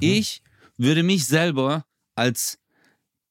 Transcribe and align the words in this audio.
Ich 0.00 0.42
würde 0.76 1.02
mich 1.02 1.26
selber 1.26 1.84
als 2.14 2.58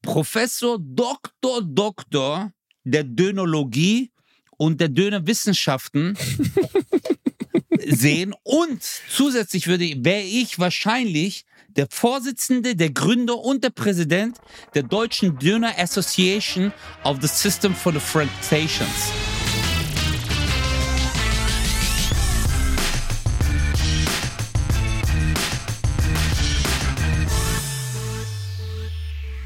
Professor, 0.02 0.78
Doktor, 0.80 1.62
Doktor 1.62 2.52
der 2.84 3.04
Dönologie 3.04 4.12
und 4.58 4.80
der 4.80 4.90
Dönerwissenschaften 4.90 6.18
sehen. 7.86 8.34
Und 8.44 8.84
zusätzlich 9.10 9.68
würde 9.68 9.94
wäre 9.98 10.22
ich 10.22 10.60
wahrscheinlich 10.60 11.46
der 11.70 11.88
Vorsitzende, 11.90 12.76
der 12.76 12.92
Gründer 12.92 13.38
und 13.40 13.64
der 13.64 13.72
Präsident 13.72 14.38
der 14.74 14.84
Deutschen 14.84 15.38
Döner 15.38 15.78
Association 15.78 16.72
of 17.04 17.18
the 17.22 17.28
System 17.28 17.76
for 17.76 17.92
the 17.92 18.00
Fractations. 18.00 19.35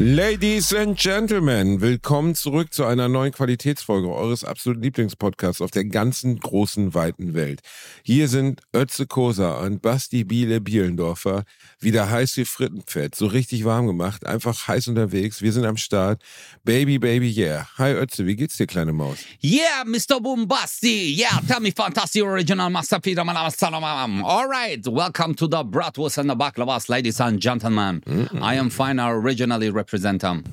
Ladies 0.02 0.74
and 0.74 0.98
Gentlemen, 0.98 1.82
willkommen 1.82 2.34
zurück 2.34 2.74
zu 2.74 2.86
einer 2.86 3.10
neuen 3.10 3.34
Qualitätsfolge 3.34 4.08
eures 4.08 4.46
absoluten 4.46 4.82
Lieblingspodcasts 4.82 5.60
auf 5.62 5.72
der 5.72 5.84
ganzen 5.84 6.40
großen, 6.40 6.94
weiten 6.94 7.34
Welt. 7.34 7.60
Hier 8.04 8.30
sind 8.30 8.62
Ötze 8.74 9.08
Kosa 9.08 9.58
und 9.60 9.82
Basti 9.82 10.24
Biele 10.24 10.62
Bielendorfer 10.62 11.44
wieder 11.82 12.10
heiß 12.10 12.38
wie 12.38 12.46
Frittenfett, 12.46 13.14
so 13.14 13.26
richtig 13.28 13.66
warm 13.66 13.88
gemacht, 13.88 14.26
einfach 14.26 14.70
heiß 14.70 14.88
unterwegs. 14.88 15.42
Wir 15.42 15.52
sind 15.52 15.66
am 15.66 15.76
Start. 15.76 16.22
Baby, 16.64 16.98
baby, 16.98 17.30
yeah. 17.30 17.68
Hi 17.78 17.92
Ötze, 17.92 18.26
wie 18.26 18.38
geht's 18.38 18.56
dir, 18.56 18.68
kleine 18.68 18.94
Maus? 18.94 19.18
Yeah, 19.44 19.84
Mr. 19.86 20.22
Bombasti. 20.22 21.14
Yeah, 21.18 21.42
tell 21.46 21.60
me 21.60 21.74
fantastic 21.74 22.24
original 22.24 22.70
masterpiece. 22.70 23.18
All 23.18 24.48
right, 24.48 24.88
welcome 24.88 25.36
to 25.36 25.46
the 25.46 25.66
Bratwurst 25.66 26.20
and 26.20 26.30
the 26.30 26.38
Baklavas, 26.38 26.88
ladies 26.88 27.20
and 27.20 27.42
gentlemen. 27.42 28.02
I 28.42 28.56
am 28.56 28.70
fine 28.70 28.98
originally 28.98 29.70
represented. 29.70 29.89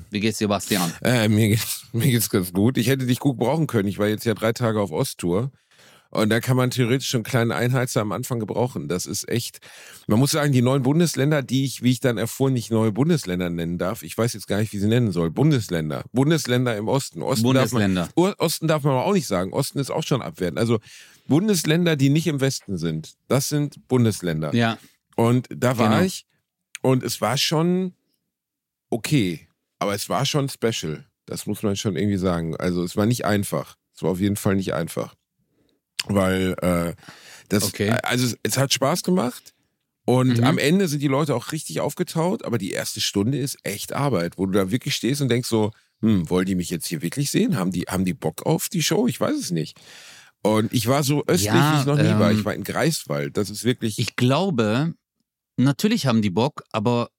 Wie 0.09 0.19
geht's 0.19 0.37
dir, 0.39 0.47
Bastian? 0.47 0.91
Äh, 1.01 1.27
mir, 1.29 1.49
geht's, 1.49 1.85
mir 1.93 2.09
geht's 2.11 2.29
ganz 2.29 2.53
gut. 2.53 2.77
Ich 2.77 2.87
hätte 2.87 3.05
dich 3.05 3.19
gut 3.19 3.37
brauchen 3.37 3.67
können. 3.67 3.87
Ich 3.87 3.99
war 3.99 4.07
jetzt 4.07 4.25
ja 4.25 4.33
drei 4.33 4.53
Tage 4.53 4.79
auf 4.81 4.91
Osttour. 4.91 5.51
Und 6.09 6.29
da 6.29 6.39
kann 6.39 6.55
man 6.55 6.71
theoretisch 6.71 7.09
schon 7.09 7.19
einen 7.19 7.23
kleinen 7.25 7.51
Einheizer 7.51 7.99
am 7.99 8.13
Anfang 8.13 8.39
gebrauchen. 8.39 8.87
Das 8.87 9.05
ist 9.05 9.27
echt, 9.27 9.59
man 10.07 10.17
muss 10.19 10.31
sagen, 10.31 10.53
die 10.53 10.61
neuen 10.61 10.81
Bundesländer, 10.81 11.43
die 11.43 11.65
ich, 11.65 11.83
wie 11.83 11.91
ich 11.91 11.99
dann 11.99 12.17
erfuhr, 12.17 12.49
nicht 12.49 12.71
neue 12.71 12.93
Bundesländer 12.93 13.49
nennen 13.49 13.77
darf. 13.77 14.03
Ich 14.03 14.17
weiß 14.17 14.33
jetzt 14.33 14.47
gar 14.47 14.57
nicht, 14.59 14.71
wie 14.71 14.79
sie 14.79 14.87
nennen 14.87 15.11
soll. 15.11 15.31
Bundesländer. 15.31 16.05
Bundesländer 16.13 16.77
im 16.77 16.87
Osten. 16.87 17.21
Osten 17.21 17.43
Bundesländer. 17.43 18.03
Darf 18.03 18.15
man, 18.15 18.33
Osten 18.37 18.67
darf 18.69 18.83
man 18.83 18.93
aber 18.93 19.05
auch 19.05 19.13
nicht 19.13 19.27
sagen. 19.27 19.51
Osten 19.51 19.79
ist 19.79 19.91
auch 19.91 20.03
schon 20.03 20.21
abwertend. 20.21 20.59
Also 20.59 20.79
Bundesländer, 21.27 21.97
die 21.97 22.09
nicht 22.09 22.27
im 22.27 22.39
Westen 22.39 22.77
sind. 22.77 23.15
Das 23.27 23.49
sind 23.49 23.87
Bundesländer. 23.89 24.55
Ja. 24.55 24.77
Und 25.17 25.49
da 25.53 25.77
war 25.77 25.89
Genau. 25.89 26.03
ich 26.03 26.25
und 26.81 27.03
es 27.03 27.19
war 27.19 27.37
schon 27.37 27.93
okay, 28.89 29.47
aber 29.79 29.93
es 29.93 30.09
war 30.09 30.25
schon 30.25 30.49
special. 30.49 31.05
Das 31.25 31.45
muss 31.45 31.61
man 31.63 31.75
schon 31.75 31.95
irgendwie 31.97 32.17
sagen. 32.17 32.55
Also 32.55 32.83
es 32.83 32.95
war 32.95 33.05
nicht 33.05 33.25
einfach. 33.25 33.75
Es 33.95 34.01
war 34.03 34.11
auf 34.11 34.19
jeden 34.19 34.35
Fall 34.37 34.55
nicht 34.55 34.73
einfach. 34.73 35.15
Weil 36.07 36.55
äh, 36.61 36.93
das, 37.49 37.63
Okay. 37.65 37.91
also 38.03 38.25
es, 38.25 38.37
es 38.43 38.57
hat 38.57 38.71
Spaß 38.73 39.03
gemacht. 39.03 39.53
Und 40.05 40.37
Mhm. 40.37 40.43
am 40.45 40.57
Ende 40.57 40.87
sind 40.87 41.01
die 41.01 41.07
Leute 41.09 41.35
auch 41.35 41.51
richtig 41.51 41.81
aufgetaut, 41.81 42.45
aber 42.45 42.57
die 42.57 42.71
erste 42.71 43.01
Stunde 43.01 43.37
ist 43.39 43.57
echt 43.63 43.91
Arbeit, 43.91 44.37
wo 44.37 44.45
du 44.45 44.53
da 44.53 44.71
wirklich 44.71 44.95
stehst 44.95 45.21
und 45.21 45.27
denkst 45.27 45.49
so, 45.49 45.71
hm, 46.01 46.29
wollen 46.29 46.45
die 46.45 46.55
mich 46.55 46.69
jetzt 46.69 46.87
hier 46.87 47.01
wirklich 47.01 47.29
sehen? 47.29 47.57
Haben 47.57 47.71
die, 47.71 47.81
haben 47.89 48.05
die 48.05 48.13
Bock 48.13 48.45
auf 48.45 48.69
die 48.69 48.81
Show? 48.83 49.07
Ich 49.07 49.19
weiß 49.19 49.35
es 49.37 49.51
nicht. 49.51 49.77
Und 50.43 50.71
ich 50.71 50.87
war 50.87 51.03
so 51.03 51.25
östlich, 51.25 51.47
Ja, 51.53 51.73
wie 51.73 51.79
ich 51.81 51.85
noch 51.85 51.97
nie 51.97 52.17
war. 52.19 52.31
ähm, 52.31 52.37
Ich 52.39 52.45
war 52.45 52.53
in 52.53 52.63
Greifswald. 52.63 53.35
Das 53.35 53.49
ist 53.49 53.65
wirklich. 53.65 53.99
Ich 53.99 54.15
glaube, 54.15 54.93
natürlich 55.57 56.05
haben 56.05 56.21
die 56.21 56.29
Bock, 56.29 56.63
aber 56.71 57.09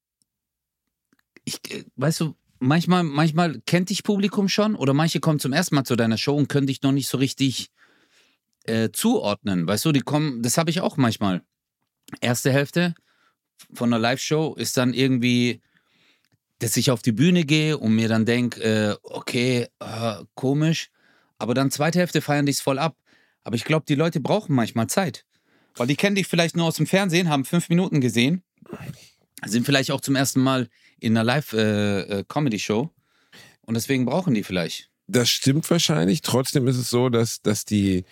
ich, 1.49 1.73
äh, 1.73 1.85
weißt 1.97 2.21
du, 2.21 2.35
manchmal, 2.61 3.03
manchmal 3.03 3.61
kennt 3.67 3.91
dich 3.91 4.03
Publikum 4.03 4.49
schon 4.49 4.75
oder 4.75 4.95
manche 4.95 5.21
kommen 5.21 5.41
zum 5.41 5.53
ersten 5.53 5.75
Mal 5.75 5.85
zu 5.85 5.97
deiner 5.97 6.19
Show 6.19 6.37
und 6.37 6.49
können 6.49 6.67
dich 6.67 6.83
noch 6.83 6.93
nicht 6.93 7.09
so 7.09 7.19
richtig 7.19 7.71
äh, 8.65 8.91
zuordnen. 8.93 9.67
Weißt 9.67 9.85
du, 9.85 9.93
die 9.93 10.01
kommen, 10.01 10.43
das 10.43 10.59
habe 10.59 10.71
ich 10.71 10.81
auch 10.81 10.97
manchmal. 10.97 11.43
Erste 12.21 12.53
Hälfte 12.53 12.95
von 13.75 13.93
einer 13.93 14.01
Live-Show 14.01 14.55
ist 14.55 14.77
dann 14.77 14.95
irgendwie, 14.95 15.61
dass 16.59 16.77
ich 16.77 16.91
auf 16.91 17.03
die 17.03 17.13
Bühne 17.13 17.45
gehe 17.45 17.77
und 17.77 17.95
mir 17.95 18.09
dann 18.09 18.25
denke, 18.25 18.63
äh, 18.63 18.97
okay, 19.03 19.67
äh, 19.81 20.25
komisch. 20.35 20.91
Aber 21.39 21.55
dann 21.55 21.71
zweite 21.71 21.99
Hälfte 21.99 22.21
feiern 22.21 22.49
es 22.49 22.61
voll 22.61 22.79
ab. 22.79 22.97
Aber 23.45 23.57
ich 23.57 23.65
glaube, 23.65 23.87
die 23.87 23.95
Leute 23.95 24.21
brauchen 24.21 24.55
manchmal 24.55 24.89
Zeit. 24.89 25.25
Weil 25.77 25.87
die 25.87 25.97
kennen 25.97 26.17
dich 26.17 26.27
vielleicht 26.27 26.57
nur 26.57 26.67
aus 26.67 26.77
dem 26.77 26.87
Fernsehen, 26.87 27.29
haben 27.29 27.45
fünf 27.45 27.69
Minuten 27.69 28.01
gesehen, 28.01 28.43
sind 29.45 29.65
vielleicht 29.65 29.93
auch 29.93 30.01
zum 30.01 30.17
ersten 30.17 30.41
Mal 30.41 30.69
in 31.01 31.17
einer 31.17 31.25
Live-Comedy-Show. 31.25 32.91
und 33.63 33.75
deswegen 33.75 34.05
brauchen 34.05 34.35
die 34.35 34.43
vielleicht. 34.43 34.91
Das 35.07 35.29
stimmt 35.29 35.71
wahrscheinlich. 35.71 36.23
Trotzdem 36.23 36.69
ist 36.69 36.77
es 36.77 36.91
so, 36.91 37.09
dass, 37.09 37.41
dass 37.43 37.65
die. 37.65 38.05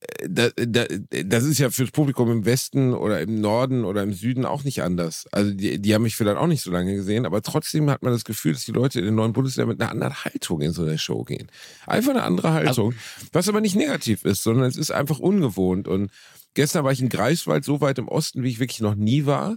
äh, 0.00 0.28
Da, 0.28 0.48
da, 0.56 0.86
das 1.24 1.44
ist 1.44 1.58
ja 1.58 1.70
fürs 1.70 1.90
Publikum 1.92 2.30
im 2.32 2.44
Westen 2.44 2.94
oder 2.94 3.20
im 3.20 3.40
Norden 3.40 3.84
oder 3.84 4.02
im 4.02 4.12
Süden 4.12 4.44
auch 4.44 4.64
nicht 4.64 4.82
anders. 4.82 5.26
Also 5.30 5.52
die, 5.52 5.80
die 5.80 5.94
haben 5.94 6.02
mich 6.02 6.16
vielleicht 6.16 6.38
auch 6.38 6.46
nicht 6.48 6.62
so 6.62 6.70
lange 6.72 6.94
gesehen, 6.94 7.26
aber 7.26 7.42
trotzdem 7.42 7.90
hat 7.90 8.02
man 8.02 8.12
das 8.12 8.24
Gefühl, 8.24 8.52
dass 8.54 8.64
die 8.64 8.72
Leute 8.72 8.98
in 8.98 9.04
den 9.04 9.14
neuen 9.14 9.32
Bundesländern 9.32 9.76
mit 9.76 9.80
einer 9.80 9.90
anderen 9.92 10.24
Haltung 10.24 10.60
in 10.62 10.72
so 10.72 10.82
eine 10.82 10.98
Show 10.98 11.22
gehen. 11.24 11.48
Einfach 11.86 12.10
eine 12.10 12.22
andere 12.24 12.52
Haltung. 12.52 12.94
Was 13.32 13.48
aber 13.48 13.60
nicht 13.60 13.76
negativ 13.76 14.24
ist, 14.24 14.42
sondern 14.42 14.66
es 14.66 14.76
ist 14.76 14.90
einfach 14.90 15.18
ungewohnt. 15.20 15.86
Und 15.86 16.10
gestern 16.54 16.82
war 16.84 16.92
ich 16.92 17.00
in 17.00 17.08
Greifswald 17.08 17.64
so 17.64 17.80
weit 17.80 17.98
im 17.98 18.08
Osten, 18.08 18.42
wie 18.42 18.48
ich 18.50 18.58
wirklich 18.58 18.80
noch 18.80 18.94
nie 18.96 19.26
war. 19.26 19.56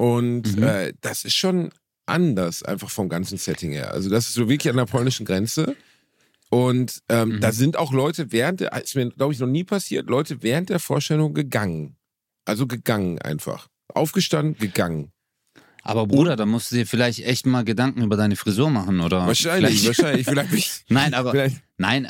Und 0.00 0.56
Mhm. 0.56 0.62
äh, 0.62 0.92
das 1.02 1.26
ist 1.26 1.34
schon 1.36 1.68
anders, 2.06 2.62
einfach 2.62 2.88
vom 2.88 3.10
ganzen 3.10 3.36
Setting 3.36 3.72
her. 3.72 3.92
Also 3.92 4.08
das 4.08 4.28
ist 4.28 4.34
so 4.34 4.48
wirklich 4.48 4.70
an 4.70 4.78
der 4.78 4.86
polnischen 4.86 5.26
Grenze. 5.26 5.76
Und 6.48 7.00
ähm, 7.10 7.36
Mhm. 7.36 7.40
da 7.40 7.52
sind 7.52 7.76
auch 7.76 7.92
Leute 7.92 8.32
während 8.32 8.60
der, 8.60 8.72
ist 8.82 8.96
mir 8.96 9.10
glaube 9.10 9.34
ich 9.34 9.38
noch 9.40 9.46
nie 9.46 9.62
passiert, 9.62 10.08
Leute 10.08 10.42
während 10.42 10.70
der 10.70 10.78
Vorstellung 10.80 11.34
gegangen. 11.34 11.96
Also 12.46 12.66
gegangen 12.66 13.18
einfach. 13.20 13.68
Aufgestanden, 13.92 14.56
gegangen. 14.58 15.12
Aber 15.82 16.06
Bruder, 16.06 16.34
da 16.36 16.46
musst 16.46 16.70
du 16.72 16.76
dir 16.76 16.86
vielleicht 16.86 17.20
echt 17.20 17.44
mal 17.44 17.64
Gedanken 17.64 18.02
über 18.02 18.16
deine 18.16 18.36
Frisur 18.36 18.70
machen, 18.70 19.00
oder? 19.00 19.26
Wahrscheinlich, 19.26 19.80
Vielleicht- 19.80 19.98
wahrscheinlich. 19.98 20.26
Vielleicht 20.26 20.52
mich. 20.52 20.70
Nein, 20.88 21.12
aber 21.12 21.32
Vielleicht, 21.32 21.56
Nein, 21.76 22.06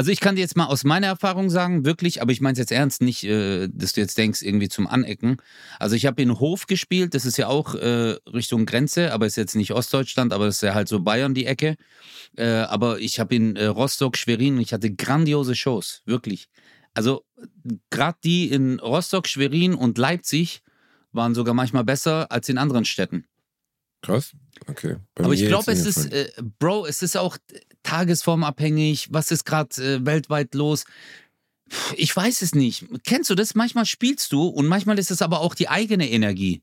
also 0.00 0.12
ich 0.12 0.20
kann 0.20 0.34
dir 0.34 0.40
jetzt 0.40 0.56
mal 0.56 0.64
aus 0.64 0.84
meiner 0.84 1.08
Erfahrung 1.08 1.50
sagen, 1.50 1.84
wirklich, 1.84 2.22
aber 2.22 2.32
ich 2.32 2.40
meine 2.40 2.54
es 2.54 2.58
jetzt 2.58 2.72
ernst, 2.72 3.02
nicht, 3.02 3.22
äh, 3.22 3.68
dass 3.70 3.92
du 3.92 4.00
jetzt 4.00 4.16
denkst, 4.16 4.40
irgendwie 4.40 4.70
zum 4.70 4.86
Anecken. 4.86 5.36
Also 5.78 5.94
ich 5.94 6.06
habe 6.06 6.22
in 6.22 6.40
Hof 6.40 6.66
gespielt, 6.66 7.12
das 7.12 7.26
ist 7.26 7.36
ja 7.36 7.48
auch 7.48 7.74
äh, 7.74 8.16
Richtung 8.32 8.64
Grenze, 8.64 9.12
aber 9.12 9.26
ist 9.26 9.36
jetzt 9.36 9.56
nicht 9.56 9.72
Ostdeutschland, 9.74 10.32
aber 10.32 10.46
das 10.46 10.54
ist 10.54 10.62
ja 10.62 10.72
halt 10.72 10.88
so 10.88 11.00
Bayern 11.00 11.34
die 11.34 11.44
Ecke. 11.44 11.76
Äh, 12.34 12.46
aber 12.46 12.98
ich 12.98 13.20
habe 13.20 13.34
in 13.34 13.56
äh, 13.56 13.66
Rostock, 13.66 14.16
Schwerin, 14.16 14.58
ich 14.58 14.72
hatte 14.72 14.90
grandiose 14.90 15.54
Shows, 15.54 16.00
wirklich. 16.06 16.48
Also 16.94 17.26
gerade 17.90 18.16
die 18.24 18.50
in 18.50 18.80
Rostock, 18.80 19.28
Schwerin 19.28 19.74
und 19.74 19.98
Leipzig 19.98 20.62
waren 21.12 21.34
sogar 21.34 21.52
manchmal 21.52 21.84
besser 21.84 22.32
als 22.32 22.48
in 22.48 22.56
anderen 22.56 22.86
Städten. 22.86 23.26
krass. 24.00 24.32
Okay. 24.66 24.96
Bei 25.14 25.24
Aber 25.24 25.34
ich 25.34 25.46
glaube, 25.46 25.70
es 25.72 25.84
ist, 25.84 26.10
äh, 26.10 26.30
Bro, 26.58 26.86
es 26.86 27.02
ist 27.02 27.18
auch 27.18 27.36
tagesformabhängig. 27.82 29.08
Was 29.12 29.30
ist 29.30 29.44
gerade 29.44 29.74
äh, 29.82 30.04
weltweit 30.06 30.54
los? 30.54 30.84
Ich 31.96 32.14
weiß 32.14 32.42
es 32.42 32.54
nicht. 32.54 32.86
Kennst 33.04 33.30
du 33.30 33.34
das? 33.34 33.54
Manchmal 33.54 33.86
spielst 33.86 34.32
du 34.32 34.46
und 34.46 34.66
manchmal 34.66 34.98
ist 34.98 35.10
es 35.10 35.22
aber 35.22 35.40
auch 35.40 35.54
die 35.54 35.68
eigene 35.68 36.10
Energie. 36.10 36.62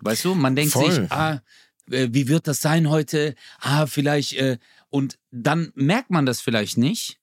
Weißt 0.00 0.24
du, 0.24 0.34
man 0.34 0.54
denkt 0.54 0.72
Voll. 0.72 0.90
sich, 0.92 1.10
ah, 1.12 1.40
wie 1.86 2.28
wird 2.28 2.46
das 2.46 2.60
sein 2.60 2.90
heute? 2.90 3.34
Ah, 3.60 3.86
vielleicht. 3.86 4.34
Äh, 4.34 4.58
und 4.90 5.18
dann 5.30 5.72
merkt 5.74 6.10
man 6.10 6.26
das 6.26 6.40
vielleicht 6.40 6.76
nicht. 6.76 7.18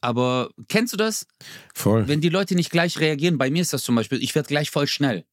Aber 0.00 0.50
kennst 0.68 0.92
du 0.92 0.96
das? 0.96 1.26
Voll. 1.74 2.08
Wenn 2.08 2.20
die 2.20 2.28
Leute 2.28 2.54
nicht 2.54 2.70
gleich 2.70 2.98
reagieren, 2.98 3.38
bei 3.38 3.50
mir 3.50 3.62
ist 3.62 3.72
das 3.72 3.84
zum 3.84 3.94
Beispiel, 3.94 4.22
ich 4.22 4.34
werde 4.34 4.48
gleich 4.48 4.70
voll 4.70 4.86
schnell. 4.88 5.24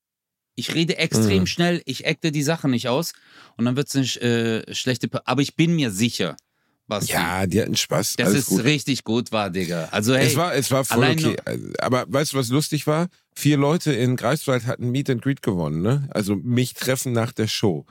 Ich 0.55 0.75
rede 0.75 0.97
extrem 0.97 1.41
Mhm. 1.43 1.47
schnell, 1.47 1.81
ich 1.85 2.05
acte 2.07 2.31
die 2.31 2.43
Sachen 2.43 2.71
nicht 2.71 2.87
aus 2.87 3.13
und 3.57 3.65
dann 3.65 3.75
wird 3.75 3.87
es 3.93 3.95
eine 4.19 4.65
äh, 4.67 4.73
schlechte. 4.75 5.09
Aber 5.25 5.41
ich 5.41 5.55
bin 5.55 5.75
mir 5.75 5.89
sicher, 5.89 6.35
Basti, 6.89 7.13
Ja, 7.13 7.47
die 7.47 7.61
hatten 7.61 7.77
Spaß. 7.77 8.15
dass 8.17 8.27
alles 8.27 8.39
es 8.41 8.45
gut. 8.47 8.63
richtig 8.65 9.03
gut 9.05 9.31
war, 9.31 9.49
Digga. 9.49 9.85
Also 9.91 10.13
hey, 10.15 10.27
es 10.27 10.35
war, 10.35 10.53
es 10.53 10.69
war 10.71 10.83
voll 10.83 11.05
okay. 11.05 11.37
Also, 11.45 11.67
Aber 11.79 12.05
weißt 12.09 12.33
du, 12.33 12.37
was 12.37 12.49
lustig 12.49 12.85
war? 12.87 13.07
Vier 13.35 13.55
Leute 13.57 13.93
in 13.93 14.17
Greifswald 14.17 14.65
hatten 14.65 14.89
Meet 14.91 15.09
and 15.11 15.21
Greet 15.21 15.41
gewonnen, 15.41 15.81
ne? 15.81 16.09
Also 16.11 16.35
mich 16.35 16.73
treffen 16.73 17.13
nach 17.13 17.31
der 17.31 17.47
Show. 17.47 17.85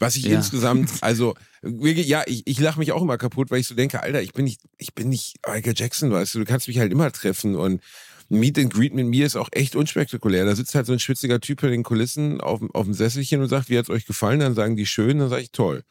Was 0.00 0.16
ich 0.16 0.24
Ja. 0.24 0.36
insgesamt, 0.36 0.90
also 1.02 1.34
ja, 1.62 2.22
ich, 2.26 2.42
ich 2.46 2.58
lache 2.58 2.78
mich 2.80 2.90
auch 2.92 3.02
immer 3.02 3.18
kaputt, 3.18 3.50
weil 3.50 3.60
ich 3.60 3.66
so 3.68 3.74
denke, 3.74 4.02
Alter, 4.02 4.22
ich 4.22 4.32
bin 4.32 4.44
nicht, 4.44 4.60
ich 4.78 4.94
bin 4.94 5.08
nicht 5.08 5.36
Michael 5.46 5.74
Jackson, 5.76 6.10
weißt 6.10 6.34
du, 6.34 6.38
du 6.40 6.44
kannst 6.44 6.66
mich 6.68 6.78
halt 6.78 6.90
immer 6.92 7.12
treffen 7.12 7.54
und 7.54 7.82
Meet 8.30 8.58
and 8.58 8.72
Greet 8.74 8.94
mit 8.94 9.06
mir 9.06 9.24
ist 9.26 9.36
auch 9.36 9.48
echt 9.52 9.74
unspektakulär. 9.74 10.44
Da 10.44 10.54
sitzt 10.54 10.74
halt 10.74 10.86
so 10.86 10.92
ein 10.92 10.98
schwitziger 10.98 11.40
Typ 11.40 11.62
in 11.62 11.70
den 11.70 11.82
Kulissen 11.82 12.40
auf, 12.40 12.58
dem- 12.60 12.70
auf 12.74 12.84
dem 12.84 12.92
Sesselchen 12.94 13.40
und 13.40 13.48
sagt, 13.48 13.70
wie 13.70 13.78
hat's 13.78 13.88
euch 13.90 14.04
gefallen? 14.06 14.40
Dann 14.40 14.54
sagen 14.54 14.76
die 14.76 14.84
schön, 14.86 15.18
dann 15.18 15.30
sage 15.30 15.42
ich 15.42 15.50
toll. 15.52 15.82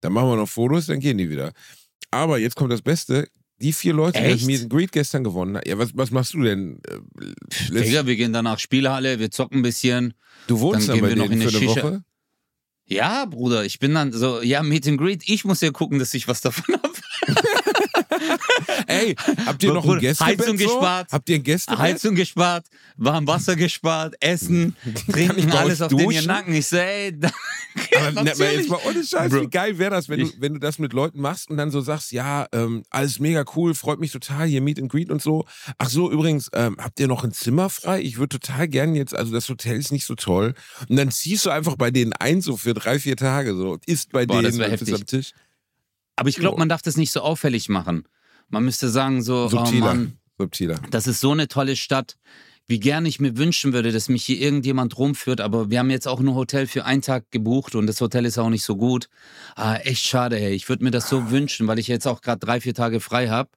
Dann 0.00 0.12
machen 0.12 0.28
wir 0.28 0.36
noch 0.36 0.48
Fotos, 0.48 0.86
dann 0.86 1.00
gehen 1.00 1.18
die 1.18 1.30
wieder. 1.30 1.52
Aber 2.10 2.38
jetzt 2.38 2.56
kommt 2.56 2.72
das 2.72 2.82
Beste. 2.82 3.28
Die 3.60 3.72
vier 3.72 3.94
Leute, 3.94 4.20
die 4.20 4.30
das 4.30 4.42
Meet 4.42 4.62
and 4.62 4.70
Greet 4.70 4.92
gestern 4.92 5.22
gewonnen 5.24 5.56
haben. 5.56 5.68
Ja, 5.68 5.78
was, 5.78 5.90
was 5.94 6.10
machst 6.10 6.34
du 6.34 6.42
denn? 6.42 6.80
Äh, 6.88 7.72
Digga, 7.72 8.04
wir 8.06 8.16
gehen 8.16 8.32
danach 8.32 8.58
Spielhalle, 8.58 9.20
wir 9.20 9.30
zocken 9.30 9.58
ein 9.60 9.62
bisschen. 9.62 10.14
du 10.48 10.58
wohnst 10.60 10.88
dann 10.88 10.98
dann, 11.00 11.08
gehen 11.08 11.16
bei 11.18 11.22
wir 11.22 11.28
noch 11.28 11.30
in 11.32 11.40
für 11.42 11.48
eine 11.48 11.58
eine 11.58 11.68
Shisha. 11.68 11.82
Woche? 11.84 12.04
Ja, 12.86 13.24
Bruder, 13.26 13.64
ich 13.64 13.78
bin 13.78 13.94
dann 13.94 14.12
so, 14.12 14.42
ja, 14.42 14.62
Meet 14.62 14.88
and 14.88 14.98
Greet, 14.98 15.22
ich 15.28 15.44
muss 15.44 15.60
ja 15.60 15.70
gucken, 15.70 15.98
dass 15.98 16.12
ich 16.14 16.28
was 16.28 16.40
davon 16.40 16.74
habe. 16.82 16.92
Ey, 19.00 19.16
habt 19.46 19.62
ihr 19.62 19.72
noch 19.72 19.88
ein 19.88 19.98
Gästebett 20.00 20.40
Heizung 20.40 20.58
so? 20.58 20.64
gespart. 20.64 21.12
Habt 21.12 21.28
ihr 21.28 21.36
ein 21.36 21.42
Gästebett? 21.42 21.78
Heizung 21.78 22.14
gespart, 22.14 22.66
warm 22.96 23.26
Wasser 23.26 23.56
gespart, 23.56 24.14
Essen, 24.20 24.76
Trinken, 25.10 25.50
alles 25.52 25.80
auf 25.82 25.88
den 25.88 25.98
duschen? 25.98 26.26
Nacken. 26.26 26.54
Ich 26.54 26.66
so, 26.66 26.76
ey, 26.76 27.12
da, 27.18 27.30
Aber 27.96 28.22
ne, 28.22 28.32
mal 28.38 28.52
jetzt 28.52 28.68
mal 28.68 28.80
ohne 28.86 29.04
Scheiß, 29.04 29.30
Bro. 29.30 29.42
wie 29.42 29.48
geil 29.48 29.78
wäre 29.78 29.90
das, 29.90 30.08
wenn 30.08 30.20
du, 30.20 30.30
wenn 30.38 30.54
du 30.54 30.60
das 30.60 30.78
mit 30.78 30.92
Leuten 30.92 31.20
machst 31.20 31.50
und 31.50 31.56
dann 31.56 31.70
so 31.70 31.80
sagst, 31.80 32.12
ja, 32.12 32.46
ähm, 32.52 32.84
alles 32.90 33.18
mega 33.18 33.44
cool, 33.56 33.74
freut 33.74 34.00
mich 34.00 34.12
total, 34.12 34.46
hier 34.46 34.60
Meet 34.60 34.80
and 34.80 34.90
Greet 34.90 35.10
und 35.10 35.20
so. 35.22 35.44
Ach 35.78 35.88
so, 35.88 36.10
übrigens, 36.10 36.50
ähm, 36.52 36.76
habt 36.78 37.00
ihr 37.00 37.08
noch 37.08 37.24
ein 37.24 37.32
Zimmer 37.32 37.70
frei? 37.70 38.00
Ich 38.00 38.18
würde 38.18 38.38
total 38.38 38.68
gern 38.68 38.94
jetzt, 38.94 39.14
also 39.14 39.32
das 39.32 39.48
Hotel 39.48 39.76
ist 39.76 39.92
nicht 39.92 40.06
so 40.06 40.14
toll. 40.14 40.54
Und 40.88 40.96
dann 40.96 41.10
ziehst 41.10 41.46
du 41.46 41.50
einfach 41.50 41.76
bei 41.76 41.90
denen 41.90 42.12
ein, 42.12 42.40
so 42.40 42.56
für 42.56 42.74
drei, 42.74 42.98
vier 42.98 43.16
Tage, 43.16 43.54
so, 43.54 43.78
isst 43.86 44.12
bei 44.12 44.26
Boah, 44.26 44.42
das 44.42 44.56
denen 44.56 44.70
heftig. 44.70 44.94
am 44.94 45.06
Tisch. 45.06 45.32
Aber 46.16 46.28
ich 46.28 46.36
glaube, 46.36 46.58
man 46.58 46.68
darf 46.68 46.82
das 46.82 46.96
nicht 46.96 47.10
so 47.10 47.20
auffällig 47.20 47.68
machen. 47.68 48.04
Man 48.48 48.64
müsste 48.64 48.88
sagen 48.88 49.22
so, 49.22 49.44
oh 49.44 49.48
Subtiler. 49.48 49.86
Mann, 49.86 50.18
Subtiler. 50.38 50.80
das 50.90 51.06
ist 51.06 51.20
so 51.20 51.32
eine 51.32 51.48
tolle 51.48 51.76
Stadt. 51.76 52.16
Wie 52.66 52.80
gern 52.80 53.04
ich 53.04 53.20
mir 53.20 53.36
wünschen 53.36 53.74
würde, 53.74 53.92
dass 53.92 54.08
mich 54.08 54.24
hier 54.24 54.40
irgendjemand 54.40 54.96
rumführt, 54.96 55.42
aber 55.42 55.68
wir 55.68 55.80
haben 55.80 55.90
jetzt 55.90 56.08
auch 56.08 56.20
nur 56.20 56.34
Hotel 56.34 56.66
für 56.66 56.86
einen 56.86 57.02
Tag 57.02 57.30
gebucht 57.30 57.74
und 57.74 57.86
das 57.86 58.00
Hotel 58.00 58.24
ist 58.24 58.38
auch 58.38 58.48
nicht 58.48 58.64
so 58.64 58.76
gut. 58.76 59.08
Ah, 59.54 59.76
echt 59.76 60.06
schade, 60.06 60.40
ey. 60.40 60.54
Ich 60.54 60.68
würde 60.70 60.82
mir 60.82 60.90
das 60.90 61.10
so 61.10 61.30
wünschen, 61.30 61.66
weil 61.66 61.78
ich 61.78 61.88
jetzt 61.88 62.06
auch 62.06 62.22
gerade 62.22 62.38
drei, 62.38 62.62
vier 62.62 62.72
Tage 62.72 63.00
frei 63.00 63.28
habe. 63.28 63.50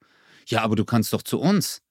Ja, 0.48 0.62
aber 0.62 0.76
du 0.76 0.84
kannst 0.84 1.14
doch 1.14 1.22
zu 1.22 1.40
uns. 1.40 1.82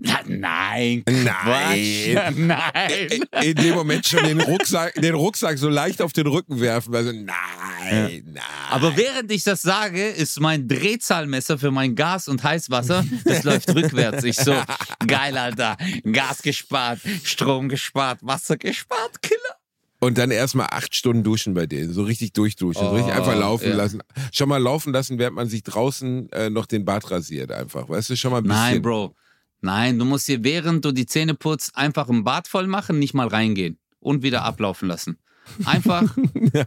Na, 0.00 0.20
nein, 0.26 1.04
Nein. 1.06 1.24
Quatsch. 1.24 2.36
Nein. 2.36 3.24
In 3.42 3.54
dem 3.54 3.74
Moment 3.74 4.06
schon 4.06 4.24
den 4.24 4.40
Rucksack, 4.40 4.94
den 4.94 5.14
Rucksack 5.14 5.56
so 5.58 5.68
leicht 5.68 6.02
auf 6.02 6.12
den 6.12 6.26
Rücken 6.26 6.60
werfen, 6.60 6.94
also 6.94 7.12
nein, 7.12 8.24
nein. 8.26 8.40
Aber 8.70 8.96
während 8.96 9.30
ich 9.30 9.44
das 9.44 9.62
sage, 9.62 10.08
ist 10.08 10.40
mein 10.40 10.66
Drehzahlmesser 10.66 11.58
für 11.58 11.70
mein 11.70 11.94
Gas 11.94 12.28
und 12.28 12.42
Heißwasser, 12.42 13.04
das 13.24 13.44
läuft 13.44 13.74
rückwärts. 13.74 14.24
Ich 14.24 14.36
so, 14.36 14.54
geil, 15.06 15.38
Alter. 15.38 15.76
Gas 16.12 16.42
gespart, 16.42 17.00
Strom 17.22 17.68
gespart, 17.68 18.18
Wasser 18.22 18.56
gespart, 18.56 19.22
Killer. 19.22 19.40
Und 20.00 20.18
dann 20.18 20.30
erstmal 20.30 20.66
acht 20.70 20.94
Stunden 20.94 21.22
duschen 21.22 21.54
bei 21.54 21.66
denen, 21.66 21.92
so 21.92 22.02
richtig 22.02 22.32
durchduschen, 22.34 22.82
so 22.82 22.90
richtig 22.94 23.14
Oh, 23.14 23.16
einfach 23.16 23.38
laufen 23.38 23.70
ja. 23.70 23.76
lassen. 23.76 24.02
Schon 24.32 24.48
mal 24.50 24.60
laufen 24.60 24.92
lassen, 24.92 25.18
während 25.18 25.36
man 25.36 25.48
sich 25.48 25.62
draußen 25.62 26.30
äh, 26.32 26.50
noch 26.50 26.66
den 26.66 26.84
Bart 26.84 27.10
rasiert, 27.10 27.52
einfach. 27.52 27.88
Weißt 27.88 28.10
du, 28.10 28.16
schon 28.16 28.32
mal 28.32 28.38
ein 28.38 28.42
bisschen. 28.42 28.56
Nein, 28.58 28.82
Bro. 28.82 29.14
Nein, 29.64 29.98
du 29.98 30.04
musst 30.04 30.26
hier, 30.26 30.44
während 30.44 30.84
du 30.84 30.92
die 30.92 31.06
Zähne 31.06 31.34
putzt, 31.34 31.74
einfach 31.74 32.10
ein 32.10 32.22
Bad 32.22 32.48
voll 32.48 32.66
machen, 32.66 32.98
nicht 32.98 33.14
mal 33.14 33.28
reingehen 33.28 33.78
und 33.98 34.22
wieder 34.22 34.42
ablaufen 34.44 34.88
lassen. 34.88 35.16
Einfach, 35.64 36.02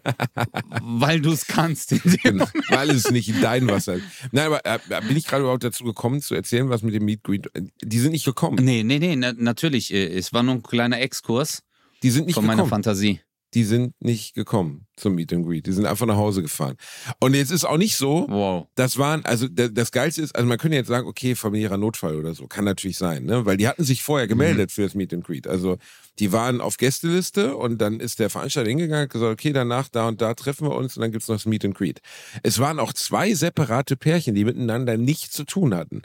weil 0.82 1.22
du 1.22 1.32
es 1.32 1.46
kannst. 1.48 1.94
Genau, 2.24 2.46
weil 2.70 2.90
es 2.92 3.10
nicht 3.12 3.30
in 3.30 3.42
dein 3.42 3.68
Wasser 3.68 3.96
ist. 3.96 4.04
Nein, 4.32 4.48
aber 4.48 4.66
äh, 4.66 4.80
bin 5.08 5.16
ich 5.18 5.26
gerade 5.28 5.44
überhaupt 5.44 5.64
dazu 5.64 5.84
gekommen, 5.84 6.22
zu 6.22 6.36
erzählen, 6.36 6.70
was 6.70 6.82
mit 6.84 6.94
dem 6.94 7.06
Meet 7.06 7.24
Greet. 7.24 7.48
Die 7.84 8.00
sind 8.00 8.12
nicht 8.12 8.26
gekommen. 8.26 8.64
Nee, 8.64 8.84
nee, 8.84 9.00
nee, 9.00 9.16
na, 9.16 9.34
natürlich. 9.34 9.94
äh, 9.94 10.08
Es 10.18 10.34
war 10.34 10.44
nur 10.44 10.56
ein 10.56 10.64
kleiner 10.64 11.00
Exkurs 11.00 11.64
Die 12.04 12.10
sind 12.12 12.26
nicht 12.28 12.36
von 12.36 12.46
meiner 12.46 12.58
gekommen. 12.64 12.70
Fantasie. 12.84 13.22
Die 13.58 13.64
sind 13.64 13.96
nicht 14.00 14.36
gekommen 14.36 14.86
zum 14.96 15.16
Meet 15.16 15.34
and 15.34 15.46
Greet. 15.48 15.66
Die 15.66 15.72
sind 15.72 15.88
einfach 15.88 16.06
nach 16.06 16.16
Hause 16.16 16.44
gefahren. 16.44 16.76
Und 17.20 17.34
jetzt 17.34 17.50
ist 17.52 17.66
auch 17.66 17.78
nicht 17.78 17.98
so, 17.98 18.28
Wow. 18.30 18.68
Das 18.76 19.00
waren, 19.00 19.26
also 19.26 19.48
da- 19.48 19.68
das 19.68 19.92
Geilste 19.92 20.22
ist, 20.22 20.36
also 20.36 20.48
man 20.48 20.60
könnte 20.60 20.78
jetzt 20.78 20.88
sagen, 20.90 21.08
okay, 21.08 21.34
familiärer 21.34 21.78
Notfall 21.78 22.16
oder 22.18 22.36
so, 22.36 22.46
kann 22.46 22.66
natürlich 22.66 22.98
sein, 23.00 23.24
ne? 23.26 23.46
Weil 23.48 23.58
die 23.58 23.68
hatten 23.68 23.84
sich 23.84 24.04
vorher 24.04 24.28
gemeldet 24.28 24.72
für 24.72 24.84
das 24.84 24.94
Meet 24.94 25.14
and 25.16 25.24
Greet. 25.26 25.48
Also 25.48 25.78
die 26.20 26.32
waren 26.32 26.62
auf 26.62 26.78
Gästeliste 26.78 27.56
und 27.56 27.80
dann 27.80 28.00
ist 28.00 28.20
der 28.20 28.30
Veranstalter 28.30 28.70
hingegangen 28.70 29.06
und 29.06 29.12
gesagt, 29.12 29.32
okay, 29.34 29.54
danach 29.54 29.90
da 29.90 30.08
und 30.08 30.22
da 30.22 30.36
treffen 30.36 30.68
wir 30.68 30.76
uns 30.76 30.96
und 30.96 31.02
dann 31.02 31.12
gibt's 31.12 31.28
noch 31.28 31.36
das 31.38 31.46
Meet 31.48 31.66
and 31.66 31.76
Greet. 31.76 32.00
Es 32.44 32.60
waren 32.60 32.78
auch 32.80 32.94
zwei 32.94 33.34
separate 33.34 33.96
Pärchen, 33.98 34.36
die 34.36 34.46
miteinander 34.46 34.98
nichts 34.98 35.32
zu 35.34 35.46
tun 35.46 35.74
hatten. 35.74 36.04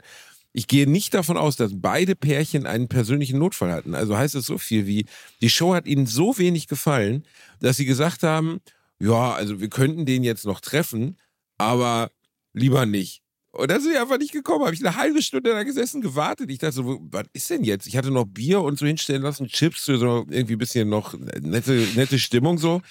Ich 0.53 0.67
gehe 0.67 0.87
nicht 0.87 1.15
davon 1.15 1.35
aus, 1.35 1.55
dass 1.55 1.71
beide 1.75 2.15
Pärchen 2.15 2.67
einen 2.67 2.87
persönlichen 2.87 3.39
Notfall 3.39 3.71
hatten. 3.71 3.95
Also 3.95 4.15
heißt 4.15 4.35
es 4.35 4.45
so 4.45 4.59
viel 4.59 4.85
wie, 4.85 5.05
die 5.41 5.49
Show 5.49 5.73
hat 5.73 5.87
ihnen 5.87 6.05
so 6.05 6.37
wenig 6.37 6.67
gefallen, 6.67 7.25
dass 7.59 7.77
sie 7.77 7.85
gesagt 7.85 8.21
haben, 8.21 8.61
ja, 8.99 9.33
also 9.33 9.59
wir 9.59 9.69
könnten 9.69 10.05
den 10.05 10.23
jetzt 10.23 10.45
noch 10.45 10.61
treffen, 10.61 11.17
aber 11.57 12.11
lieber 12.53 12.85
nicht. 12.85 13.22
Und 13.55 13.69
dann 13.69 13.79
sind 13.79 13.93
die 13.93 13.97
einfach 13.99 14.17
nicht 14.17 14.31
gekommen. 14.31 14.65
Habe 14.65 14.73
ich 14.73 14.83
eine 14.83 14.95
halbe 14.95 15.21
Stunde 15.21 15.51
da 15.51 15.61
gesessen, 15.61 16.01
gewartet. 16.01 16.49
Ich 16.49 16.57
dachte 16.57 16.73
so, 16.73 16.99
was 17.11 17.25
ist 17.33 17.51
denn 17.51 17.63
jetzt? 17.63 17.85
Ich 17.85 17.95
hatte 17.95 18.09
noch 18.09 18.25
Bier 18.25 18.61
und 18.61 18.79
so 18.79 18.87
hinstellen 18.87 19.21
lassen, 19.21 19.47
Chips 19.47 19.85
so 19.85 19.93
irgendwie 20.27 20.53
ein 20.53 20.57
bisschen 20.57 20.89
noch 20.89 21.13
nette, 21.13 21.87
nette 21.95 22.17
Stimmung 22.17 22.57
so. 22.57 22.81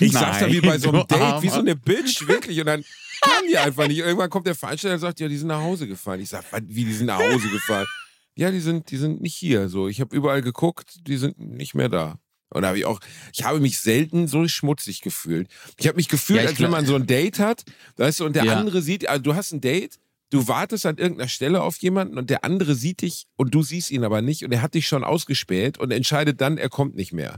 Ich 0.00 0.12
saß 0.12 0.38
da 0.40 0.46
wie 0.50 0.62
bei 0.62 0.78
so 0.78 0.88
einem 0.88 1.04
Nein, 1.10 1.20
Date, 1.20 1.42
wie 1.42 1.48
so 1.48 1.56
Armer. 1.56 1.64
eine 1.68 1.76
Bitch, 1.76 2.26
wirklich. 2.26 2.58
Und 2.60 2.64
dann 2.66 2.82
kamen 3.20 3.46
die 3.50 3.58
einfach 3.58 3.88
nicht. 3.88 3.98
Irgendwann 3.98 4.30
kommt 4.30 4.46
der 4.46 4.54
Veranstalter 4.54 4.94
und 4.94 5.00
sagt, 5.00 5.20
ja, 5.20 5.28
die 5.28 5.36
sind 5.36 5.48
nach 5.48 5.60
Hause 5.60 5.86
gefahren. 5.86 6.18
Ich 6.20 6.30
sag, 6.30 6.44
wie, 6.62 6.86
die 6.86 6.94
sind 6.94 7.06
nach 7.08 7.18
Hause 7.18 7.48
gefahren? 7.50 7.86
Ja, 8.36 8.50
die 8.50 8.60
sind, 8.60 8.90
die 8.90 8.96
sind 8.96 9.20
nicht 9.20 9.34
hier. 9.34 9.68
So, 9.68 9.86
ich 9.86 10.00
habe 10.00 10.16
überall 10.16 10.40
geguckt, 10.40 10.96
die 11.06 11.18
sind 11.18 11.38
nicht 11.38 11.74
mehr 11.74 11.90
da. 11.90 12.18
Und 12.48 12.62
da 12.62 12.68
habe 12.68 12.78
ich 12.78 12.86
auch, 12.86 13.00
ich 13.34 13.44
habe 13.44 13.60
mich 13.60 13.80
selten 13.80 14.28
so 14.28 14.48
schmutzig 14.48 15.02
gefühlt. 15.02 15.48
Ich 15.78 15.86
habe 15.88 15.96
mich 15.96 16.08
gefühlt, 16.08 16.38
Ja, 16.40 16.48
als 16.48 16.52
wenn 16.52 16.68
glaub- 16.68 16.70
man 16.70 16.86
so 16.86 16.94
ein 16.94 17.06
Date 17.06 17.38
hat, 17.38 17.64
weißt 17.98 18.20
du, 18.20 18.24
und 18.24 18.34
der 18.34 18.44
Ja. 18.44 18.54
andere 18.58 18.80
sieht, 18.80 19.06
also 19.08 19.22
du 19.22 19.34
hast 19.34 19.52
ein 19.52 19.60
Date, 19.60 19.98
du 20.30 20.48
wartest 20.48 20.86
an 20.86 20.96
irgendeiner 20.98 21.28
Stelle 21.28 21.62
auf 21.62 21.76
jemanden 21.78 22.18
und 22.18 22.30
der 22.30 22.44
andere 22.44 22.74
sieht 22.74 23.02
dich 23.02 23.26
und 23.36 23.54
du 23.54 23.62
siehst 23.62 23.90
ihn 23.90 24.04
aber 24.04 24.22
nicht 24.22 24.44
und 24.44 24.52
er 24.52 24.62
hat 24.62 24.74
dich 24.74 24.86
schon 24.86 25.04
ausgespäht 25.04 25.78
und 25.78 25.90
entscheidet 25.92 26.40
dann, 26.40 26.58
er 26.58 26.68
kommt 26.68 26.94
nicht 26.96 27.12
mehr. 27.12 27.36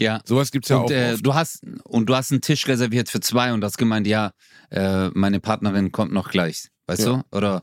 Ja. 0.00 0.20
Sowas 0.24 0.50
gibt's 0.52 0.68
ja 0.68 0.76
und, 0.78 0.84
auch 0.86 0.90
äh, 0.90 1.16
du 1.16 1.34
hast 1.34 1.62
und 1.84 2.06
du 2.06 2.14
hast 2.14 2.30
einen 2.30 2.40
Tisch 2.40 2.66
reserviert 2.68 3.08
für 3.08 3.20
zwei 3.20 3.52
und 3.52 3.64
hast 3.64 3.78
gemeint, 3.78 4.06
ja, 4.06 4.32
äh, 4.70 5.08
meine 5.08 5.40
Partnerin 5.40 5.90
kommt 5.92 6.12
noch 6.12 6.30
gleich, 6.30 6.68
weißt 6.86 7.02
Ja. 7.02 7.24
du? 7.30 7.36
Oder 7.36 7.62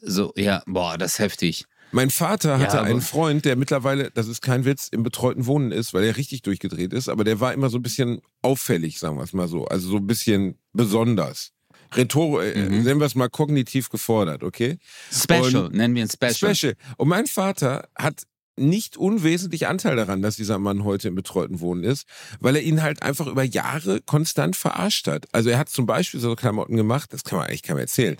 so, 0.00 0.32
ja, 0.36 0.62
boah, 0.66 0.98
das 0.98 1.14
ist 1.14 1.18
heftig. 1.18 1.64
Mein 1.94 2.10
Vater 2.10 2.50
Ja, 2.50 2.58
hatte 2.60 2.78
aber- 2.78 2.88
einen 2.88 3.00
Freund, 3.02 3.44
der 3.44 3.56
mittlerweile, 3.56 4.10
das 4.10 4.28
ist 4.28 4.40
kein 4.42 4.64
Witz, 4.64 4.88
im 4.88 5.02
betreuten 5.02 5.44
Wohnen 5.46 5.72
ist, 5.72 5.92
weil 5.92 6.04
er 6.04 6.16
richtig 6.16 6.42
durchgedreht 6.42 6.92
ist, 6.92 7.08
aber 7.08 7.24
der 7.24 7.40
war 7.40 7.52
immer 7.52 7.68
so 7.68 7.78
ein 7.78 7.82
bisschen 7.82 8.20
auffällig, 8.42 8.98
sagen 8.98 9.16
wir 9.16 9.24
es 9.24 9.32
mal 9.32 9.48
so. 9.48 9.64
Also 9.66 9.88
so 9.90 9.96
ein 9.96 10.06
bisschen 10.06 10.58
besonders. 10.72 11.52
Rhetor, 11.94 12.42
äh, 12.44 12.56
Mhm. 12.68 12.82
nennen 12.82 13.00
wir 13.00 13.06
es 13.06 13.14
mal 13.14 13.28
kognitiv 13.28 13.88
gefordert, 13.90 14.42
okay? 14.42 14.78
Special, 15.12 15.66
Und- 15.66 15.74
nennen 15.74 15.94
wir 15.94 16.02
ein 16.02 16.08
Special. 16.10 16.54
Special. 16.54 16.74
Und 16.96 17.08
mein 17.08 17.26
Vater 17.26 17.88
hat 17.96 18.22
nicht 18.56 18.96
unwesentlich 18.98 19.66
Anteil 19.66 19.96
daran, 19.96 20.20
dass 20.20 20.36
dieser 20.36 20.58
Mann 20.58 20.84
heute 20.84 21.08
im 21.08 21.14
betreuten 21.14 21.60
Wohnen 21.60 21.84
ist, 21.84 22.04
weil 22.38 22.56
er 22.56 22.62
ihn 22.62 22.82
halt 22.82 23.02
einfach 23.02 23.26
über 23.26 23.42
Jahre 23.42 24.00
konstant 24.02 24.56
verarscht 24.56 25.06
hat. 25.06 25.26
Also 25.32 25.48
er 25.48 25.58
hat 25.58 25.70
zum 25.70 25.86
Beispiel 25.86 26.20
so 26.20 26.34
Klamotten 26.36 26.76
gemacht, 26.76 27.12
das 27.14 27.24
kann 27.24 27.38
man 27.38 27.48
eigentlich 27.48 27.62
keinem 27.62 27.78
erzählen. 27.78 28.16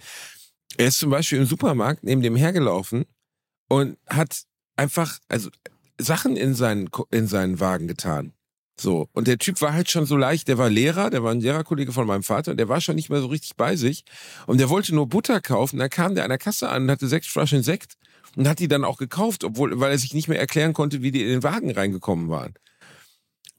Er 0.78 0.86
ist 0.88 0.98
zum 0.98 1.10
Beispiel 1.10 1.38
im 1.38 1.44
Supermarkt 1.46 2.02
neben 2.02 2.22
dem 2.22 2.34
hergelaufen 2.34 3.04
und 3.68 3.98
hat 4.08 4.44
einfach, 4.76 5.18
also 5.28 5.50
Sachen 5.98 6.36
in 6.36 6.54
seinen, 6.54 6.88
in 7.10 7.26
seinen 7.26 7.60
Wagen 7.60 7.86
getan. 7.86 8.32
So. 8.80 9.08
Und 9.12 9.28
der 9.28 9.38
Typ 9.38 9.60
war 9.60 9.72
halt 9.74 9.90
schon 9.90 10.06
so 10.06 10.16
leicht, 10.16 10.48
der 10.48 10.58
war 10.58 10.70
Lehrer, 10.70 11.10
der 11.10 11.22
war 11.22 11.30
ein 11.30 11.40
Lehrerkollege 11.40 11.92
von 11.92 12.06
meinem 12.06 12.22
Vater 12.22 12.50
und 12.52 12.56
der 12.56 12.68
war 12.68 12.80
schon 12.80 12.96
nicht 12.96 13.10
mehr 13.10 13.20
so 13.20 13.26
richtig 13.26 13.56
bei 13.56 13.76
sich. 13.76 14.04
Und 14.46 14.58
der 14.58 14.70
wollte 14.70 14.94
nur 14.94 15.08
Butter 15.08 15.40
kaufen. 15.40 15.78
Da 15.78 15.88
kam 15.88 16.14
der 16.14 16.24
an 16.24 16.30
der 16.30 16.38
Kasse 16.38 16.68
an 16.68 16.84
und 16.84 16.90
hatte 16.90 17.06
sechs 17.06 17.26
Flaschen 17.26 17.62
Sekt 17.62 17.94
und 18.34 18.48
hat 18.48 18.58
die 18.58 18.68
dann 18.68 18.84
auch 18.84 18.96
gekauft, 18.96 19.44
obwohl, 19.44 19.78
weil 19.78 19.92
er 19.92 19.98
sich 19.98 20.14
nicht 20.14 20.28
mehr 20.28 20.40
erklären 20.40 20.72
konnte, 20.72 21.02
wie 21.02 21.10
die 21.10 21.22
in 21.22 21.28
den 21.28 21.42
Wagen 21.42 21.70
reingekommen 21.70 22.28
waren. 22.28 22.54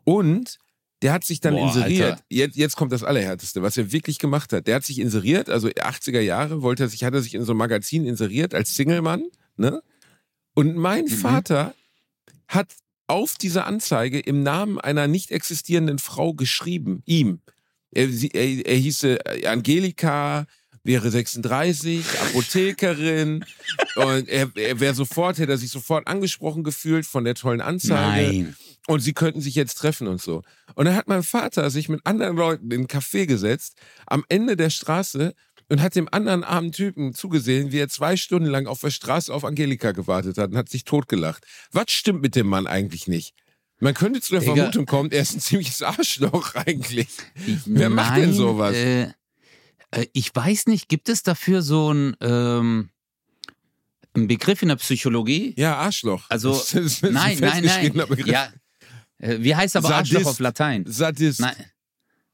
Und 0.04 0.58
der 1.02 1.12
hat 1.14 1.24
sich 1.26 1.42
dann 1.42 1.56
Boah, 1.56 1.68
inseriert. 1.68 2.24
Jetzt, 2.30 2.56
jetzt 2.56 2.76
kommt 2.76 2.92
das 2.92 3.04
Allerhärteste, 3.04 3.62
was 3.62 3.78
er 3.78 3.92
wirklich 3.92 4.20
gemacht 4.20 4.54
hat. 4.54 4.68
Der 4.68 4.76
hat 4.76 4.86
sich 4.86 5.00
inseriert, 5.00 5.50
also 5.50 5.68
80er 5.68 6.22
Jahre 6.22 6.62
wollte 6.62 6.84
er 6.84 6.90
sich, 6.90 7.04
hat 7.04 7.14
er 7.14 7.22
sich 7.22 7.36
in 7.36 7.44
so 7.44 7.52
einem 7.52 7.60
Magazin 7.60 8.06
inseriert 8.06 8.54
als 8.54 8.74
Single-Mann, 8.76 9.26
ne? 9.58 9.82
Und 10.56 10.76
mein 10.76 11.06
Mhm. 11.06 11.10
Vater 11.10 11.74
hat 12.48 12.68
auf 13.14 13.36
diese 13.36 13.66
Anzeige 13.66 14.20
im 14.20 14.42
Namen 14.42 14.80
einer 14.80 15.08
nicht 15.08 15.30
existierenden 15.30 16.00
Frau 16.00 16.34
geschrieben, 16.34 17.04
ihm. 17.06 17.42
Er, 17.92 18.10
er, 18.10 18.66
er 18.66 18.76
hieße 18.76 19.24
äh, 19.28 19.46
Angelika, 19.46 20.48
wäre 20.84 21.12
36, 21.12 22.04
Apothekerin 22.22 23.46
und 23.98 24.28
er, 24.28 24.50
er 24.56 24.80
wäre 24.80 24.96
sofort, 24.96 25.38
hätte 25.38 25.52
er 25.52 25.58
sich 25.60 25.70
sofort 25.70 26.08
angesprochen 26.08 26.64
gefühlt 26.64 27.06
von 27.06 27.24
der 27.24 27.36
tollen 27.36 27.62
Anzeige 27.62 28.34
Nein. 28.34 28.56
und 28.88 29.02
sie 29.02 29.14
könnten 29.14 29.42
sich 29.42 29.54
jetzt 29.54 29.76
treffen 29.76 30.08
und 30.08 30.20
so. 30.20 30.42
Und 30.74 30.86
dann 30.86 30.96
hat 30.96 31.08
mein 31.08 31.22
Vater 31.22 31.70
sich 31.70 31.90
mit 31.90 32.02
anderen 32.06 32.36
Leuten 32.36 32.72
in 32.72 32.80
einen 32.80 32.88
Café 32.88 33.28
gesetzt, 33.28 33.76
am 34.08 34.26
Ende 34.28 34.58
der 34.58 34.72
Straße 34.72 35.36
und 35.70 35.82
hat 35.82 35.96
dem 35.96 36.08
anderen 36.12 36.44
armen 36.44 36.72
Typen 36.72 37.14
zugesehen, 37.14 37.72
wie 37.72 37.80
er 37.80 37.90
zwei 37.90 38.18
Stunden 38.18 38.48
lang 38.48 38.68
auf 38.68 38.82
der 38.82 38.92
Straße 38.92 39.34
auf 39.34 39.44
Angelika 39.46 39.92
gewartet 39.92 40.38
hat 40.38 40.52
und 40.52 40.58
hat 40.58 40.70
sich 40.70 40.84
totgelacht. 40.84 41.46
Was 41.72 41.92
stimmt 41.92 42.22
mit 42.22 42.36
dem 42.36 42.48
Mann 42.48 42.68
eigentlich 42.68 43.08
nicht? 43.08 43.34
Man 43.80 43.94
könnte 43.94 44.22
zu 44.22 44.32
der 44.32 44.42
Digga. 44.42 44.56
Vermutung 44.56 44.86
kommen, 44.86 45.12
er 45.12 45.22
ist 45.22 45.36
ein 45.36 45.40
ziemliches 45.40 45.82
Arschloch 45.82 46.56
eigentlich. 46.66 47.08
Wer 47.66 47.90
macht 47.90 48.18
denn 48.18 48.30
Nein, 48.30 48.34
sowas? 48.34 48.76
Äh, 48.76 49.12
äh, 49.92 50.08
ich 50.14 50.34
weiß 50.34 50.68
nicht, 50.68 50.88
gibt 50.90 51.10
es 51.10 51.24
dafür 51.24 51.62
so 51.62 51.94
ein, 51.94 52.16
ähm, 52.22 52.90
ein 54.16 54.28
Begriff 54.28 54.62
in 54.62 54.70
der 54.70 54.76
Psychologie? 54.78 55.54
Ja, 55.58 55.76
Arschloch. 55.78 56.26
Also, 56.30 56.52
Das 56.52 56.74
ist 56.74 57.04
ein 57.04 57.14
nein, 57.14 57.38
nein, 57.40 57.64
nein. 57.66 57.94
Begriff. 57.94 58.28
Ja. 58.28 58.54
Äh, 59.18 59.40
Wie 59.40 59.56
heißt 59.56 59.76
aber 59.76 59.88
Sadist. 59.88 60.16
Arschloch 60.16 60.32
auf 60.32 60.40
Latein? 60.40 60.86
Sadist. 60.88 61.40
Nein. 61.40 61.56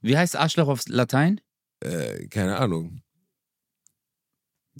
Wie 0.01 0.17
heißt 0.17 0.36
Arschloch 0.36 0.67
auf 0.67 0.83
Latein? 0.88 1.41
Äh, 1.81 2.27
keine 2.27 2.57
Ahnung. 2.57 3.01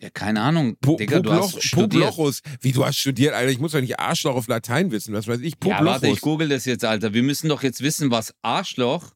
Ja, 0.02 0.10
keine 0.10 0.42
Ahnung. 0.42 0.78
Po 0.80 0.96
Digga, 0.96 1.20
du 1.20 1.32
hast 1.32 1.62
studiert. 1.62 2.06
Poplochus. 2.12 2.42
Wie, 2.62 2.72
du 2.72 2.86
hast 2.86 2.98
studiert, 2.98 3.34
Alter. 3.34 3.52
Ich 3.52 3.60
muss 3.60 3.74
doch 3.74 3.82
nicht 3.82 4.00
Arschloch 4.00 4.36
auf 4.36 4.48
Latein 4.48 4.92
wissen. 4.92 5.14
Was 5.14 5.28
weiß 5.28 5.42
ich? 5.42 5.54
Ja, 5.54 5.58
Poplochus. 5.60 5.86
warte, 5.86 6.08
ich 6.08 6.22
google 6.22 6.48
das 6.50 6.66
jetzt, 6.66 6.86
Alter. 6.86 7.14
Wir 7.14 7.24
müssen 7.24 7.50
doch 7.50 7.64
jetzt 7.64 7.82
wissen, 7.82 8.10
was 8.10 8.34
Arschloch, 8.42 9.12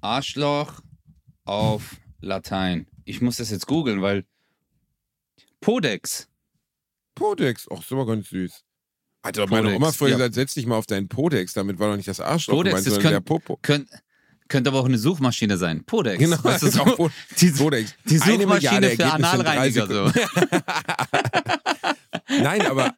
Arschloch 0.00 0.80
auf 1.44 1.96
Latein. 2.20 2.86
Ich 3.04 3.20
muss 3.20 3.36
das 3.36 3.50
jetzt 3.50 3.66
googeln, 3.66 4.00
weil 4.00 4.24
Podex. 5.60 6.28
Podex. 7.14 7.66
Ach, 7.70 7.80
ist 7.80 7.92
aber 7.92 8.06
ganz 8.06 8.28
süß. 8.30 8.64
Doch 9.34 9.50
meine 9.50 9.64
Podex, 9.64 9.76
Oma 9.76 9.92
früher 9.92 10.08
ja. 10.10 10.16
gesagt, 10.16 10.34
setz 10.34 10.54
dich 10.54 10.64
mal 10.66 10.76
auf 10.76 10.86
deinen 10.86 11.08
Podex. 11.08 11.52
Damit 11.52 11.78
war 11.78 11.90
doch 11.90 11.96
nicht 11.96 12.08
das 12.08 12.20
Arschloch 12.20 12.54
Podex, 12.54 12.70
gemeint, 12.72 12.86
das 12.86 12.94
sondern 12.94 13.12
der 13.12 13.20
könnt- 13.20 13.26
Popo. 13.26 13.58
Könnt, 13.60 13.90
könnte 14.50 14.68
aber 14.68 14.80
auch 14.80 14.84
eine 14.84 14.98
Suchmaschine 14.98 15.56
sein. 15.56 15.84
Podex. 15.84 16.18
Genau, 16.18 16.36
Weißt 16.42 16.62
du, 16.62 16.66
ist 16.66 16.74
so, 16.74 16.82
auch 16.82 17.10
die, 17.40 17.50
Podex. 17.50 17.94
die 18.04 18.18
Suchmaschine 18.18 18.90
für 18.90 19.06
Analreiniger. 19.06 19.86
So. 19.86 20.12
Nein, 22.28 22.66
aber 22.66 22.94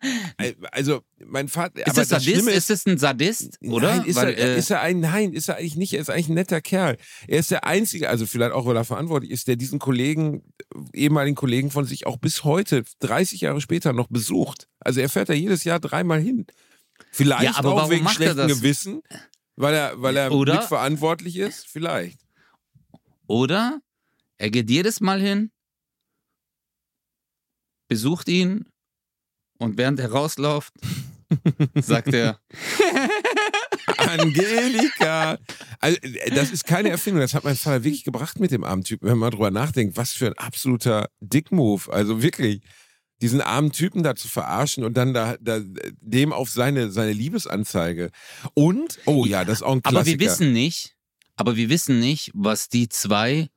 also 0.73 1.03
mein 1.25 1.49
Vater. 1.49 1.79
Ist 1.79 1.89
aber 1.89 2.01
das 2.01 2.09
Sadist? 2.09 2.31
Schlimme 2.31 2.51
Ist 2.51 2.71
das 2.71 2.87
ein 2.87 2.99
Sadist? 2.99 3.59
Oder? 3.63 3.97
Nein, 3.97 4.07
ist, 4.07 4.17
Weil, 4.17 4.35
er, 4.35 4.55
äh, 4.55 4.59
ist 4.59 4.71
er 4.71 4.81
ein, 4.81 5.01
nein, 5.01 5.33
ist 5.33 5.49
er 5.49 5.57
eigentlich 5.57 5.77
nicht. 5.77 5.95
Er 5.95 6.01
ist 6.01 6.11
eigentlich 6.11 6.29
ein 6.29 6.35
netter 6.35 6.61
Kerl. 6.61 6.97
Er 7.29 7.39
ist 7.39 7.51
der 7.51 7.65
Einzige, 7.65 8.09
also 8.09 8.27
vielleicht 8.27 8.53
auch, 8.53 8.67
weil 8.67 8.77
er 8.77 8.85
verantwortlich 8.85 9.31
ist, 9.31 9.49
der 9.49 9.57
diesen 9.57 9.79
Kollegen, 9.79 10.43
ehemaligen 10.93 11.37
Kollegen 11.37 11.71
von 11.71 11.85
sich 11.85 12.07
auch 12.07 12.17
bis 12.17 12.45
heute, 12.45 12.85
30 13.01 13.43
Jahre 13.43 13.61
später, 13.61 13.93
noch 13.93 14.09
besucht. 14.09 14.69
Also 14.81 15.01
er 15.01 15.09
fährt 15.09 15.29
da 15.29 15.35
jedes 15.35 15.65
Jahr 15.65 15.81
dreimal 15.81 16.21
hin. 16.21 16.47
Vielleicht 17.11 17.43
Ja, 17.43 17.57
aber 17.57 17.75
auch 17.75 17.91
wegen 17.91 18.09
schlechtem? 18.09 18.49
Gewissen, 18.49 19.03
weil 19.57 19.75
er, 19.75 20.01
weil 20.03 20.17
er 20.17 20.33
Oder- 20.33 20.61
mitverantwortlich 20.61 21.37
ist. 21.37 21.67
Vielleicht. 21.67 22.21
Oder 23.27 23.81
er 24.39 24.51
geht 24.51 24.69
jedes 24.71 25.01
Mal 25.01 25.21
hin, 25.21 25.51
besucht 27.89 28.29
ihn 28.29 28.67
und 29.59 29.79
während 29.79 30.01
er 30.01 30.11
rausläuft, 30.11 30.73
sagt 31.77 32.13
er, 32.13 32.41
Angelika. 33.97 35.39
Also, 35.81 35.99
das 36.35 36.51
ist 36.51 36.67
keine 36.67 36.91
Erfindung. 36.91 37.21
Das 37.21 37.35
hat 37.35 37.45
mein 37.45 37.57
Vater 37.57 37.85
wirklich 37.85 38.05
gebracht 38.05 38.41
mit 38.41 38.51
dem 38.51 38.65
armen 38.65 38.85
Typen. 38.85 39.07
Wenn 39.07 39.13
man 39.19 39.21
mal 39.21 39.31
drüber 39.31 39.51
nachdenkt, 39.51 39.97
was 39.97 40.13
für 40.13 40.27
ein 40.27 40.39
absoluter 40.39 41.09
Dickmove. 41.21 41.89
Also 41.91 42.23
wirklich, 42.23 42.63
diesen 43.23 43.41
armen 43.41 43.73
Typen 43.73 44.03
da 44.03 44.15
zu 44.15 44.29
verarschen 44.29 44.85
und 44.85 44.97
dann 44.97 45.15
da, 45.15 45.37
da 45.41 45.61
dem 46.01 46.33
auf 46.33 46.51
seine, 46.51 46.91
seine 46.91 47.13
Liebesanzeige. 47.13 48.11
Und, 48.55 48.99
oh 49.07 49.25
ja, 49.25 49.45
das 49.45 49.59
ist 49.59 49.63
auch 49.63 49.73
ein 49.73 49.83
Klassiker. 49.83 50.01
aber 50.01 50.07
wir 50.07 50.21
wissen 50.21 50.53
nicht, 50.53 50.97
aber 51.37 51.57
wir 51.57 51.69
wissen 51.71 52.01
nicht, 52.01 52.31
was 52.35 52.69
die 52.69 52.89
zwei 52.89 53.49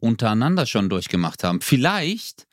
untereinander 0.00 0.66
schon 0.66 0.88
durchgemacht 0.88 1.44
haben. 1.44 1.60
Vielleicht 1.60 2.46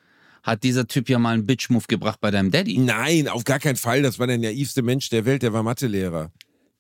hat 0.44 0.64
dieser 0.64 0.88
Typ 0.88 1.10
ja 1.10 1.20
mal 1.20 1.34
einen 1.34 1.46
Bitch-Move 1.46 1.86
gebracht 1.88 2.22
bei 2.22 2.32
deinem 2.32 2.52
Daddy. 2.52 2.78
Nein, 2.78 3.28
auf 3.28 3.44
gar 3.44 3.60
keinen 3.60 3.76
Fall. 3.76 4.04
Das 4.04 4.20
war 4.20 4.28
der 4.28 4.38
naivste 4.38 4.84
Mensch 4.84 5.10
der 5.10 5.26
Welt. 5.26 5.42
Der 5.42 5.52
war 5.52 5.64
Mathelehrer. 5.64 6.32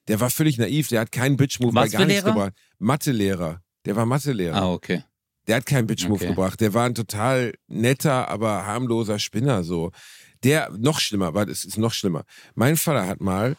Der 0.07 0.19
war 0.19 0.29
völlig 0.29 0.57
naiv. 0.57 0.87
Der 0.87 1.01
hat 1.01 1.11
keinen 1.11 1.35
Bitch-Move 1.35 1.73
bei 1.73 1.87
gar 1.87 2.05
nichts 2.05 2.23
Lehrer? 2.23 2.33
gebracht. 2.33 2.53
Mathelehrer. 2.77 3.61
Der 3.85 3.95
war 3.95 4.05
Mathelehrer. 4.05 4.55
Ah, 4.55 4.71
okay. 4.71 5.03
Der 5.49 5.57
hat 5.57 5.65
keinen 5.65 5.87
Bitch-Move 5.87 6.13
Okay. 6.23 6.27
gebracht. 6.27 6.61
Der 6.61 6.75
war 6.75 6.85
ein 6.85 6.93
total 6.93 7.55
netter, 7.67 8.29
aber 8.29 8.67
harmloser 8.67 9.17
Spinner 9.17 9.63
so. 9.63 9.91
Der, 10.43 10.69
noch 10.77 10.99
schlimmer, 10.99 11.33
warte, 11.33 11.51
es 11.51 11.65
ist 11.65 11.77
noch 11.77 11.91
schlimmer. 11.91 12.23
Mein 12.53 12.77
Vater 12.77 13.07
hat 13.07 13.19
mal, 13.19 13.57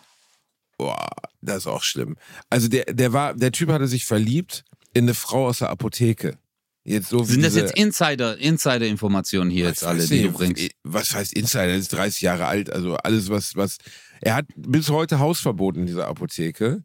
boah, 0.79 1.09
das 1.43 1.59
ist 1.59 1.67
auch 1.67 1.83
schlimm. 1.83 2.17
Also 2.49 2.69
der, 2.69 2.85
der 2.85 3.13
war, 3.13 3.35
der 3.35 3.51
Typ 3.51 3.71
hatte 3.71 3.89
sich 3.89 4.05
verliebt 4.07 4.65
in 4.95 5.05
eine 5.05 5.15
Frau 5.15 5.49
aus 5.49 5.59
der 5.59 5.71
Apotheke. 5.71 6.39
Jetzt 6.85 7.09
so 7.11 7.25
Sind 7.25 7.43
das 7.43 7.55
diese, 7.55 7.67
jetzt 7.67 7.77
Insider, 7.77 8.39
Insider-Informationen 8.39 9.51
hier 9.51 9.67
jetzt 9.67 9.85
alle, 9.85 10.07
die 10.07 10.23
du 10.23 10.33
bringst? 10.33 10.71
Was 10.85 11.13
heißt 11.13 11.33
Insider? 11.35 11.67
Er 11.67 11.77
ist 11.77 11.93
30 11.93 12.23
Jahre 12.23 12.47
alt. 12.47 12.73
Also 12.73 12.97
alles, 12.99 13.29
was, 13.29 13.57
was. 13.57 13.79
Er 14.21 14.37
hat 14.37 14.47
bis 14.57 14.89
heute 14.91 15.19
Hausverbot 15.19 15.77
in 15.77 15.87
dieser 15.87 16.07
Apotheke, 16.07 16.85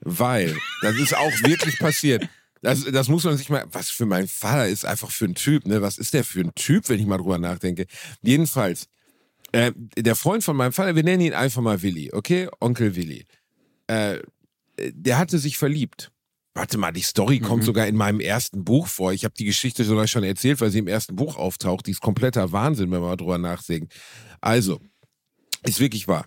weil, 0.00 0.54
das 0.82 0.96
ist 0.96 1.16
auch 1.16 1.32
wirklich 1.42 1.78
passiert. 1.78 2.28
Das, 2.64 2.84
das 2.84 3.08
muss 3.08 3.24
man 3.24 3.36
sich 3.36 3.48
mal, 3.50 3.64
was 3.70 3.90
für 3.90 4.06
mein 4.06 4.26
Vater 4.26 4.68
ist 4.68 4.84
einfach 4.84 5.10
für 5.10 5.26
ein 5.26 5.34
Typ, 5.34 5.66
ne? 5.66 5.82
Was 5.82 5.98
ist 5.98 6.14
der 6.14 6.24
für 6.24 6.40
ein 6.40 6.54
Typ, 6.54 6.88
wenn 6.88 6.98
ich 6.98 7.06
mal 7.06 7.18
drüber 7.18 7.38
nachdenke? 7.38 7.86
Jedenfalls, 8.22 8.88
äh, 9.52 9.72
der 9.96 10.16
Freund 10.16 10.42
von 10.42 10.56
meinem 10.56 10.72
Vater, 10.72 10.96
wir 10.96 11.04
nennen 11.04 11.22
ihn 11.22 11.34
einfach 11.34 11.62
mal 11.62 11.82
Willi, 11.82 12.10
okay? 12.12 12.48
Onkel 12.60 12.96
Willi. 12.96 13.24
Äh, 13.86 14.18
der 14.78 15.18
hatte 15.18 15.38
sich 15.38 15.56
verliebt. 15.58 16.10
Warte 16.56 16.78
mal, 16.78 16.92
die 16.92 17.02
Story 17.02 17.40
kommt 17.40 17.62
Mhm. 17.62 17.66
sogar 17.66 17.86
in 17.86 17.96
meinem 17.96 18.20
ersten 18.20 18.64
Buch 18.64 18.86
vor. 18.86 19.12
Ich 19.12 19.24
habe 19.24 19.34
die 19.36 19.44
Geschichte 19.44 19.84
sogar 19.84 20.06
schon 20.06 20.22
erzählt, 20.24 20.60
weil 20.60 20.70
sie 20.70 20.78
im 20.78 20.86
ersten 20.88 21.16
Buch 21.16 21.36
auftaucht. 21.36 21.86
Die 21.86 21.90
ist 21.90 22.00
kompletter 22.00 22.52
Wahnsinn, 22.52 22.90
wenn 22.92 23.00
wir 23.00 23.08
mal 23.08 23.16
drüber 23.16 23.38
nachdenken. 23.38 23.88
Also, 24.40 24.80
ist 25.64 25.80
wirklich 25.80 26.06
wahr. 26.08 26.26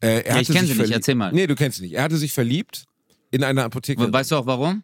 Äh, 0.00 0.06
er 0.06 0.14
Ja, 0.14 0.20
ich 0.20 0.48
hatte 0.48 0.52
kenn 0.52 0.66
sich 0.66 0.76
sie 0.76 0.82
nicht, 0.82 0.90
erzähl 0.92 1.14
mal. 1.14 1.32
Nee, 1.32 1.46
du 1.46 1.54
kennst 1.54 1.78
sie 1.78 1.84
nicht. 1.84 1.94
Er 1.94 2.02
hatte 2.02 2.16
sich 2.16 2.32
verliebt 2.32 2.86
in 3.30 3.44
eine 3.44 3.64
Apotheke, 3.64 4.12
Weißt 4.12 4.30
du 4.32 4.36
auch 4.36 4.46
warum? 4.46 4.82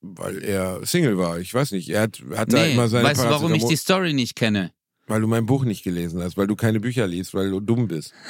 Weil 0.00 0.42
er 0.42 0.84
Single 0.86 1.18
war. 1.18 1.38
Ich 1.38 1.52
weiß 1.52 1.72
nicht. 1.72 1.88
Er 1.90 2.02
hat, 2.02 2.20
hat 2.36 2.52
da 2.52 2.58
Nee, 2.58 2.72
immer 2.74 2.88
seine 2.88 3.08
weißt 3.08 3.22
du, 3.24 3.28
warum 3.30 3.54
ich 3.54 3.64
die 3.66 3.76
Story 3.76 4.12
nicht 4.12 4.34
kenne? 4.36 4.72
Weil 5.06 5.20
du 5.20 5.26
mein 5.26 5.46
Buch 5.46 5.64
nicht 5.64 5.82
gelesen 5.82 6.22
hast, 6.22 6.36
weil 6.36 6.46
du 6.46 6.54
keine 6.56 6.78
Bücher 6.80 7.06
liest, 7.06 7.34
weil 7.34 7.50
du 7.50 7.60
dumm 7.60 7.88
bist. 7.88 8.12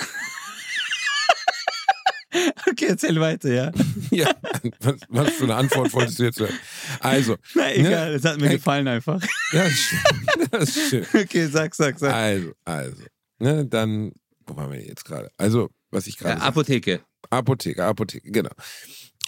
Okay, 2.70 2.86
erzähl 2.86 3.18
weiter, 3.20 3.52
ja. 3.52 3.72
ja, 4.12 4.30
was, 4.78 4.94
was 5.08 5.30
für 5.32 5.44
eine 5.44 5.56
Antwort 5.56 5.92
wolltest 5.92 6.20
du 6.20 6.24
jetzt 6.24 6.38
hören? 6.38 6.54
Also, 7.00 7.36
Na 7.56 7.74
egal, 7.74 8.14
es 8.14 8.24
hat 8.24 8.40
mir 8.40 8.48
gefallen 8.50 8.86
einfach. 8.86 9.20
ja, 9.52 9.64
das 9.64 9.72
ist 9.72 9.80
schön. 9.88 10.48
Das 10.52 10.62
ist 10.76 10.90
schön. 10.90 11.06
Okay, 11.24 11.46
sag, 11.46 11.74
sag, 11.74 11.98
sag. 11.98 12.12
Also, 12.14 12.52
also, 12.64 13.02
ne, 13.40 13.66
dann, 13.66 14.12
wo 14.46 14.56
waren 14.56 14.70
wir 14.70 14.80
jetzt 14.80 15.04
gerade? 15.04 15.30
Also, 15.38 15.70
was 15.90 16.06
ich 16.06 16.14
Äh, 16.16 16.18
gerade 16.18 16.34
sagte. 16.34 16.46
Apotheke. 16.46 17.00
Apotheke, 17.30 17.84
Apotheke, 17.84 18.30
genau. 18.30 18.50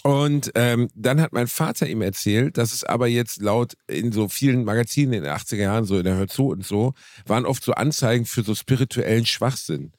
Und 0.03 0.51
ähm, 0.55 0.89
dann 0.95 1.21
hat 1.21 1.31
mein 1.31 1.47
Vater 1.47 1.87
ihm 1.87 2.01
erzählt, 2.01 2.57
dass 2.57 2.73
es 2.73 2.83
aber 2.83 3.07
jetzt 3.07 3.41
laut 3.41 3.77
in 3.87 4.11
so 4.11 4.27
vielen 4.27 4.65
Magazinen 4.65 5.13
in 5.13 5.23
den 5.23 5.31
80er 5.31 5.55
Jahren, 5.55 5.85
so 5.85 5.97
in 5.97 6.03
der 6.03 6.17
Hör 6.17 6.27
zu 6.27 6.49
und 6.49 6.65
so, 6.65 6.93
waren 7.25 7.45
oft 7.45 7.63
so 7.63 7.71
Anzeigen 7.71 8.25
für 8.25 8.43
so 8.43 8.53
spirituellen 8.53 9.25
Schwachsinn. 9.25 9.93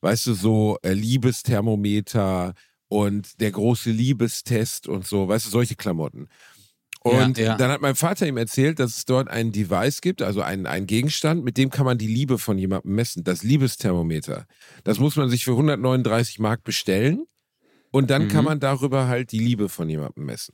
Weißt 0.00 0.26
du, 0.26 0.32
so 0.32 0.78
äh, 0.82 0.94
Liebesthermometer 0.94 2.54
und 2.88 3.38
der 3.40 3.50
große 3.50 3.90
Liebestest 3.90 4.88
und 4.88 5.06
so, 5.06 5.28
weißt 5.28 5.46
du, 5.46 5.50
solche 5.50 5.74
Klamotten. 5.74 6.28
Und 7.00 7.36
Ja, 7.36 7.44
ja. 7.44 7.56
dann 7.58 7.70
hat 7.70 7.82
mein 7.82 7.96
Vater 7.96 8.26
ihm 8.26 8.38
erzählt, 8.38 8.78
dass 8.78 8.96
es 8.96 9.04
dort 9.04 9.28
ein 9.28 9.52
Device 9.52 10.00
gibt, 10.00 10.22
also 10.22 10.40
einen, 10.40 10.66
einen 10.66 10.86
Gegenstand, 10.86 11.44
mit 11.44 11.58
dem 11.58 11.68
kann 11.68 11.84
man 11.84 11.98
die 11.98 12.06
Liebe 12.06 12.38
von 12.38 12.56
jemandem 12.56 12.94
messen. 12.94 13.24
Das 13.24 13.42
Liebesthermometer. 13.42 14.46
Das 14.84 14.98
muss 14.98 15.16
man 15.16 15.28
sich 15.28 15.44
für 15.44 15.50
139 15.50 16.38
Mark 16.38 16.64
bestellen. 16.64 17.26
Und 17.94 18.10
dann 18.10 18.24
Mhm. 18.24 18.28
kann 18.28 18.44
man 18.44 18.58
darüber 18.58 19.06
halt 19.06 19.30
die 19.30 19.38
Liebe 19.38 19.68
von 19.68 19.88
jemandem 19.88 20.24
messen. 20.24 20.52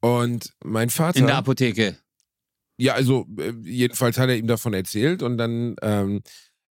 Und 0.00 0.52
mein 0.62 0.90
Vater. 0.90 1.18
In 1.20 1.26
der 1.26 1.36
Apotheke. 1.36 1.96
Ja, 2.76 2.92
also 2.92 3.26
äh, 3.38 3.54
jedenfalls 3.62 4.18
hat 4.18 4.28
er 4.28 4.36
ihm 4.36 4.46
davon 4.46 4.74
erzählt 4.74 5.22
und 5.22 5.38
dann 5.38 5.76
ähm, 5.80 6.20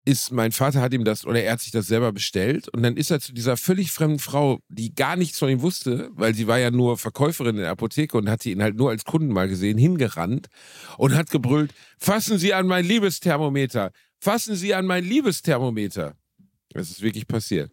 ist 0.06 0.32
mein 0.32 0.52
Vater 0.52 0.80
hat 0.80 0.94
ihm 0.94 1.06
das 1.06 1.26
oder 1.26 1.42
er 1.42 1.54
hat 1.54 1.62
sich 1.62 1.72
das 1.72 1.88
selber 1.88 2.12
bestellt 2.12 2.70
und 2.70 2.84
dann 2.84 2.98
ist 2.98 3.10
er 3.10 3.20
zu 3.20 3.34
dieser 3.34 3.58
völlig 3.58 3.92
fremden 3.92 4.20
Frau, 4.20 4.60
die 4.70 4.94
gar 4.94 5.16
nichts 5.16 5.40
von 5.40 5.50
ihm 5.50 5.62
wusste, 5.62 6.12
weil 6.14 6.36
sie 6.36 6.46
war 6.46 6.60
ja 6.60 6.70
nur 6.70 7.00
Verkäuferin 7.00 7.56
in 7.56 7.62
der 7.62 7.72
Apotheke 7.72 8.16
und 8.16 8.30
hatte 8.30 8.52
ihn 8.52 8.62
halt 8.62 8.76
nur 8.76 8.92
als 8.92 9.06
Kunden 9.06 9.30
mal 9.34 9.48
gesehen, 9.48 9.80
hingerannt 9.80 10.50
und 10.98 11.16
hat 11.16 11.32
gebrüllt: 11.32 11.74
Fassen 11.98 12.38
Sie 12.38 12.54
an 12.54 12.68
mein 12.68 12.86
Liebesthermometer, 12.86 13.92
fassen 14.20 14.56
Sie 14.56 14.76
an 14.76 14.86
mein 14.86 15.04
Liebesthermometer. 15.04 16.16
Das 16.74 16.92
ist 16.92 17.02
wirklich 17.02 17.28
passiert. 17.28 17.72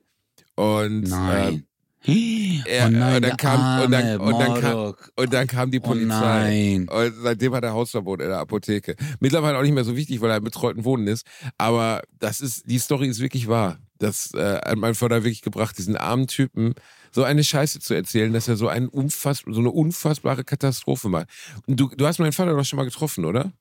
Und 0.58 1.04
äh, 1.04 1.08
Nein. 1.08 1.64
er- 2.66 2.86
oh 2.86 2.90
nein, 2.90 3.16
und 3.16 3.22
dann 3.22 3.36
kam- 3.36 3.84
und 3.84 3.90
dann- 3.92 4.18
und 4.20 4.38
dann 4.40 4.60
kam- 4.60 4.94
und 5.16 5.32
dann 5.32 5.46
kam 5.46 5.70
die 5.70 5.78
Oh 5.80 5.84
Polizei. 5.84 6.06
nein. 6.08 6.88
Und 6.88 7.14
seitdem 7.22 7.54
hat 7.54 7.62
er 7.64 7.72
Hausverbot 7.74 8.20
in 8.20 8.28
der 8.28 8.38
Apotheke. 8.38 8.96
Mittlerweile 9.20 9.56
auch 9.58 9.62
nicht 9.62 9.74
mehr 9.74 9.84
so 9.84 9.94
wichtig, 9.94 10.20
weil 10.20 10.30
er 10.30 10.38
im 10.38 10.44
betreuten 10.44 10.84
Wohnen 10.84 11.06
ist. 11.06 11.24
Aber 11.58 12.02
das 12.18 12.40
ist, 12.40 12.68
die 12.68 12.78
Story 12.78 13.06
ist 13.06 13.20
wirklich 13.20 13.46
wahr. 13.46 13.78
Das 13.98 14.32
äh, 14.34 14.56
hat 14.58 14.76
mein 14.78 14.94
Vater 14.96 15.22
wirklich 15.22 15.42
gebracht, 15.42 15.78
diesen 15.78 15.96
armen 15.96 16.26
Typen 16.26 16.74
so 17.12 17.22
eine 17.24 17.44
Scheiße 17.44 17.78
zu 17.80 17.94
erzählen, 17.94 18.32
dass 18.32 18.48
er 18.48 18.56
so, 18.56 18.66
einen 18.68 18.88
unfass, 18.88 19.42
so 19.46 19.60
eine 19.60 19.70
unfassbare 19.70 20.42
Katastrophe 20.44 21.08
macht. 21.08 21.28
Und 21.66 21.78
du, 21.78 21.88
du 21.88 22.04
hast 22.06 22.18
meinen 22.18 22.32
Vater 22.32 22.54
doch 22.56 22.64
schon 22.64 22.78
mal 22.78 22.84
getroffen, 22.84 23.24
oder? 23.24 23.52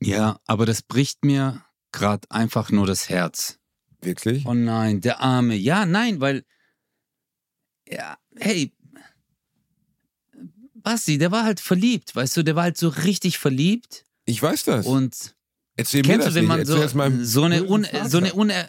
Ja, 0.00 0.38
aber 0.46 0.66
das 0.66 0.82
bricht 0.82 1.24
mir 1.24 1.62
gerade 1.92 2.28
einfach 2.30 2.70
nur 2.70 2.86
das 2.86 3.08
Herz. 3.08 3.58
Wirklich? 4.06 4.46
Oh 4.46 4.54
nein, 4.54 5.00
der 5.00 5.20
Arme. 5.20 5.56
Ja, 5.56 5.84
nein, 5.84 6.20
weil. 6.20 6.44
Ja, 7.88 8.16
hey. 8.36 8.72
Basti, 10.74 11.18
der 11.18 11.32
war 11.32 11.42
halt 11.44 11.58
verliebt, 11.58 12.14
weißt 12.14 12.36
du, 12.36 12.44
der 12.44 12.54
war 12.54 12.62
halt 12.62 12.76
so 12.76 12.88
richtig 12.88 13.38
verliebt 13.38 14.04
Ich 14.24 14.40
weiß 14.40 14.62
das. 14.64 14.86
und 14.86 15.34
Erzähl 15.74 16.02
mir 16.02 16.10
Kennst 16.10 16.28
das 16.28 16.34
du, 16.34 16.40
wenn 16.40 16.46
man 16.46 16.64
so, 16.64 16.86
so 17.24 17.42
eine, 17.42 17.64
un, 17.64 17.84
so 18.06 18.18
eine 18.18 18.32
uner, 18.32 18.68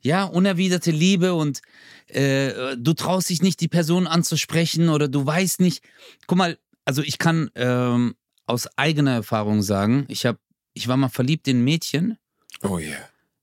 ja, 0.00 0.24
unerwiderte 0.24 0.90
Liebe 0.90 1.34
und 1.34 1.60
äh, 2.06 2.76
du 2.78 2.94
traust 2.94 3.28
dich 3.28 3.42
nicht, 3.42 3.60
die 3.60 3.68
Person 3.68 4.06
anzusprechen 4.06 4.88
oder 4.88 5.08
du 5.08 5.26
weißt 5.26 5.60
nicht. 5.60 5.84
Guck 6.26 6.38
mal, 6.38 6.58
also 6.86 7.02
ich 7.02 7.18
kann 7.18 7.50
ähm, 7.54 8.14
aus 8.46 8.66
eigener 8.78 9.12
Erfahrung 9.12 9.62
sagen, 9.62 10.06
ich 10.08 10.24
habe, 10.24 10.38
ich 10.72 10.88
war 10.88 10.96
mal 10.96 11.10
verliebt 11.10 11.48
in 11.48 11.58
ein 11.58 11.64
Mädchen. 11.64 12.16
Oh 12.62 12.78
yeah. 12.78 12.96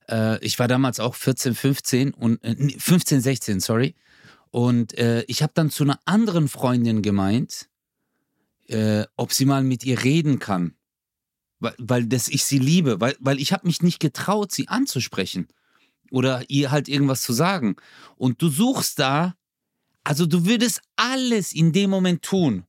Äh, 0.10 0.44
ich 0.44 0.60
war 0.60 0.68
damals 0.68 1.00
auch 1.00 1.16
14, 1.16 1.56
15 1.56 2.14
und 2.14 2.44
äh, 2.44 2.56
nee, 2.58 2.76
15, 2.78 3.22
16, 3.22 3.60
sorry. 3.60 3.96
Und 4.52 4.98
äh, 4.98 5.24
ich 5.24 5.42
habe 5.42 5.54
dann 5.56 5.72
zu 5.72 5.84
einer 5.84 6.00
anderen 6.06 6.48
Freundin 6.48 7.02
gemeint, 7.02 7.70
äh, 8.68 9.06
ob 9.16 9.34
sie 9.34 9.46
mal 9.46 9.64
mit 9.64 9.84
ihr 9.84 10.04
reden 10.04 10.40
kann. 10.40 10.76
Weil, 11.60 11.76
weil 11.78 12.06
das 12.06 12.28
ich 12.28 12.44
sie 12.44 12.60
liebe, 12.60 13.00
weil, 13.00 13.16
weil 13.20 13.40
ich 13.40 13.54
habe 13.54 13.66
mich 13.66 13.82
nicht 13.82 14.00
getraut, 14.00 14.52
sie 14.52 14.68
anzusprechen 14.68 15.48
oder 16.12 16.44
ihr 16.50 16.72
halt 16.72 16.88
irgendwas 16.88 17.22
zu 17.22 17.34
sagen. 17.34 17.76
Und 18.16 18.42
du 18.42 18.50
suchst 18.50 19.00
da, 19.00 19.36
also 20.04 20.26
du 20.26 20.46
würdest 20.46 20.82
alles 20.96 21.54
in 21.54 21.72
dem 21.72 21.90
Moment 21.90 22.22
tun, 22.22 22.66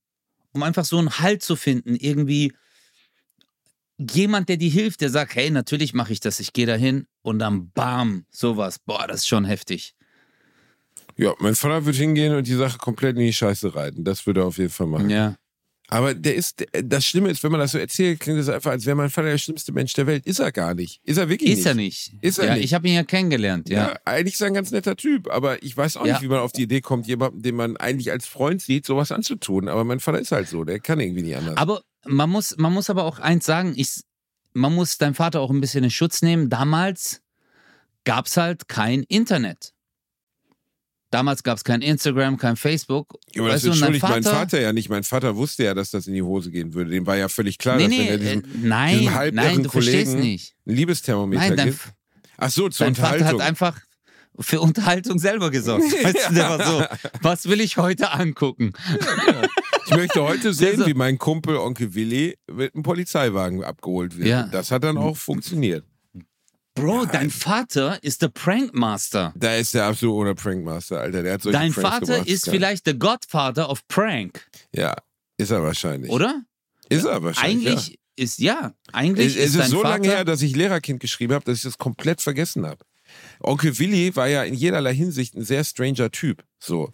um 0.52 0.62
einfach 0.62 0.84
so 0.84 0.98
einen 0.98 1.18
Halt 1.18 1.42
zu 1.42 1.56
finden, 1.56 1.96
irgendwie 1.96 2.52
jemand, 3.98 4.48
der 4.48 4.56
dir 4.56 4.70
hilft, 4.70 5.00
der 5.00 5.10
sagt, 5.10 5.34
hey, 5.34 5.50
natürlich 5.50 5.94
mache 5.94 6.12
ich 6.12 6.20
das, 6.20 6.40
ich 6.40 6.52
gehe 6.52 6.66
dahin 6.66 7.06
und 7.22 7.38
dann 7.38 7.70
bam, 7.70 8.24
sowas. 8.30 8.78
Boah, 8.78 9.06
das 9.06 9.20
ist 9.20 9.28
schon 9.28 9.44
heftig. 9.44 9.94
Ja, 11.16 11.32
mein 11.38 11.54
Vater 11.54 11.84
wird 11.86 11.96
hingehen 11.96 12.34
und 12.34 12.46
die 12.46 12.54
Sache 12.54 12.78
komplett 12.78 13.16
in 13.16 13.22
die 13.24 13.32
Scheiße 13.32 13.74
reiten. 13.74 14.02
Das 14.04 14.26
würde 14.26 14.40
er 14.40 14.46
auf 14.46 14.58
jeden 14.58 14.70
Fall 14.70 14.88
machen. 14.88 15.10
Ja. 15.10 15.36
Aber 15.88 16.14
der 16.14 16.34
ist, 16.34 16.64
das 16.72 17.04
Schlimme 17.04 17.30
ist, 17.30 17.44
wenn 17.44 17.52
man 17.52 17.60
das 17.60 17.72
so 17.72 17.78
erzählt, 17.78 18.18
klingt 18.18 18.40
es 18.40 18.48
einfach, 18.48 18.70
als 18.72 18.86
wäre 18.86 18.96
mein 18.96 19.10
Vater 19.10 19.28
der 19.28 19.38
schlimmste 19.38 19.70
Mensch 19.70 19.92
der 19.92 20.06
Welt. 20.06 20.26
Ist 20.26 20.38
er 20.40 20.50
gar 20.50 20.74
nicht. 20.74 21.00
Ist 21.04 21.18
er 21.18 21.28
wirklich 21.28 21.50
Ist 21.50 21.58
nicht. 21.58 21.66
er 21.66 21.74
nicht. 21.74 22.12
Ist 22.22 22.38
er 22.38 22.46
ja, 22.46 22.54
nicht. 22.54 22.64
Ich 22.64 22.74
habe 22.74 22.88
ihn 22.88 22.94
ja 22.94 23.04
kennengelernt, 23.04 23.68
ja. 23.68 23.88
Ja. 23.90 23.98
eigentlich 24.06 24.34
ist 24.34 24.40
er 24.40 24.46
ein 24.48 24.54
ganz 24.54 24.70
netter 24.72 24.96
Typ, 24.96 25.30
aber 25.30 25.62
ich 25.62 25.76
weiß 25.76 25.98
auch 25.98 26.06
Ja. 26.06 26.14
nicht, 26.14 26.22
wie 26.22 26.28
man 26.28 26.38
auf 26.38 26.52
die 26.52 26.62
Idee 26.62 26.80
kommt, 26.80 27.06
jemanden, 27.06 27.42
den 27.42 27.54
man 27.54 27.76
eigentlich 27.76 28.10
als 28.10 28.26
Freund 28.26 28.62
sieht, 28.62 28.86
sowas 28.86 29.12
anzutun. 29.12 29.68
Aber 29.68 29.84
mein 29.84 30.00
Vater 30.00 30.18
ist 30.18 30.32
halt 30.32 30.48
so, 30.48 30.64
der 30.64 30.80
kann 30.80 30.98
irgendwie 30.98 31.22
nicht 31.22 31.36
anders. 31.36 31.58
Aber 31.58 31.82
man 32.06 32.30
muss, 32.30 32.56
man 32.56 32.72
muss 32.72 32.90
aber 32.90 33.04
auch 33.04 33.18
eins 33.18 33.44
sagen, 33.46 33.74
ich, 33.76 34.00
man 34.52 34.74
muss 34.74 34.98
deinem 34.98 35.14
Vater 35.14 35.40
auch 35.40 35.50
ein 35.50 35.60
bisschen 35.60 35.84
in 35.84 35.90
Schutz 35.90 36.22
nehmen. 36.22 36.50
Damals 36.50 37.22
gab 38.04 38.26
es 38.26 38.36
halt 38.36 38.68
kein 38.68 39.02
Internet. 39.04 39.72
Damals 41.10 41.44
gab 41.44 41.56
es 41.56 41.62
kein 41.62 41.80
Instagram, 41.80 42.38
kein 42.38 42.56
Facebook. 42.56 43.14
Ja, 43.34 43.42
aber 43.42 43.52
das 43.52 43.62
Weißt 43.62 43.66
dein 43.66 43.72
entschuldigt 43.72 44.02
mein 44.08 44.22
Vater 44.24 44.60
ja 44.60 44.72
nicht. 44.72 44.88
Mein 44.88 45.04
Vater 45.04 45.36
wusste 45.36 45.62
ja, 45.62 45.72
dass 45.72 45.90
das 45.92 46.08
in 46.08 46.14
die 46.14 46.22
Hose 46.22 46.50
gehen 46.50 46.74
würde. 46.74 46.90
Dem 46.90 47.06
war 47.06 47.16
ja 47.16 47.28
völlig 47.28 47.58
klar, 47.58 47.76
Nee, 47.76 47.84
dass 47.84 47.90
nee, 47.90 48.08
er 48.08 48.14
äh, 48.14 48.18
diesem, 48.18 48.42
nein, 48.68 48.98
diesem 48.98 49.34
nein, 49.34 49.62
du 49.62 49.70
verstehst 49.70 50.12
Kollegen 50.12 50.20
nicht. 50.20 50.54
ein 50.66 50.74
Liebesthermometer 50.74 51.40
Nein, 51.40 51.56
dein, 51.56 51.68
gibt. 51.68 51.80
Ach 52.36 52.50
so, 52.50 52.68
zur 52.68 52.86
dein 52.86 52.96
Vater 52.96 53.12
Unterhaltung. 53.14 53.40
hat 53.42 53.46
einfach 53.48 53.80
für 54.40 54.60
Unterhaltung 54.60 55.20
selber 55.20 55.52
gesorgt. 55.52 55.84
Weißt 56.02 56.30
du, 56.30 56.34
der 56.34 56.48
war 56.48 56.66
so, 56.66 56.84
was 57.22 57.48
will 57.48 57.60
ich 57.60 57.76
heute 57.76 58.10
angucken? 58.10 58.72
Ich 59.86 59.94
möchte 59.96 60.22
heute 60.22 60.52
sehen, 60.54 60.78
so- 60.78 60.86
wie 60.86 60.94
mein 60.94 61.18
Kumpel 61.18 61.56
Onkel 61.56 61.94
Willi 61.94 62.36
mit 62.50 62.74
einem 62.74 62.82
Polizeiwagen 62.82 63.62
abgeholt 63.64 64.16
wird. 64.16 64.28
Ja. 64.28 64.44
Das 64.44 64.70
hat 64.70 64.84
dann 64.84 64.96
auch 64.96 65.16
funktioniert. 65.16 65.84
Bro, 66.74 67.04
dein 67.06 67.30
Vater 67.30 68.02
ist 68.02 68.22
der 68.22 68.28
Prankmaster. 68.28 69.32
Da 69.36 69.54
ist 69.54 69.74
der 69.74 69.84
absolute 69.86 70.34
Prankmaster, 70.34 71.00
Alter. 71.00 71.22
Der 71.22 71.34
hat 71.34 71.42
solche 71.42 71.58
Dein 71.58 71.72
Pranks 71.72 71.88
Vater 71.88 72.12
gemacht. 72.14 72.28
ist 72.28 72.46
Ja. 72.46 72.52
vielleicht 72.52 72.86
der 72.86 72.94
Godfather 72.94 73.70
of 73.70 73.86
Prank, 73.86 74.46
Ja, 74.74 74.96
ist 75.36 75.50
er 75.52 75.62
wahrscheinlich. 75.62 76.10
oder? 76.10 76.42
Ist 76.88 77.04
er 77.04 77.22
wahrscheinlich. 77.22 77.68
Eigentlich 77.68 77.98
ist, 78.16 78.38
ja, 78.40 78.58
Ja. 78.60 78.74
eigentlich 78.92 79.36
Es, 79.36 79.50
es 79.50 79.54
ist 79.54 79.64
ist 79.66 79.70
so 79.70 79.82
Vater... 79.82 79.90
lange 79.90 80.08
her, 80.08 80.24
dass 80.24 80.42
ich 80.42 80.56
Lehrerkind 80.56 80.98
geschrieben 81.00 81.34
habe, 81.34 81.44
dass 81.44 81.58
ich 81.58 81.62
das 81.64 81.78
komplett 81.78 82.20
vergessen 82.20 82.66
habe. 82.66 82.84
Onkel 83.40 83.78
Willi 83.78 84.14
war 84.16 84.26
ja 84.26 84.42
in 84.42 84.54
jederlei 84.54 84.94
Hinsicht 84.94 85.34
ein 85.36 85.44
sehr 85.44 85.62
stranger 85.62 86.10
Typ. 86.10 86.42
So. 86.58 86.90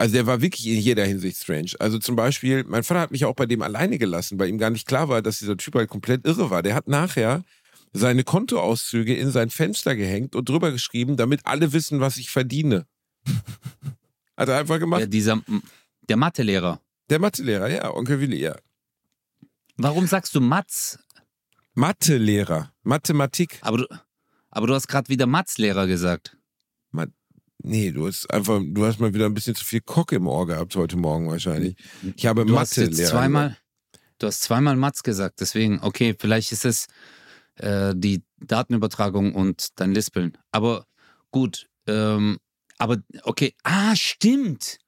Also 0.00 0.14
der 0.14 0.26
war 0.26 0.40
wirklich 0.40 0.66
in 0.66 0.78
jeder 0.78 1.04
Hinsicht 1.04 1.36
strange. 1.36 1.72
Also 1.78 1.98
zum 1.98 2.16
Beispiel, 2.16 2.64
mein 2.64 2.84
Vater 2.84 3.00
hat 3.00 3.10
mich 3.10 3.26
auch 3.26 3.34
bei 3.34 3.44
dem 3.44 3.60
alleine 3.60 3.98
gelassen, 3.98 4.38
weil 4.38 4.48
ihm 4.48 4.56
gar 4.56 4.70
nicht 4.70 4.88
klar 4.88 5.10
war, 5.10 5.20
dass 5.20 5.40
dieser 5.40 5.58
Typ 5.58 5.74
halt 5.74 5.90
komplett 5.90 6.24
irre 6.24 6.48
war. 6.48 6.62
Der 6.62 6.74
hat 6.74 6.88
nachher 6.88 7.44
seine 7.92 8.24
Kontoauszüge 8.24 9.14
in 9.14 9.30
sein 9.30 9.50
Fenster 9.50 9.94
gehängt 9.96 10.34
und 10.34 10.48
drüber 10.48 10.72
geschrieben, 10.72 11.18
damit 11.18 11.44
alle 11.44 11.74
wissen, 11.74 12.00
was 12.00 12.16
ich 12.16 12.30
verdiene. 12.30 12.86
hat 14.38 14.48
er 14.48 14.60
einfach 14.60 14.78
gemacht. 14.78 15.02
ja, 15.02 15.06
dieser, 15.06 15.42
der 16.08 16.16
Mathelehrer. 16.16 16.80
Der 17.10 17.18
Mathelehrer, 17.18 17.68
ja, 17.68 17.94
Onkel 17.94 18.20
Willi, 18.20 18.40
ja. 18.40 18.56
Warum 19.76 20.06
sagst 20.06 20.34
du 20.34 20.40
Matz? 20.40 20.98
Mathelehrer, 21.74 22.72
Mathematik. 22.84 23.58
Aber 23.60 23.76
du, 23.76 23.86
aber 24.48 24.66
du 24.66 24.72
hast 24.72 24.88
gerade 24.88 25.10
wieder 25.10 25.26
Matzlehrer 25.26 25.86
gesagt. 25.86 26.38
Nee, 27.62 27.90
du 27.92 28.06
hast 28.06 28.30
einfach, 28.30 28.60
du 28.64 28.86
hast 28.86 29.00
mal 29.00 29.12
wieder 29.12 29.26
ein 29.26 29.34
bisschen 29.34 29.54
zu 29.54 29.64
viel 29.64 29.80
Kock 29.80 30.12
im 30.12 30.26
Ohr 30.26 30.46
gehabt 30.46 30.74
heute 30.76 30.96
Morgen 30.96 31.28
wahrscheinlich. 31.28 31.76
Ich 32.16 32.26
habe 32.26 32.46
Du 32.46 32.58
hast 32.58 32.76
Mathelehrer. 32.76 32.98
jetzt 33.00 33.10
zweimal, 33.10 33.56
du 34.18 34.26
hast 34.26 34.40
zweimal 34.42 34.76
Matz 34.76 35.02
gesagt, 35.02 35.40
deswegen, 35.40 35.80
okay, 35.82 36.14
vielleicht 36.18 36.52
ist 36.52 36.64
es 36.64 36.86
äh, 37.56 37.92
die 37.94 38.22
Datenübertragung 38.38 39.34
und 39.34 39.78
dein 39.78 39.92
Lispeln. 39.92 40.38
Aber 40.52 40.86
gut, 41.30 41.68
ähm, 41.86 42.38
aber 42.78 42.96
okay, 43.24 43.54
ah, 43.62 43.94
stimmt. 43.94 44.78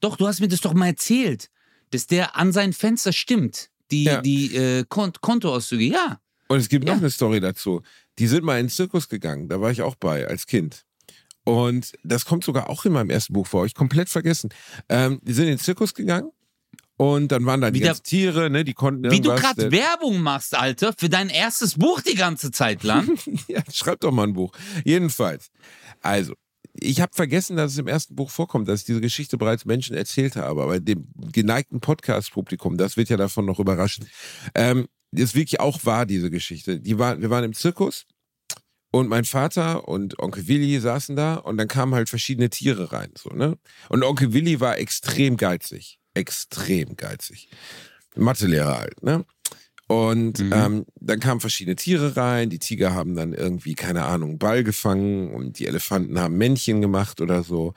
Doch, 0.00 0.16
du 0.16 0.28
hast 0.28 0.40
mir 0.40 0.48
das 0.48 0.60
doch 0.60 0.72
mal 0.72 0.86
erzählt, 0.86 1.50
dass 1.90 2.06
der 2.06 2.36
an 2.36 2.52
sein 2.52 2.72
Fenster 2.72 3.12
stimmt. 3.12 3.70
Die, 3.90 4.04
Ja. 4.04 4.20
die 4.20 4.54
äh, 4.54 4.84
Kont 4.88 5.20
Kontoauszüge, 5.20 5.84
ja. 5.84 6.20
Und 6.46 6.58
es 6.60 6.68
gibt 6.68 6.84
noch 6.84 6.94
Ja. 6.94 6.98
eine 7.00 7.10
Story 7.10 7.40
dazu. 7.40 7.82
Die 8.20 8.28
sind 8.28 8.44
mal 8.44 8.60
in 8.60 8.66
den 8.66 8.70
Zirkus 8.70 9.08
gegangen, 9.08 9.48
da 9.48 9.60
war 9.60 9.72
ich 9.72 9.82
auch 9.82 9.96
bei 9.96 10.28
als 10.28 10.46
Kind. 10.46 10.84
Und 11.50 11.92
das 12.04 12.24
kommt 12.24 12.44
sogar 12.44 12.70
auch 12.70 12.84
in 12.84 12.92
meinem 12.92 13.10
ersten 13.10 13.32
Buch 13.32 13.46
vor, 13.46 13.66
ich 13.66 13.74
komplett 13.74 14.08
vergessen. 14.08 14.50
Ähm, 14.88 15.20
die 15.22 15.32
sind 15.32 15.44
in 15.44 15.50
den 15.50 15.58
Zirkus 15.58 15.94
gegangen 15.94 16.30
und 16.96 17.32
dann 17.32 17.44
waren 17.44 17.60
da 17.60 17.70
die 17.72 17.80
ganzen 17.80 18.04
Tiere, 18.04 18.50
ne, 18.50 18.62
die 18.62 18.74
konnten 18.74 19.10
Wie 19.10 19.20
du 19.20 19.34
gerade 19.34 19.72
Werbung 19.72 20.20
machst, 20.20 20.56
Alter, 20.56 20.92
für 20.96 21.08
dein 21.08 21.28
erstes 21.28 21.74
Buch 21.74 22.02
die 22.02 22.14
ganze 22.14 22.52
Zeit 22.52 22.84
lang. 22.84 23.18
ja, 23.48 23.62
schreib 23.72 23.98
doch 24.00 24.12
mal 24.12 24.28
ein 24.28 24.34
Buch. 24.34 24.52
Jedenfalls. 24.84 25.50
Also, 26.02 26.34
ich 26.74 27.00
habe 27.00 27.12
vergessen, 27.12 27.56
dass 27.56 27.72
es 27.72 27.78
im 27.78 27.88
ersten 27.88 28.14
Buch 28.14 28.30
vorkommt, 28.30 28.68
dass 28.68 28.80
ich 28.80 28.86
diese 28.86 29.00
Geschichte 29.00 29.38
bereits 29.38 29.64
Menschen 29.64 29.96
erzählt 29.96 30.36
habe, 30.36 30.62
aber 30.62 30.78
dem 30.78 31.08
geneigten 31.32 31.80
Podcast-Publikum, 31.80 32.76
das 32.76 32.96
wird 32.96 33.08
ja 33.08 33.16
davon 33.16 33.44
noch 33.44 33.58
überraschen. 33.58 34.06
Ähm, 34.54 34.86
das 35.10 35.24
ist 35.24 35.34
wirklich 35.34 35.58
auch 35.58 35.84
wahr, 35.84 36.06
diese 36.06 36.30
Geschichte. 36.30 36.78
Die 36.78 36.98
war, 36.98 37.20
wir 37.20 37.30
waren 37.30 37.42
im 37.42 37.54
Zirkus 37.54 38.06
und 38.90 39.08
mein 39.08 39.24
Vater 39.24 39.86
und 39.88 40.18
Onkel 40.18 40.48
Willi 40.48 40.78
saßen 40.80 41.14
da 41.16 41.34
und 41.36 41.56
dann 41.58 41.68
kamen 41.68 41.94
halt 41.94 42.08
verschiedene 42.08 42.50
Tiere 42.50 42.92
rein. 42.92 43.12
So, 43.16 43.30
ne? 43.30 43.56
Und 43.88 44.02
Onkel 44.02 44.32
Willi 44.32 44.60
war 44.60 44.78
extrem 44.78 45.36
geizig. 45.36 45.98
Extrem 46.14 46.96
geizig. 46.96 47.48
Mathelehrer 48.16 48.78
halt, 48.78 49.02
ne? 49.02 49.24
Und 49.86 50.38
Mhm. 50.38 50.52
ähm, 50.52 50.86
dann 51.00 51.18
kamen 51.20 51.40
verschiedene 51.40 51.74
Tiere 51.76 52.16
rein. 52.16 52.48
Die 52.50 52.58
Tiger 52.60 52.94
haben 52.94 53.16
dann 53.16 53.32
irgendwie, 53.32 53.74
keine 53.74 54.04
Ahnung, 54.04 54.38
Ball 54.38 54.62
gefangen 54.62 55.34
und 55.34 55.58
die 55.58 55.66
Elefanten 55.66 56.18
haben 56.18 56.36
Männchen 56.38 56.80
gemacht 56.80 57.20
oder 57.20 57.42
so. 57.42 57.74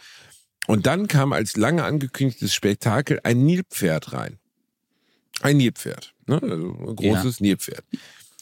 Und 0.68 0.86
dann 0.86 1.08
kam 1.08 1.34
als 1.34 1.58
lange 1.58 1.84
angekündigtes 1.84 2.54
Spektakel 2.54 3.20
ein 3.24 3.44
Nilpferd 3.46 4.14
rein. 4.14 4.38
Ein 5.42 5.58
Nilpferd. 5.58 6.14
Ne? 6.28 6.40
Also 6.42 6.78
ein 6.88 6.96
großes 6.96 7.40
Nilpferd. 7.40 7.84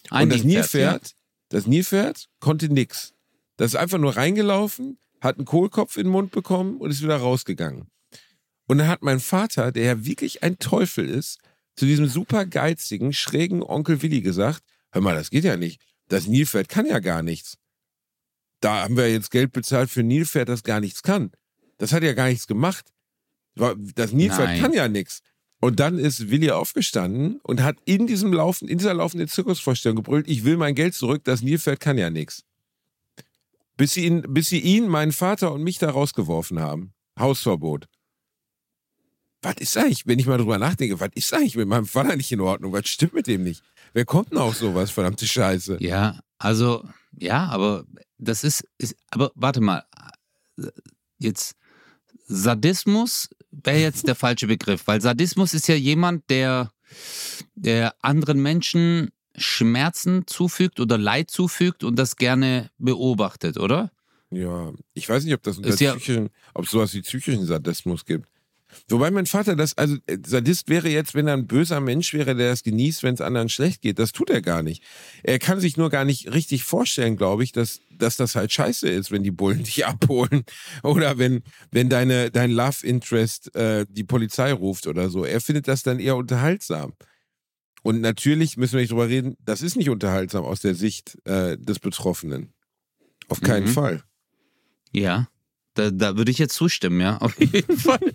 Ein 0.09 0.23
und 0.23 0.29
das 0.33 0.43
Nilpferd, 0.43 0.91
Nilpferd, 0.91 1.15
das 1.51 1.67
Nilpferd 1.67 2.29
konnte 2.39 2.69
nix. 2.69 3.13
Das 3.57 3.73
ist 3.73 3.75
einfach 3.75 3.97
nur 3.97 4.15
reingelaufen, 4.15 4.97
hat 5.19 5.37
einen 5.37 5.45
Kohlkopf 5.45 5.97
in 5.97 6.05
den 6.05 6.11
Mund 6.11 6.31
bekommen 6.31 6.77
und 6.77 6.89
ist 6.89 7.03
wieder 7.03 7.17
rausgegangen. 7.17 7.91
Und 8.67 8.77
dann 8.77 8.87
hat 8.87 9.03
mein 9.03 9.19
Vater, 9.19 9.73
der 9.73 9.83
ja 9.83 10.05
wirklich 10.05 10.43
ein 10.43 10.59
Teufel 10.59 11.07
ist, 11.07 11.39
zu 11.75 11.85
diesem 11.85 12.07
super 12.07 12.45
geizigen, 12.45 13.11
schrägen 13.11 13.63
Onkel 13.63 14.01
Willi 14.01 14.21
gesagt, 14.21 14.63
hör 14.91 15.01
mal, 15.01 15.15
das 15.15 15.29
geht 15.29 15.43
ja 15.43 15.57
nicht. 15.57 15.81
Das 16.07 16.25
Nilpferd 16.25 16.69
kann 16.69 16.85
ja 16.85 16.99
gar 16.99 17.21
nichts. 17.21 17.57
Da 18.61 18.83
haben 18.83 18.95
wir 18.95 19.11
jetzt 19.11 19.29
Geld 19.29 19.51
bezahlt 19.51 19.89
für 19.89 20.01
ein 20.01 20.07
Nilpferd, 20.07 20.47
das 20.47 20.63
gar 20.63 20.79
nichts 20.79 21.03
kann. 21.03 21.31
Das 21.77 21.91
hat 21.91 22.03
ja 22.03 22.13
gar 22.13 22.29
nichts 22.29 22.47
gemacht. 22.47 22.93
Das 23.55 24.13
Nilpferd 24.13 24.47
Nein. 24.47 24.61
kann 24.61 24.73
ja 24.73 24.87
nichts. 24.87 25.21
Und 25.61 25.79
dann 25.79 25.99
ist 25.99 26.31
Willi 26.31 26.49
aufgestanden 26.49 27.39
und 27.43 27.61
hat 27.61 27.77
in 27.85 28.07
diesem 28.07 28.33
Laufen, 28.33 28.67
in 28.67 28.79
dieser 28.79 28.95
laufenden 28.95 29.27
Zirkusvorstellung 29.27 29.97
gebrüllt, 29.97 30.27
ich 30.27 30.43
will 30.43 30.57
mein 30.57 30.73
Geld 30.73 30.95
zurück, 30.95 31.23
das 31.23 31.43
Nilpferd 31.43 31.79
kann 31.79 31.99
ja 31.99 32.09
nichts. 32.09 32.43
Bis 33.77 33.93
sie 33.93 34.05
ihn, 34.05 34.23
bis 34.27 34.49
sie 34.49 34.59
ihn, 34.59 34.87
meinen 34.87 35.11
Vater 35.11 35.53
und 35.53 35.63
mich 35.63 35.77
da 35.77 35.91
rausgeworfen 35.91 36.59
haben. 36.59 36.93
Hausverbot. 37.17 37.87
Was 39.43 39.55
ist 39.59 39.77
eigentlich, 39.77 40.07
wenn 40.07 40.17
ich 40.17 40.25
mal 40.25 40.39
drüber 40.39 40.57
nachdenke, 40.57 40.99
was 40.99 41.09
ist 41.13 41.31
eigentlich 41.33 41.55
mit 41.55 41.67
meinem 41.67 41.85
Vater 41.85 42.15
nicht 42.15 42.31
in 42.31 42.41
Ordnung? 42.41 42.73
Was 42.73 42.87
stimmt 42.87 43.13
mit 43.13 43.27
dem 43.27 43.43
nicht? 43.43 43.63
Wer 43.93 44.05
kommt 44.05 44.31
denn 44.31 44.39
auf 44.39 44.55
sowas, 44.55 44.89
verdammte 44.89 45.27
Scheiße? 45.27 45.77
Ja, 45.79 46.19
also, 46.39 46.83
ja, 47.19 47.45
aber 47.47 47.85
das 48.17 48.43
ist, 48.43 48.67
ist 48.79 48.95
aber 49.11 49.31
warte 49.35 49.61
mal, 49.61 49.83
jetzt 51.19 51.55
Sadismus 52.25 53.29
wäre 53.51 53.79
jetzt 53.79 54.07
der 54.07 54.15
falsche 54.15 54.47
Begriff, 54.47 54.87
weil 54.87 55.01
Sadismus 55.01 55.53
ist 55.53 55.67
ja 55.67 55.75
jemand, 55.75 56.29
der, 56.29 56.71
der 57.55 57.93
anderen 58.01 58.41
Menschen 58.41 59.09
Schmerzen 59.35 60.27
zufügt 60.27 60.79
oder 60.79 60.97
Leid 60.97 61.31
zufügt 61.31 61.83
und 61.83 61.95
das 61.97 62.15
gerne 62.17 62.69
beobachtet, 62.77 63.57
oder? 63.57 63.91
Ja, 64.29 64.71
ich 64.93 65.07
weiß 65.07 65.23
nicht, 65.25 65.33
ob 65.33 65.43
das 65.43 65.57
unter 65.57 65.69
Ist 65.69 65.79
ja- 65.81 65.91
psychischen, 65.95 66.29
ob 66.53 66.65
es 66.65 66.71
sowas 66.71 66.93
wie 66.93 67.01
psychischen 67.01 67.45
Sadismus 67.45 68.05
gibt. 68.05 68.27
Wobei 68.89 69.11
mein 69.11 69.25
Vater 69.25 69.55
das, 69.55 69.77
also 69.77 69.97
äh, 70.07 70.17
Sadist 70.25 70.69
wäre 70.69 70.89
jetzt, 70.89 71.15
wenn 71.15 71.27
er 71.27 71.33
ein 71.33 71.47
böser 71.47 71.79
Mensch 71.79 72.13
wäre, 72.13 72.35
der 72.35 72.49
das 72.49 72.63
genießt, 72.63 73.03
wenn 73.03 73.13
es 73.13 73.21
anderen 73.21 73.49
schlecht 73.49 73.81
geht. 73.81 73.99
Das 73.99 74.11
tut 74.11 74.29
er 74.29 74.41
gar 74.41 74.63
nicht. 74.63 74.83
Er 75.23 75.39
kann 75.39 75.59
sich 75.59 75.77
nur 75.77 75.89
gar 75.89 76.05
nicht 76.05 76.33
richtig 76.33 76.63
vorstellen, 76.63 77.17
glaube 77.17 77.43
ich, 77.43 77.51
dass, 77.51 77.79
dass 77.89 78.17
das 78.17 78.35
halt 78.35 78.51
scheiße 78.51 78.89
ist, 78.89 79.11
wenn 79.11 79.23
die 79.23 79.31
Bullen 79.31 79.63
dich 79.63 79.85
abholen 79.85 80.43
oder 80.83 81.17
wenn, 81.17 81.43
wenn 81.71 81.89
deine, 81.89 82.31
dein 82.31 82.51
Love 82.51 82.85
Interest 82.85 83.53
äh, 83.55 83.85
die 83.89 84.03
Polizei 84.03 84.51
ruft 84.53 84.87
oder 84.87 85.09
so. 85.09 85.25
Er 85.25 85.41
findet 85.41 85.67
das 85.67 85.83
dann 85.83 85.99
eher 85.99 86.15
unterhaltsam. 86.15 86.93
Und 87.83 87.99
natürlich 88.01 88.57
müssen 88.57 88.73
wir 88.73 88.81
nicht 88.81 88.91
drüber 88.91 89.09
reden, 89.09 89.35
das 89.43 89.61
ist 89.63 89.75
nicht 89.75 89.89
unterhaltsam 89.89 90.43
aus 90.43 90.61
der 90.61 90.75
Sicht 90.75 91.17
äh, 91.25 91.57
des 91.57 91.79
Betroffenen. 91.79 92.53
Auf 93.27 93.41
keinen 93.41 93.65
Mhm. 93.65 93.71
Fall. 93.71 94.03
Ja. 94.91 95.27
Da, 95.73 95.89
da 95.89 96.17
würde 96.17 96.29
ich 96.31 96.37
jetzt 96.37 96.53
zustimmen, 96.53 96.99
ja, 96.99 97.17
auf 97.19 97.39
jeden 97.39 97.77
Fall. 97.79 98.11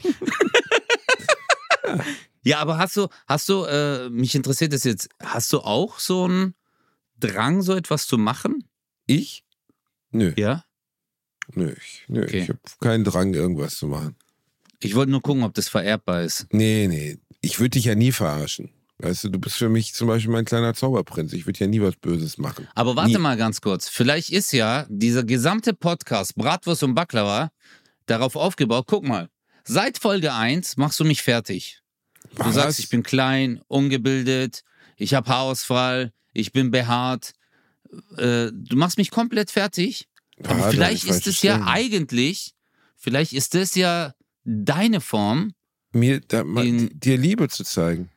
Ja, 2.43 2.59
aber 2.59 2.79
hast 2.79 2.97
du, 2.97 3.09
hast 3.27 3.49
du, 3.49 3.65
äh, 3.65 4.09
mich 4.11 4.35
interessiert 4.35 4.73
das 4.73 4.85
jetzt, 4.85 5.09
hast 5.23 5.53
du 5.53 5.61
auch 5.61 5.99
so 5.99 6.25
einen 6.25 6.55
Drang, 7.19 7.63
so 7.63 7.75
etwas 7.75 8.07
zu 8.07 8.19
machen? 8.19 8.65
Ich? 9.07 9.45
Nö. 10.11 10.33
Ja. 10.37 10.65
Nö, 11.55 11.73
ich, 11.79 12.05
nö, 12.09 12.23
Okay. 12.25 12.41
ich 12.43 12.49
habe 12.49 12.59
keinen 12.81 13.05
Drang, 13.05 13.33
irgendwas 13.35 13.77
zu 13.77 13.87
machen. 13.87 14.17
Ich 14.81 14.95
wollte 14.95 15.11
nur 15.13 15.23
gucken, 15.23 15.43
ob 15.45 15.55
das 15.55 15.69
vererbbar 15.69 16.23
ist. 16.23 16.47
Nee, 16.53 16.87
nee. 16.89 17.19
Ich 17.41 17.59
würde 17.61 17.71
dich 17.71 17.85
ja 17.85 17.95
nie 17.95 18.13
verarschen. 18.13 18.71
Weißt 18.99 19.25
du, 19.25 19.29
du 19.29 19.39
bist 19.39 19.57
für 19.57 19.69
mich 19.69 19.93
zum 19.95 20.09
Beispiel 20.09 20.33
mein 20.33 20.45
kleiner 20.47 20.73
Zauberprinz. 20.75 21.33
Ich 21.35 21.47
würde 21.47 21.61
ja 21.61 21.67
nie 21.67 21.81
was 21.83 21.97
Böses 21.97 22.39
machen. 22.39 22.67
Aber 22.75 22.97
warte 22.97 23.11
Nie. 23.13 23.19
mal 23.19 23.37
ganz 23.37 23.61
kurz. 23.61 23.89
Vielleicht 23.89 24.31
ist 24.31 24.53
ja 24.53 24.87
dieser 24.89 25.23
gesamte 25.23 25.75
Podcast 25.75 26.35
Bratwurst 26.35 26.83
und 26.83 26.95
Baklava 26.95 27.51
darauf 28.07 28.37
aufgebaut. 28.37 28.85
Guck 28.89 29.05
mal. 29.07 29.29
Seit 29.67 29.99
Folge 29.99 30.33
1 30.33 30.77
machst 30.77 30.99
du 31.01 31.05
mich 31.05 31.23
fertig. 31.23 31.81
Du 32.37 32.45
Was? 32.45 32.55
sagst, 32.55 32.79
ich 32.79 32.89
bin 32.89 33.03
klein, 33.03 33.61
ungebildet, 33.69 34.63
ich 34.97 35.15
habe 35.15 35.29
Haarausfall, 35.29 36.13
ich 36.33 36.53
bin 36.53 36.71
behaart. 36.71 37.33
Äh, 38.17 38.51
du 38.53 38.77
machst 38.77 38.99
mich 38.99 39.11
komplett 39.11 39.51
fertig. 39.51 40.09
Ja, 40.39 40.51
Aber 40.51 40.71
vielleicht 40.71 41.05
ist 41.05 41.27
es 41.27 41.43
ja 41.43 41.67
eigentlich, 41.67 42.55
vielleicht 42.97 43.33
ist 43.33 43.55
es 43.55 43.75
ja 43.75 44.15
deine 44.45 45.01
Form. 45.01 45.53
Mir, 45.93 46.21
da, 46.21 46.41
in- 46.43 46.91
dir 46.99 47.17
Liebe 47.17 47.49
zu 47.49 47.65
zeigen. 47.65 48.11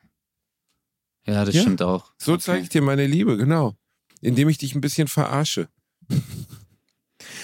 Ja, 1.25 1.45
das 1.45 1.55
Ja. 1.55 1.61
stimmt 1.61 1.81
auch. 1.81 2.11
So 2.17 2.37
zeige 2.37 2.63
ich 2.63 2.69
dir 2.69 2.81
meine 2.81 3.07
Liebe, 3.07 3.37
genau. 3.37 3.75
Indem 4.21 4.49
ich 4.49 4.57
dich 4.57 4.75
ein 4.75 4.81
bisschen 4.81 5.07
verarsche. 5.07 5.69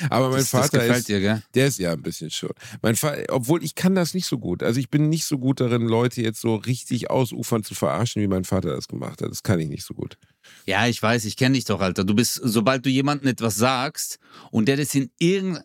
Aber 0.10 0.29
mein 0.29 0.39
das, 0.39 0.51
das 0.51 0.62
Vater 0.62 0.79
gefällt 0.79 0.99
ist, 0.99 1.08
dir, 1.10 1.41
der 1.53 1.67
ist 1.67 1.79
ja 1.79 1.93
ein 1.93 2.01
bisschen 2.01 2.29
schon. 2.29 2.51
Mein 2.81 2.95
Vater, 2.95 3.23
obwohl 3.29 3.63
ich 3.63 3.75
kann 3.75 3.95
das 3.95 4.13
nicht 4.13 4.25
so 4.25 4.38
gut. 4.38 4.63
Also 4.63 4.79
ich 4.79 4.89
bin 4.89 5.10
nicht 5.10 5.25
so 5.25 5.38
gut 5.38 5.60
darin, 5.60 5.84
Leute 5.84 6.21
jetzt 6.21 6.41
so 6.41 6.55
richtig 6.55 7.10
ausufern 7.10 7.63
zu 7.63 7.75
verarschen, 7.75 8.21
wie 8.21 8.27
mein 8.27 8.43
Vater 8.43 8.75
das 8.75 8.88
gemacht 8.88 9.21
hat. 9.21 9.29
Das 9.29 9.43
kann 9.43 9.60
ich 9.60 9.69
nicht 9.69 9.84
so 9.84 9.93
gut. 9.93 10.17
Ja, 10.65 10.88
ich 10.88 11.01
weiß, 11.01 11.25
ich 11.25 11.38
kenne 11.38 11.55
dich 11.55 11.65
doch, 11.65 11.81
Alter. 11.81 12.03
Du 12.03 12.15
bist, 12.15 12.39
sobald 12.43 12.86
du 12.86 12.89
jemandem 12.89 13.29
etwas 13.29 13.55
sagst 13.55 14.19
und 14.51 14.67
der 14.67 14.77
das 14.77 14.93
in 14.95 15.12
irgendein. 15.19 15.63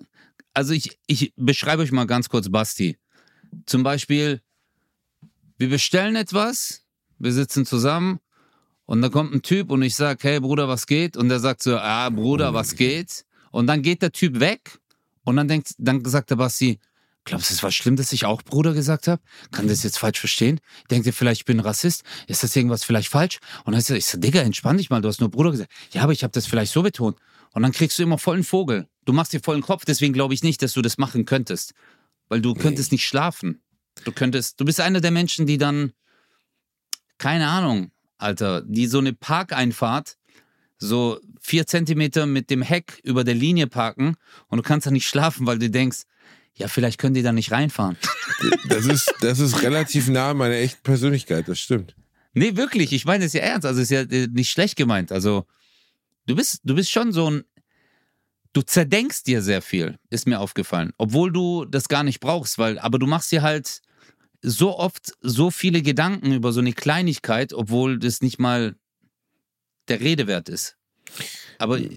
Also 0.52 0.72
ich, 0.72 0.98
ich 1.06 1.32
beschreibe 1.36 1.82
euch 1.82 1.92
mal 1.92 2.06
ganz 2.06 2.28
kurz 2.28 2.50
Basti. 2.50 2.98
Zum 3.66 3.82
Beispiel, 3.82 4.40
wir 5.58 5.68
bestellen 5.68 6.16
etwas, 6.16 6.82
wir 7.18 7.32
sitzen 7.32 7.66
zusammen 7.66 8.18
und 8.86 9.02
da 9.02 9.08
kommt 9.08 9.32
ein 9.32 9.42
Typ 9.42 9.70
und 9.70 9.82
ich 9.82 9.94
sag, 9.94 10.24
hey 10.24 10.40
Bruder, 10.40 10.66
was 10.66 10.86
geht? 10.86 11.16
Und 11.16 11.28
der 11.28 11.38
sagt 11.38 11.62
so, 11.62 11.76
ah 11.76 12.10
Bruder, 12.10 12.54
was 12.54 12.74
geht? 12.74 13.24
Und 13.50 13.66
dann 13.66 13.82
geht 13.82 14.02
der 14.02 14.12
Typ 14.12 14.40
weg 14.40 14.78
und 15.24 15.36
dann 15.36 15.48
denkt, 15.48 15.74
dann 15.78 16.04
sagt 16.04 16.30
der 16.30 16.36
Basti, 16.36 16.78
glaubst 17.24 17.50
du, 17.50 17.54
es 17.54 17.62
war 17.62 17.70
schlimm, 17.70 17.96
dass 17.96 18.12
ich 18.12 18.24
auch 18.24 18.42
Bruder 18.42 18.72
gesagt 18.72 19.08
habe? 19.08 19.22
Kann 19.50 19.68
das 19.68 19.82
jetzt 19.82 19.98
falsch 19.98 20.18
verstehen? 20.18 20.60
Denkt 20.90 21.06
ihr 21.06 21.12
vielleicht, 21.12 21.42
ich 21.42 21.44
bin 21.44 21.60
Rassist? 21.60 22.02
Ist 22.26 22.42
das 22.42 22.54
irgendwas 22.56 22.84
vielleicht 22.84 23.08
falsch? 23.08 23.38
Und 23.64 23.72
dann 23.72 23.80
ist 23.80 23.90
er, 23.90 23.96
ich 23.96 24.06
so, 24.06 24.18
Digga, 24.18 24.40
entspann 24.40 24.78
dich 24.78 24.90
mal, 24.90 25.02
du 25.02 25.08
hast 25.08 25.20
nur 25.20 25.30
Bruder 25.30 25.50
gesagt. 25.50 25.70
Ja, 25.92 26.02
aber 26.02 26.12
ich 26.12 26.22
habe 26.22 26.32
das 26.32 26.46
vielleicht 26.46 26.72
so 26.72 26.82
betont. 26.82 27.16
Und 27.52 27.62
dann 27.62 27.72
kriegst 27.72 27.98
du 27.98 28.02
immer 28.02 28.18
vollen 28.18 28.44
Vogel. 28.44 28.88
Du 29.04 29.12
machst 29.12 29.32
dir 29.32 29.40
vollen 29.40 29.62
Kopf, 29.62 29.84
deswegen 29.84 30.12
glaube 30.12 30.34
ich 30.34 30.42
nicht, 30.42 30.62
dass 30.62 30.72
du 30.72 30.82
das 30.82 30.98
machen 30.98 31.24
könntest. 31.24 31.74
Weil 32.28 32.40
du 32.40 32.54
könntest 32.54 32.92
nicht 32.92 33.06
schlafen. 33.06 33.60
Du 34.04 34.12
könntest, 34.12 34.60
du 34.60 34.64
bist 34.64 34.80
einer 34.80 35.00
der 35.00 35.10
Menschen, 35.10 35.46
die 35.46 35.58
dann, 35.58 35.92
keine 37.18 37.48
Ahnung, 37.48 37.90
Alter, 38.18 38.62
die 38.62 38.86
so 38.86 38.98
eine 38.98 39.12
Parkeinfahrt 39.12 40.16
so 40.80 41.20
vier 41.40 41.66
Zentimeter 41.66 42.26
mit 42.26 42.50
dem 42.50 42.62
Heck 42.62 42.98
über 43.04 43.22
der 43.22 43.34
Linie 43.34 43.66
parken 43.66 44.16
und 44.48 44.58
du 44.58 44.62
kannst 44.62 44.86
da 44.86 44.90
nicht 44.90 45.06
schlafen, 45.06 45.46
weil 45.46 45.58
du 45.58 45.70
denkst, 45.70 46.02
ja, 46.54 46.68
vielleicht 46.68 46.98
können 46.98 47.14
die 47.14 47.22
da 47.22 47.32
nicht 47.32 47.52
reinfahren. 47.52 47.96
Das 48.68 48.86
ist, 48.86 49.12
das 49.20 49.38
ist 49.38 49.62
relativ 49.62 50.08
nah 50.08 50.30
an 50.30 50.38
meiner 50.38 50.54
echten 50.54 50.82
Persönlichkeit, 50.82 51.46
das 51.46 51.58
stimmt. 51.58 51.94
Nee, 52.32 52.56
wirklich, 52.56 52.90
ich 52.94 53.04
meine 53.04 53.26
es 53.26 53.34
ja 53.34 53.42
ernst, 53.42 53.66
also 53.66 53.82
ist 53.82 53.90
ja 53.90 54.00
äh, 54.00 54.28
nicht 54.28 54.50
schlecht 54.50 54.76
gemeint. 54.76 55.12
Also 55.12 55.44
du 56.24 56.36
bist, 56.36 56.60
du 56.64 56.74
bist 56.74 56.90
schon 56.90 57.12
so 57.12 57.30
ein, 57.30 57.44
du 58.54 58.62
zerdenkst 58.62 59.24
dir 59.24 59.42
sehr 59.42 59.60
viel, 59.60 59.98
ist 60.08 60.26
mir 60.26 60.40
aufgefallen, 60.40 60.92
obwohl 60.96 61.32
du 61.32 61.66
das 61.66 61.88
gar 61.88 62.02
nicht 62.02 62.20
brauchst, 62.20 62.56
weil, 62.56 62.78
aber 62.78 62.98
du 62.98 63.06
machst 63.06 63.30
dir 63.30 63.42
halt 63.42 63.82
so 64.40 64.78
oft 64.78 65.12
so 65.20 65.50
viele 65.50 65.82
Gedanken 65.82 66.32
über 66.32 66.52
so 66.52 66.60
eine 66.60 66.72
Kleinigkeit, 66.72 67.52
obwohl 67.52 67.98
das 67.98 68.22
nicht 68.22 68.38
mal 68.38 68.74
der 69.88 70.00
Rede 70.00 70.26
wert 70.26 70.48
ist. 70.48 70.76
Aber 71.58 71.78
ja, 71.78 71.88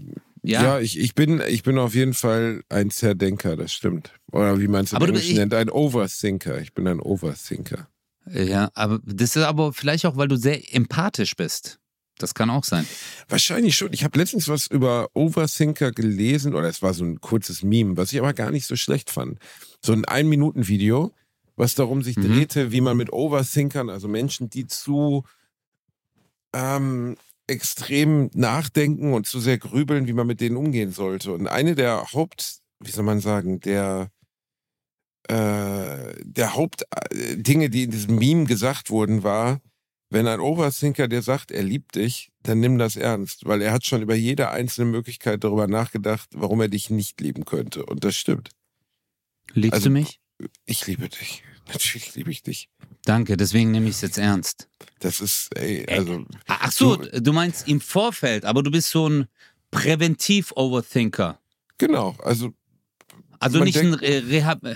Ja, 0.44 0.80
ich, 0.80 1.00
ich, 1.00 1.16
bin, 1.16 1.42
ich 1.48 1.64
bin 1.64 1.78
auf 1.78 1.96
jeden 1.96 2.14
Fall 2.14 2.64
ein 2.70 2.90
Zerdenker, 2.92 3.56
das 3.56 3.72
stimmt. 3.74 4.12
Oder 4.32 4.60
wie 4.60 4.68
man 4.68 4.84
es 4.86 4.92
im 4.92 4.98
Aber 4.98 5.08
Englischen 5.08 5.32
ich- 5.32 5.38
nennt, 5.38 5.54
ein 5.54 5.70
Overthinker. 5.70 6.60
Ich 6.60 6.74
bin 6.74 6.88
ein 6.88 7.00
Overthinker. 7.00 7.88
ja, 8.32 8.70
aber 8.74 9.00
das 9.06 9.36
ist 9.36 9.44
aber 9.44 9.74
vielleicht 9.74 10.06
auch, 10.06 10.18
weil 10.18 10.28
du 10.28 10.36
sehr 10.36 10.74
empathisch 10.76 11.36
bist. 11.36 11.80
Das 12.20 12.34
kann 12.36 12.50
auch 12.52 12.64
sein. 12.64 12.86
Wahrscheinlich 13.28 13.76
schon. 13.76 13.92
Ich 13.92 14.04
habe 14.04 14.20
letztens 14.20 14.48
was 14.48 14.68
über 14.68 15.10
Overthinker 15.14 15.92
gelesen, 15.92 16.54
oder 16.54 16.68
es 16.68 16.82
war 16.82 16.94
so 16.94 17.04
ein 17.04 17.20
kurzes 17.22 17.64
Meme, 17.64 17.98
was 17.98 18.14
ich 18.14 18.20
aber 18.20 18.34
gar 18.34 18.52
nicht 18.52 18.68
so 18.68 18.76
schlecht 18.76 19.10
fand. 19.10 19.40
So 19.84 19.94
ein 19.94 20.06
Ein-Minuten-Video, 20.06 21.12
was 21.56 21.74
darum 21.76 22.04
sich 22.04 22.16
Mhm. 22.18 22.22
drehte, 22.34 22.72
wie 22.72 22.82
man 22.82 22.98
mit 22.98 23.12
Overthinkern, 23.12 23.90
also 23.90 24.08
Menschen, 24.08 24.50
die 24.50 24.68
zu 24.68 25.24
ähm, 26.54 27.18
extrem 27.48 28.30
nachdenken 28.34 29.14
und 29.14 29.28
zu 29.28 29.40
sehr 29.40 29.58
grübeln, 29.58 30.08
wie 30.08 30.14
man 30.14 30.28
mit 30.28 30.42
denen 30.42 30.58
umgehen 30.58 30.92
sollte. 30.92 31.34
Und 31.34 31.48
eine 31.48 31.76
der 31.76 32.12
Haupt, 32.14 32.60
wie 32.80 32.92
soll 32.92 33.04
man 33.04 33.20
sagen, 33.20 33.60
der 33.60 34.12
äh, 35.30 36.14
der 36.24 36.54
Hauptdinge, 36.56 37.70
die 37.70 37.84
in 37.84 37.92
diesem 37.92 38.18
Meme 38.18 38.46
gesagt 38.46 38.90
wurden, 38.90 39.24
war, 39.24 39.62
wenn 40.10 40.28
ein 40.28 40.40
Overthinker 40.42 41.08
dir 41.08 41.22
sagt, 41.22 41.50
er 41.52 41.64
liebt 41.64 41.96
dich, 41.96 42.30
dann 42.44 42.60
nimm 42.60 42.78
das 42.78 42.96
ernst, 42.98 43.46
weil 43.46 43.62
er 43.62 43.72
hat 43.72 43.86
schon 43.86 44.02
über 44.02 44.16
jede 44.16 44.50
einzelne 44.52 44.92
Möglichkeit 44.92 45.44
darüber 45.44 45.68
nachgedacht, 45.68 46.30
warum 46.34 46.62
er 46.62 46.68
dich 46.68 46.90
nicht 46.90 47.20
lieben 47.22 47.46
könnte. 47.46 47.86
Und 47.86 48.04
das 48.04 48.16
stimmt. 48.16 48.50
Liebst 49.54 49.74
Also- 49.74 49.86
du 49.86 49.92
mich? 49.94 50.20
Ich 50.66 50.86
liebe 50.88 51.08
dich. 51.10 51.44
Natürlich 51.74 52.14
liebe 52.16 52.32
ich 52.32 52.44
dich. 52.44 52.70
Danke, 53.06 53.38
deswegen 53.38 53.72
nehme 53.72 53.88
ich 53.90 53.96
es 53.96 54.02
jetzt 54.02 54.18
ernst. 54.18 54.68
Das 55.00 55.20
ist, 55.22 55.50
ey, 55.56 55.86
also, 55.90 56.26
Ach 56.48 56.72
so, 56.72 56.96
Du- 56.98 57.22
du 57.22 57.34
meinst 57.34 57.68
im 57.68 57.82
Vorfeld, 57.82 58.46
aber 58.46 58.64
du 58.64 58.72
bist 58.72 58.90
so 58.90 59.08
ein 59.10 59.28
Präventiv-Overthinker. 59.72 61.40
genau, 61.78 62.16
also, 62.24 62.54
Also 63.40 63.60
nicht 63.64 63.78
ein 63.78 63.94
äh, 64.00 64.18
Rehab, 64.18 64.64
äh, 64.66 64.76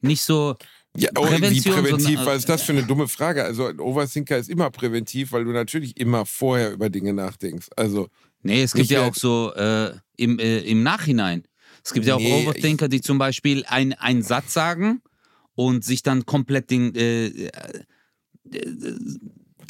nicht 0.00 0.22
so. 0.22 0.56
ja, 0.96 1.10
oh, 1.16 1.24
wie 1.24 1.28
Prävention, 1.28 1.74
präventiv, 1.74 2.04
sondern- 2.06 2.26
was 2.26 2.36
ist 2.38 2.48
das 2.48 2.62
für 2.62 2.72
eine 2.72 2.82
dumme 2.84 3.08
Frage? 3.08 3.44
Also, 3.44 3.66
ein 3.66 3.80
Overthinker 3.80 4.38
ist 4.38 4.48
immer 4.48 4.70
präventiv, 4.70 5.32
weil 5.32 5.44
du 5.44 5.50
natürlich 5.52 5.96
immer 5.98 6.24
vorher 6.24 6.72
über 6.72 6.88
Dinge 6.90 7.12
nachdenkst. 7.12 7.68
Also, 7.76 8.08
Nee, 8.42 8.62
es 8.62 8.72
gibt 8.74 8.90
ja 8.90 9.06
auch 9.08 9.14
so 9.14 9.52
äh, 9.54 9.92
im, 10.16 10.38
äh, 10.38 10.58
im 10.60 10.82
Nachhinein. 10.84 11.44
Es 11.84 11.92
gibt 11.92 12.06
ja 12.06 12.14
auch 12.14 12.20
Overthinker, 12.20 12.88
die 12.88 13.00
zum 13.00 13.18
Beispiel 13.18 13.64
ein- 13.66 13.92
einen 13.94 14.22
Satz 14.22 14.52
sagen 14.52 15.02
und 15.56 15.84
sich 15.84 16.02
dann 16.02 16.24
komplett 16.24 16.70
den, 16.70 16.94
äh, 16.94 17.26
äh, 17.26 17.50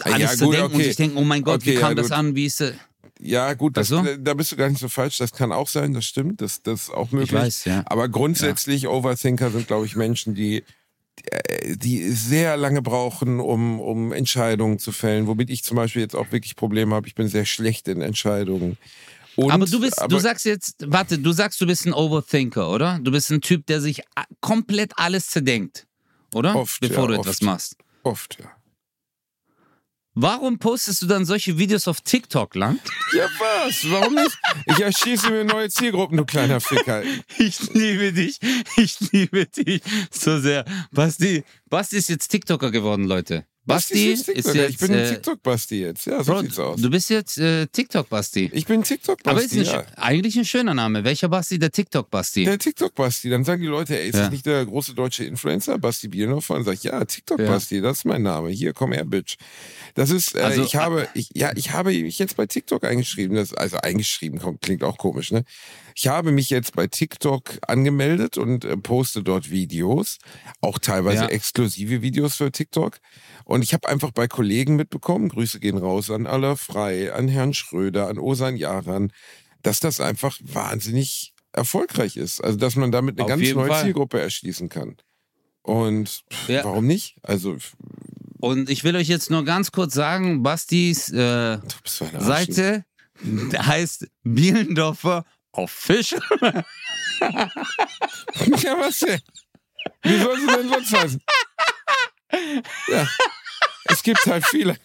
alles 0.03 0.19
Ja, 0.19 0.29
gut, 0.29 0.39
zerdenken 0.39 0.65
und 0.67 0.75
okay. 0.75 0.85
sich 0.85 0.97
denken, 0.97 1.17
oh 1.17 1.25
mein 1.25 1.43
Gott, 1.43 1.63
Okay, 1.63 1.77
wie 1.77 1.81
kam 1.81 1.91
ja, 1.91 1.95
das 1.95 2.11
an, 2.11 2.35
wie 2.35 2.45
ist 2.45 2.61
äh, 2.61 2.75
ja, 3.19 3.55
gut, 3.55 3.77
das, 3.77 3.91
Weißt 3.91 4.19
da 4.21 4.35
bist 4.35 4.53
du 4.53 4.57
gar 4.57 4.69
nicht 4.69 4.81
so 4.81 4.89
falsch. 4.89 5.17
Das 5.17 5.33
kann 5.33 5.51
auch 5.51 5.69
sein, 5.69 5.95
das 5.95 6.05
stimmt. 6.05 6.43
Das, 6.43 6.63
das 6.63 6.83
ist 6.83 6.91
auch 6.91 7.13
möglich. 7.13 7.31
Ich 7.31 7.35
weiß, 7.35 7.65
ja. 7.65 7.83
Aber 7.87 8.09
grundsätzlich, 8.09 8.89
Overthinker 8.89 9.51
sind, 9.51 9.67
glaube 9.67 9.87
ich, 9.87 9.97
Menschen, 9.97 10.35
die, 10.35 10.65
äh, 11.25 11.77
die 11.77 12.11
sehr 12.11 12.59
lange 12.59 12.83
brauchen, 12.83 13.41
um, 13.41 13.81
um 13.81 14.13
Entscheidungen 14.13 14.79
zu 14.79 14.93
fällen. 14.93 15.27
Womit 15.29 15.49
ich 15.49 15.65
zum 15.65 15.77
Beispiel 15.77 16.03
jetzt 16.03 16.15
auch 16.15 16.31
wirklich 16.31 16.57
Probleme 16.57 16.95
habe. 16.95 17.09
Ich 17.09 17.15
bin 17.15 17.29
sehr 17.29 17.47
schlecht 17.47 17.89
in 17.89 18.03
Entscheidungen. 18.03 18.77
Und, 19.37 19.51
aber 19.51 19.67
du 19.67 19.81
bist, 19.81 19.99
du 19.99 20.03
aber- 20.05 20.21
sagst 20.21 20.45
jetzt, 20.47 20.77
warte, 20.87 21.19
du 21.19 21.33
sagst, 21.33 21.61
du 21.61 21.67
bist 21.67 21.87
ein 21.87 21.93
Overthinker, 21.93 22.71
oder? 22.71 22.99
Du 23.03 23.11
bist 23.11 23.31
ein 23.31 23.41
Typ, 23.41 23.67
der 23.67 23.81
sich 23.81 24.03
komplett 24.41 24.93
alles 24.97 25.29
zerdenkt, 25.29 25.87
oder? 26.35 26.57
Oft, 26.57 26.81
Bevor 26.81 27.05
ja, 27.05 27.15
du 27.15 27.19
oft. 27.21 27.29
etwas 27.29 27.43
machst. 27.43 27.77
Oft, 28.03 28.39
ja. 28.41 28.51
Warum 30.19 30.59
postest 30.59 31.03
du 31.03 31.07
dann 31.07 31.27
solche 31.27 31.59
Videos 31.59 31.87
auf 31.89 32.01
TikTok 32.01 32.55
lang? 32.55 32.79
Ja, 33.13 33.29
was? 33.39 33.85
Warum 33.91 34.15
nicht? 34.15 34.39
Ich 34.65 34.81
erschieße 34.81 35.31
mir 35.31 35.45
neue 35.45 35.69
Zielgruppen, 35.69 36.17
du 36.17 36.25
kleiner 36.25 36.59
Ficker. 36.63 37.03
Ich 37.37 37.75
liebe 37.75 38.15
dich. 38.15 38.39
Ich 38.79 38.99
liebe 39.13 39.45
dich 39.45 39.83
so 40.11 40.41
sehr. 40.41 40.65
Basti, 40.91 41.45
Basti 41.69 41.97
ist 41.99 42.09
jetzt 42.09 42.29
TikToker 42.29 42.71
geworden, 42.71 43.05
Leute. 43.05 43.45
Basti 43.67 44.13
ist, 44.13 44.29
ist 44.29 44.55
jetzt. 44.55 44.71
Ich 44.71 44.79
bin 44.79 44.93
äh, 44.95 45.03
ein 45.03 45.09
TikTok-Basti 45.15 45.81
jetzt. 45.81 46.07
Ja, 46.07 46.23
so 46.23 46.33
Bro, 46.33 46.43
sieht's 46.43 46.59
aus. 46.59 46.81
du 46.81 46.89
bist 46.89 47.11
jetzt 47.11 47.39
äh, 47.39 47.67
TikTok-Basti. 47.67 48.51
Ich 48.53 48.67
bin 48.67 48.77
Aber 48.81 48.85
TikTok-Basti, 48.87 49.61
ist 49.61 49.69
ein, 49.71 49.81
ja. 49.81 49.85
eigentlich 49.97 50.37
ein 50.37 50.45
schöner 50.45 50.75
Name. 50.75 51.05
Welcher 51.05 51.29
Basti? 51.29 51.59
Der 51.59 51.71
TikTok-Basti. 51.73 52.45
Der 52.45 52.59
TikTok-Basti. 52.59 53.29
Dann 53.31 53.45
sagen 53.45 53.63
die 53.63 53.69
Leute, 53.69 53.99
ey, 53.99 54.09
ist 54.09 54.15
Ja. 54.15 54.23
das 54.23 54.31
nicht 54.31 54.47
der 54.47 54.65
große 54.65 54.95
deutsche 54.95 55.25
Influencer, 55.25 55.79
Basti 55.79 56.09
Bielendorfer? 56.09 56.55
Und 56.55 56.65
sag 56.65 56.75
ich, 56.75 56.85
ja, 56.85 57.05
TikTok-Basti, 57.05 57.81
das 57.81 57.99
ist 57.99 58.05
mein 58.05 58.23
Name. 58.23 58.51
Hier, 58.51 58.73
komm 58.73 58.93
her, 58.93 59.05
Bitch. 59.05 59.37
Das 59.95 60.11
ist, 60.11 60.35
äh, 60.37 60.41
Also, 60.41 60.63
ich 60.63 60.77
habe, 60.77 61.09
ich, 61.15 61.31
ja, 61.35 61.53
ich 61.57 61.73
habe 61.73 61.91
mich 61.91 62.19
jetzt 62.19 62.37
bei 62.37 62.47
TikTok 62.47 62.85
eingeschrieben. 62.85 63.37
Das, 63.37 63.53
also 63.53 63.79
eingeschrieben, 63.79 64.39
kommt, 64.39 64.63
klingt 64.63 64.85
auch 64.85 64.97
komisch, 64.99 65.33
ne? 65.33 65.45
Ich 65.99 66.09
habe 66.09 66.31
mich 66.31 66.51
jetzt 66.51 66.75
bei 66.77 66.87
TikTok 66.87 67.59
angemeldet 67.67 68.37
und 68.37 68.67
äh, 68.67 68.77
poste 68.77 69.23
dort 69.23 69.51
Videos, 69.51 70.19
auch 70.61 70.79
teilweise 70.79 71.23
Ja. 71.25 71.29
exklusive 71.31 72.03
Videos 72.03 72.37
für 72.37 72.53
TikTok. 72.53 72.99
Und 73.45 73.63
ich 73.63 73.73
habe 73.73 73.89
einfach 73.89 74.11
bei 74.11 74.29
Kollegen 74.29 74.77
mitbekommen, 74.77 75.31
Grüße 75.31 75.59
gehen 75.59 75.79
raus 75.79 76.11
an 76.11 76.27
Aller 76.27 76.57
Frei, 76.59 77.15
an 77.15 77.29
Herrn 77.29 77.55
Schröder, 77.55 78.09
an 78.09 78.19
Osan 78.19 78.57
Yaran, 78.59 79.11
dass 79.63 79.81
das 79.81 80.01
einfach 80.01 80.39
wahnsinnig 80.43 81.33
erfolgreich 81.53 82.19
ist. 82.19 82.43
Also, 82.45 82.59
dass 82.59 82.77
man 82.77 82.93
damit 82.93 83.17
eine 83.19 83.25
Auf 83.25 83.29
ganz 83.31 83.51
neue 83.55 83.69
Fall. 83.69 83.85
Zielgruppe 83.85 84.21
erschließen 84.21 84.69
kann. 84.69 84.97
Und 85.63 86.25
pff, 86.31 86.49
Ja. 86.51 86.65
warum 86.65 86.87
nicht? 86.87 87.17
Also, 87.23 87.57
Und 88.39 88.69
ich 88.69 88.85
will 88.85 88.95
euch 88.97 89.09
jetzt 89.09 89.31
nur 89.31 89.47
ganz 89.47 89.73
kurz 89.73 89.95
sagen, 89.95 90.43
Bastis 90.43 91.11
äh. 91.11 91.59
Seite 92.19 92.85
heißt 93.25 94.09
Bielendorfer 94.25 95.25
Official. 95.59 96.23
Ja, 98.63 98.79
was 98.79 98.99
denn? 98.99 99.21
Wie 100.03 100.21
soll 100.21 100.39
sie 100.39 100.47
denn 100.47 100.69
sonst 100.69 100.93
heißen? 100.93 101.23
Ja. 102.89 103.09
Es 103.89 104.03
gibt 104.03 104.27
halt 104.27 104.45
viele. 104.47 104.77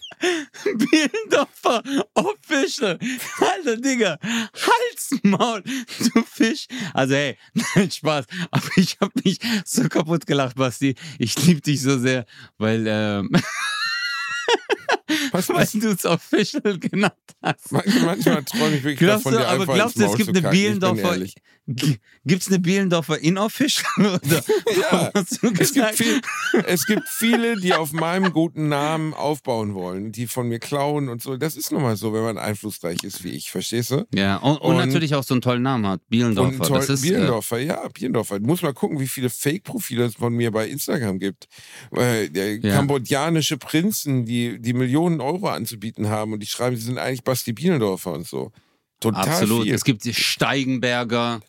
Bielendorfer 0.64 1.82
Official. 2.14 2.98
Alter, 3.40 3.76
Digga. 3.76 4.18
Halsmaul, 4.22 5.62
du 5.62 6.22
Fisch. 6.22 6.66
Also, 6.94 7.14
hey, 7.14 7.36
nein, 7.74 7.90
Spaß. 7.90 8.26
Aber 8.50 8.68
ich 8.76 8.96
hab 9.00 9.12
mich 9.24 9.38
so 9.64 9.88
kaputt 9.88 10.26
gelacht, 10.26 10.56
Basti. 10.56 10.94
Ich 11.18 11.36
lieb 11.44 11.62
dich 11.64 11.82
so 11.82 11.98
sehr, 11.98 12.26
weil, 12.58 12.86
ähm, 12.86 13.30
Was, 15.32 15.48
weil 15.48 15.56
was, 15.56 15.72
du 15.72 15.90
es 15.90 16.04
Official 16.04 16.78
genannt 16.78 17.14
hast. 17.42 17.72
manchmal, 17.72 18.44
träume 18.44 18.76
ich 18.76 18.82
wirklich 18.82 18.98
Glaubst 18.98 19.26
davon, 19.26 19.38
du, 19.38 19.46
aber 19.46 19.60
einfach 19.62 19.74
glaubst 19.74 19.98
du, 19.98 20.04
es 20.04 20.16
gibt 20.16 20.28
eine 20.30 20.42
kacken, 20.42 21.28
ich 21.66 21.74
bin 21.74 21.82
Bielendorfer, 21.82 21.88
ehrlich. 21.88 21.92
G- 21.92 21.98
gibt's 22.24 22.48
eine 22.48 22.58
Bielendorfer 22.58 23.18
Inofficial? 23.20 24.20
Ja, 24.90 25.12
es 25.14 25.72
gibt, 25.72 25.94
viel, 25.94 26.20
es 26.66 26.86
gibt 26.86 27.06
viele, 27.08 27.56
die 27.60 27.74
auf 27.74 27.92
meinem 27.92 28.32
guten 28.32 28.68
Namen 28.68 29.14
aufbauen 29.14 29.74
wollen, 29.74 30.12
die 30.12 30.26
von 30.26 30.48
mir 30.48 30.58
klauen 30.58 31.08
und 31.08 31.22
so. 31.22 31.36
Das 31.36 31.56
ist 31.56 31.70
nun 31.72 31.82
mal 31.82 31.96
so, 31.96 32.12
wenn 32.12 32.22
man 32.22 32.38
einflussreich 32.38 33.02
ist 33.04 33.22
wie 33.22 33.30
ich, 33.30 33.50
verstehst 33.50 33.90
du? 33.90 34.06
Ja, 34.14 34.36
und, 34.38 34.56
und, 34.58 34.76
Und- 34.76 34.86
natürlich 34.86 35.14
auch 35.14 35.22
so 35.24 35.34
einen 35.34 35.40
tollen 35.40 35.62
Namen 35.62 35.86
hat. 35.86 36.00
Bielendorfer. 36.08 36.64
toll, 36.64 36.78
das 36.80 36.88
ist, 36.88 37.04
äh, 37.04 37.08
Bielendorfer, 37.08 37.58
ja, 37.58 37.86
Bielendorfer. 37.88 38.40
Du 38.40 38.46
musst 38.46 38.62
mal 38.62 38.72
gucken, 38.74 38.98
wie 38.98 39.06
viele 39.08 39.30
Fake-Profile 39.30 40.04
es 40.06 40.14
von 40.16 40.34
mir 40.34 40.50
bei 40.50 40.68
Instagram 40.68 41.18
gibt. 41.18 41.46
Äh, 41.92 42.28
der 42.28 42.56
Ja. 42.58 42.74
Kambodjanische 42.76 43.56
Prinzen, 43.58 44.24
die, 44.24 44.60
die 44.60 44.72
Millionen 44.72 45.20
Euro 45.20 45.48
anzubieten 45.48 46.08
haben 46.08 46.32
und 46.32 46.40
die 46.40 46.46
schreiben, 46.46 46.76
sie 46.76 46.82
sind 46.86 46.98
eigentlich 46.98 47.22
Basti 47.24 47.52
Bielendorfer 47.52 48.12
und 48.12 48.26
so. 48.26 48.50
Total 49.00 49.28
absolut. 49.28 49.64
viel. 49.64 49.74
Es 49.74 49.84
gibt 49.84 50.04
die 50.04 50.14
Steigenberger 50.14 51.40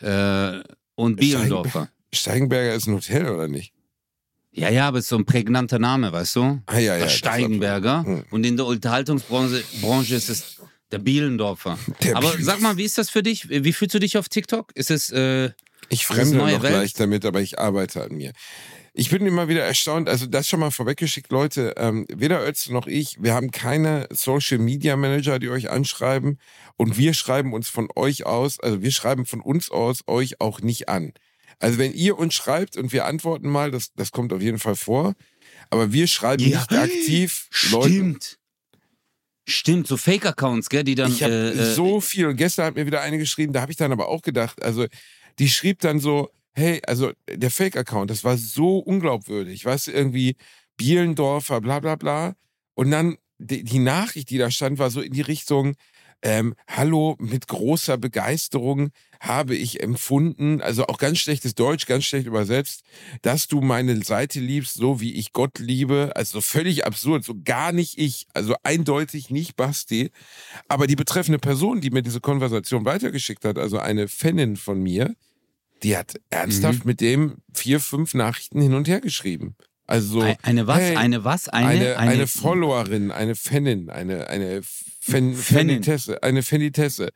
äh, 0.00 0.60
und 0.94 1.16
Bielendorfer. 1.16 1.88
Steigenberger 2.12 2.74
ist 2.74 2.86
ein 2.86 2.94
Hotel, 2.94 3.28
oder 3.28 3.48
nicht? 3.48 3.72
Ja, 4.50 4.70
ja, 4.70 4.88
aber 4.88 4.98
es 4.98 5.04
ist 5.04 5.10
so 5.10 5.16
ein 5.16 5.24
prägnanter 5.26 5.78
Name, 5.78 6.10
weißt 6.12 6.36
du? 6.36 6.60
Ah, 6.66 6.78
ja, 6.78 6.96
ja. 6.96 7.04
Das 7.04 7.12
Steigenberger. 7.14 8.02
Hm. 8.04 8.24
Und 8.30 8.44
in 8.44 8.56
der 8.56 8.66
Unterhaltungsbranche 8.66 9.62
Branche 9.80 10.14
ist 10.16 10.28
es 10.30 10.56
der 10.90 10.98
Bielendorfer. 10.98 11.78
Der 12.02 12.16
aber 12.16 12.30
Bielendorfer. 12.30 12.42
sag 12.44 12.60
mal, 12.60 12.76
wie 12.76 12.84
ist 12.84 12.96
das 12.98 13.10
für 13.10 13.22
dich? 13.22 13.48
Wie 13.50 13.72
fühlst 13.72 13.94
du 13.94 13.98
dich 14.00 14.16
auf 14.16 14.28
TikTok? 14.28 14.72
Ist 14.74 14.90
es, 14.90 15.10
äh, 15.10 15.50
Ich 15.90 16.06
fremde 16.06 16.38
noch 16.38 16.46
Welt. 16.46 16.60
gleich 16.60 16.94
damit, 16.94 17.24
aber 17.24 17.40
ich 17.42 17.58
arbeite 17.58 18.02
an 18.02 18.12
mir. 18.16 18.32
Ich 18.98 19.10
bin 19.10 19.24
immer 19.26 19.46
wieder 19.46 19.62
erstaunt, 19.62 20.08
also 20.08 20.26
das 20.26 20.48
schon 20.48 20.58
mal 20.58 20.72
vorweggeschickt, 20.72 21.30
Leute, 21.30 21.74
ähm, 21.76 22.04
weder 22.12 22.44
Ötz 22.44 22.68
noch 22.68 22.88
ich, 22.88 23.22
wir 23.22 23.32
haben 23.32 23.52
keine 23.52 24.08
Social 24.10 24.58
Media 24.58 24.96
Manager, 24.96 25.38
die 25.38 25.50
euch 25.50 25.70
anschreiben 25.70 26.40
und 26.76 26.98
wir 26.98 27.14
schreiben 27.14 27.52
uns 27.52 27.68
von 27.68 27.88
euch 27.94 28.26
aus, 28.26 28.58
also 28.58 28.82
wir 28.82 28.90
schreiben 28.90 29.24
von 29.24 29.40
uns 29.40 29.70
aus 29.70 30.00
euch 30.08 30.40
auch 30.40 30.62
nicht 30.62 30.88
an. 30.88 31.12
Also 31.60 31.78
wenn 31.78 31.92
ihr 31.92 32.18
uns 32.18 32.34
schreibt 32.34 32.76
und 32.76 32.92
wir 32.92 33.04
antworten 33.04 33.48
mal, 33.48 33.70
das, 33.70 33.92
das 33.94 34.10
kommt 34.10 34.32
auf 34.32 34.42
jeden 34.42 34.58
Fall 34.58 34.74
vor, 34.74 35.14
aber 35.70 35.92
wir 35.92 36.08
schreiben 36.08 36.42
Ja. 36.42 36.58
nicht 36.58 36.72
aktiv 36.72 37.48
Leuten. 37.70 37.92
stimmt. 37.92 38.38
Stimmt, 39.48 39.86
so 39.86 39.96
Fake-Accounts, 39.96 40.68
gell, 40.70 40.82
die 40.82 40.96
dann. 40.96 41.12
Ich 41.12 41.22
habe 41.22 41.32
äh, 41.32 41.50
äh, 41.56 41.74
so 41.74 42.00
viel 42.00 42.26
und 42.26 42.36
gestern 42.36 42.66
hat 42.66 42.74
mir 42.74 42.84
wieder 42.84 43.00
eine 43.02 43.18
geschrieben, 43.18 43.52
da 43.52 43.60
habe 43.60 43.70
ich 43.70 43.78
dann 43.78 43.92
aber 43.92 44.08
auch 44.08 44.22
gedacht, 44.22 44.60
also 44.60 44.86
die 45.38 45.48
schrieb 45.48 45.78
dann 45.78 46.00
so, 46.00 46.32
hey, 46.54 46.80
also 46.86 47.12
der 47.28 47.50
Fake-Account, 47.50 48.10
das 48.10 48.24
war 48.24 48.36
so 48.36 48.78
unglaubwürdig, 48.78 49.64
weißt 49.64 49.88
du, 49.88 49.92
irgendwie 49.92 50.36
Bielendorfer, 50.76 51.60
bla 51.60 51.80
bla 51.80 51.96
bla. 51.96 52.34
Und 52.74 52.90
dann 52.90 53.16
die, 53.38 53.64
die 53.64 53.78
Nachricht, 53.78 54.30
die 54.30 54.38
da 54.38 54.50
stand, 54.50 54.78
war 54.78 54.90
so 54.90 55.00
in 55.00 55.12
die 55.12 55.20
Richtung, 55.20 55.76
ähm, 56.22 56.54
hallo, 56.66 57.16
mit 57.20 57.46
großer 57.46 57.96
Begeisterung 57.96 58.90
habe 59.20 59.54
ich 59.54 59.80
empfunden, 59.82 60.60
also 60.60 60.86
auch 60.86 60.98
ganz 60.98 61.18
schlechtes 61.18 61.54
Deutsch, 61.54 61.86
ganz 61.86 62.04
schlecht 62.04 62.26
übersetzt, 62.26 62.82
dass 63.22 63.46
du 63.46 63.60
meine 63.60 64.02
Seite 64.02 64.40
liebst, 64.40 64.74
so 64.74 65.00
wie 65.00 65.14
ich 65.14 65.32
Gott 65.32 65.58
liebe. 65.58 66.12
Also 66.16 66.40
völlig 66.40 66.84
absurd, 66.84 67.24
so 67.24 67.34
gar 67.44 67.72
nicht 67.72 67.98
ich, 67.98 68.26
also 68.34 68.54
eindeutig 68.64 69.30
nicht 69.30 69.56
Basti. 69.56 70.10
Aber 70.66 70.86
die 70.88 70.96
betreffende 70.96 71.38
Person, 71.38 71.80
die 71.80 71.90
mir 71.90 72.02
diese 72.02 72.20
Konversation 72.20 72.84
weitergeschickt 72.84 73.44
hat, 73.44 73.58
also 73.58 73.78
eine 73.78 74.08
Fanin 74.08 74.56
von 74.56 74.82
mir, 74.82 75.14
die 75.82 75.96
hat 75.96 76.20
ernsthaft 76.30 76.84
mit 76.84 77.00
dem 77.00 77.36
vier, 77.54 77.80
fünf 77.80 78.14
Nachrichten 78.14 78.60
hin 78.60 78.74
und 78.74 78.88
her 78.88 79.00
geschrieben. 79.00 79.56
Also 79.86 80.20
so, 80.20 80.20
Ein- 80.20 80.36
Eine 80.42 80.66
was? 80.66 80.78
hey, 80.80 80.96
eine 80.96 81.24
was? 81.24 81.48
Eine, 81.48 81.96
eine, 81.96 81.96
eine, 81.96 82.26
Followerin, 82.26 83.10
eine 83.10 83.34
Fanin, 83.34 83.88
eine, 83.88 84.28
eine 84.28 84.60
Fan, 84.62 85.34
Fanin. 85.34 85.36
Fanitesse, 85.36 86.22
eine 86.22 86.42
Fanitesse. 86.42 87.08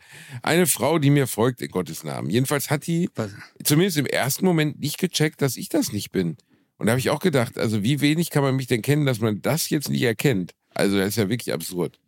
Eine 0.43 0.67
Frau, 0.67 0.99
die 0.99 1.11
mir 1.11 1.27
folgt, 1.27 1.61
in 1.61 1.69
Gottes 1.69 2.03
Namen. 2.03 2.31
Jedenfalls 2.31 2.71
hat 2.71 2.87
die 2.87 3.11
Was? 3.15 3.31
zumindest 3.63 3.99
im 3.99 4.07
ersten 4.07 4.47
Moment 4.47 4.81
nicht 4.81 4.97
gecheckt, 4.97 5.43
dass 5.43 5.57
ich 5.59 5.69
das 5.69 5.93
nicht 5.93 6.13
bin. 6.13 6.39
Und 6.79 6.87
da 6.87 6.93
habe 6.93 6.99
ich 7.01 7.11
auch 7.11 7.21
gedacht, 7.21 7.59
also 7.59 7.83
wie 7.83 8.01
wenig 8.01 8.31
kann 8.31 8.43
man 8.43 8.57
mich 8.57 8.69
denn 8.69 8.81
kennen, 8.81 9.05
dass 9.05 9.21
man 9.21 9.43
das 9.43 9.69
jetzt 9.69 9.91
nicht 9.91 10.03
erkennt? 10.03 10.53
Also 10.75 10.97
das 10.97 11.09
ist 11.09 11.17
ja 11.17 11.29
wirklich 11.29 11.53
absurd. 11.53 11.99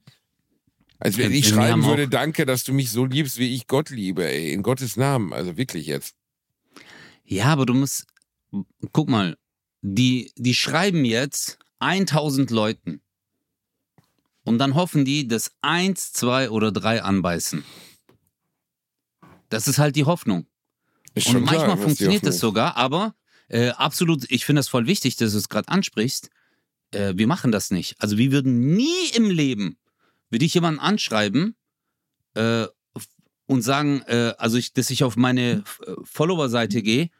Als 0.98 1.18
wenn 1.18 1.32
ich 1.32 1.48
schreiben 1.48 1.84
würde, 1.84 2.08
danke, 2.08 2.46
dass 2.46 2.64
du 2.64 2.72
mich 2.72 2.90
so 2.90 3.04
liebst, 3.04 3.38
wie 3.38 3.54
ich 3.54 3.66
Gott 3.66 3.90
liebe, 3.90 4.26
ey, 4.26 4.52
in 4.52 4.62
Gottes 4.62 4.96
Namen. 4.96 5.34
Also 5.34 5.58
wirklich 5.58 5.86
jetzt. 5.86 6.14
Ja, 7.24 7.46
aber 7.46 7.66
du 7.66 7.74
musst. 7.74 8.06
Guck 8.92 9.08
mal, 9.08 9.36
die, 9.82 10.32
die 10.36 10.54
schreiben 10.54 11.04
jetzt 11.04 11.58
1000 11.80 12.50
Leuten. 12.50 13.00
Und 14.44 14.58
dann 14.58 14.74
hoffen 14.74 15.04
die, 15.04 15.26
dass 15.26 15.52
eins, 15.60 16.12
zwei 16.12 16.50
oder 16.50 16.70
drei 16.70 17.02
anbeißen. 17.02 17.64
Das 19.48 19.68
ist 19.68 19.78
halt 19.78 19.96
die 19.96 20.04
Hoffnung. 20.04 20.46
Ist 21.14 21.28
Und 21.28 21.46
klar, 21.46 21.58
manchmal 21.58 21.76
die 21.76 21.82
funktioniert 21.82 22.26
das 22.26 22.38
sogar, 22.38 22.76
aber 22.76 23.14
äh, 23.48 23.70
absolut, 23.70 24.30
ich 24.30 24.44
finde 24.44 24.60
das 24.60 24.68
voll 24.68 24.86
wichtig, 24.86 25.16
dass 25.16 25.32
du 25.32 25.38
es 25.38 25.48
gerade 25.48 25.68
ansprichst. 25.68 26.30
Äh, 26.90 27.14
wir 27.16 27.26
machen 27.26 27.52
das 27.52 27.70
nicht. 27.70 27.94
Also 27.98 28.18
wir 28.18 28.32
würden 28.32 28.74
nie 28.74 29.08
im 29.14 29.30
Leben, 29.30 29.78
würde 30.30 30.44
ich 30.44 30.54
jemanden 30.54 30.80
anschreiben 30.80 31.56
äh, 32.34 32.66
und 33.46 33.62
sagen, 33.62 34.02
äh, 34.06 34.32
also 34.38 34.56
ich, 34.56 34.72
dass 34.72 34.90
ich 34.90 35.04
auf 35.04 35.16
meine 35.16 35.64
äh, 35.86 35.92
Follower-Seite 36.04 36.82
gehe 36.82 37.10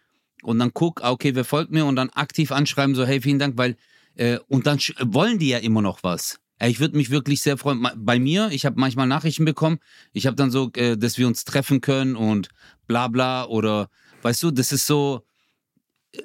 und 0.43 0.59
dann 0.59 0.73
guck, 0.73 1.03
ah, 1.03 1.11
okay, 1.11 1.35
wer 1.35 1.45
folgt 1.45 1.71
mir 1.71 1.85
und 1.87 1.97
dann 1.97 2.11
aktiv 2.11 2.53
anschreiben, 2.53 2.95
so 2.95 3.05
hey, 3.05 3.21
vielen 3.21 3.39
Dank, 3.39 3.57
weil 3.57 3.77
äh, 4.17 4.39
und 4.49 4.67
dann 4.67 4.79
wollen 5.03 5.39
die 5.39 5.49
ja 5.49 5.59
immer 5.59 5.83
noch 5.83 6.03
was. 6.03 6.41
Ich 6.61 6.81
würde 6.81 6.97
mich 6.97 7.11
wirklich 7.11 7.43
sehr 7.43 7.59
freuen. 7.59 7.87
Bei 7.97 8.19
mir, 8.19 8.49
ich 8.53 8.65
habe 8.65 8.79
manchmal 8.79 9.07
Nachrichten 9.09 9.45
bekommen. 9.45 9.81
Ich 10.13 10.27
habe 10.27 10.37
dann 10.37 10.51
so, 10.51 10.71
äh, 10.75 10.97
dass 10.97 11.19
wir 11.19 11.27
uns 11.27 11.45
treffen 11.45 11.81
können 11.81 12.17
und 12.17 12.49
bla 12.87 13.09
bla 13.09 13.45
oder 13.45 13.91
weißt 14.23 14.43
du, 14.45 14.51
das 14.51 14.73
ist 14.73 14.87
so 14.87 15.27
äh, 16.13 16.23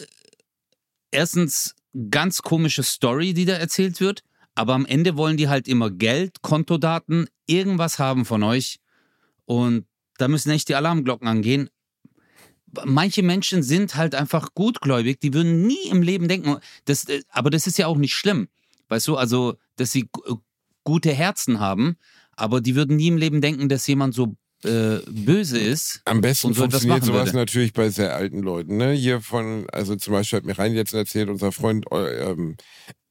erstens 1.12 1.76
ganz 2.12 2.42
komische 2.42 2.84
Story, 2.84 3.34
die 3.34 3.46
da 3.46 3.54
erzählt 3.54 4.00
wird, 4.00 4.24
aber 4.56 4.74
am 4.76 4.86
Ende 4.86 5.18
wollen 5.18 5.38
die 5.38 5.50
halt 5.50 5.68
immer 5.68 5.90
Geld, 5.90 6.42
Kontodaten, 6.42 7.28
irgendwas 7.48 7.98
haben 7.98 8.26
von 8.26 8.44
euch 8.44 8.80
und 9.46 9.86
da 10.20 10.28
müssen 10.28 10.52
echt 10.52 10.70
die 10.70 10.76
Alarmglocken 10.76 11.28
angehen. 11.28 11.70
Manche 12.86 13.24
Menschen 13.24 13.64
sind 13.64 13.96
halt 13.96 14.14
einfach 14.14 14.54
gutgläubig, 14.54 15.20
die 15.20 15.34
würden 15.34 15.66
nie 15.66 15.88
im 15.90 16.04
Leben 16.04 16.28
denken, 16.28 16.58
das, 16.86 17.06
äh, 17.06 17.22
aber 17.30 17.50
das 17.50 17.66
ist 17.66 17.80
ja 17.80 17.88
auch 17.88 17.98
nicht 17.98 18.14
schlimm. 18.14 18.48
Weißt 18.90 19.08
du, 19.08 19.18
also, 19.18 19.56
dass 19.76 19.92
sie 19.92 20.08
gu- 20.12 20.38
gute 20.84 21.12
Herzen 21.12 21.60
haben, 21.60 21.98
aber 22.34 22.62
die 22.62 22.76
würden 22.76 22.96
nie 22.96 23.08
im 23.08 23.18
Leben 23.18 23.42
denken, 23.42 23.70
dass 23.70 23.88
jemand 23.88 24.14
so 24.14 24.36
äh, 24.64 24.98
böse 25.08 25.58
ist. 25.58 26.02
Am 26.06 26.22
besten 26.22 26.54
so 26.54 26.62
funktioniert 26.62 27.04
sowas 27.06 27.28
würde. 27.28 27.38
natürlich 27.38 27.74
bei 27.74 27.90
sehr 27.90 28.16
alten 28.16 28.40
Leuten. 28.40 28.78
Ne? 28.78 28.92
Hier 28.92 29.22
von, 29.22 29.68
also 29.72 29.96
zum 29.96 30.14
Beispiel 30.14 30.38
hat 30.38 30.46
mir 30.46 30.58
Rein 30.60 30.74
jetzt 30.76 30.94
erzählt, 30.94 31.30
unser 31.30 31.52
Freund 31.52 31.86
äh, 31.92 32.30
ähm, 32.30 32.56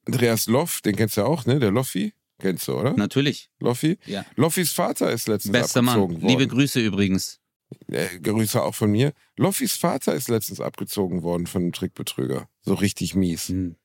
Andreas 0.06 0.46
Loff, 0.46 0.82
den 0.82 0.94
kennst 0.94 1.16
du 1.16 1.22
auch, 1.24 1.46
ne? 1.46 1.58
Der 1.58 1.70
Loffi. 1.70 2.12
Kennst 2.38 2.68
du, 2.68 2.74
oder? 2.78 2.94
Natürlich. 2.94 3.50
Loffi? 3.60 3.98
Ja. 4.06 4.24
Loffis 4.36 4.72
Vater 4.72 5.10
ist 5.10 5.28
letztens 5.28 5.52
Bester 5.52 5.80
abgezogen 5.80 6.12
Mann. 6.14 6.22
worden. 6.22 6.28
Liebe 6.28 6.46
Grüße 6.46 6.80
übrigens. 6.80 7.40
äh, 7.88 8.18
Grüße 8.20 8.62
auch 8.62 8.74
von 8.74 8.90
mir. 8.90 9.12
Loffis 9.36 9.74
Vater 9.76 10.14
ist 10.14 10.28
letztens 10.28 10.60
abgezogen 10.60 11.22
worden 11.22 11.46
von 11.46 11.62
einem 11.62 11.72
Trickbetrüger. 11.72 12.48
So 12.62 12.74
richtig 12.74 13.14
mies. 13.14 13.48
Hm. 13.48 13.76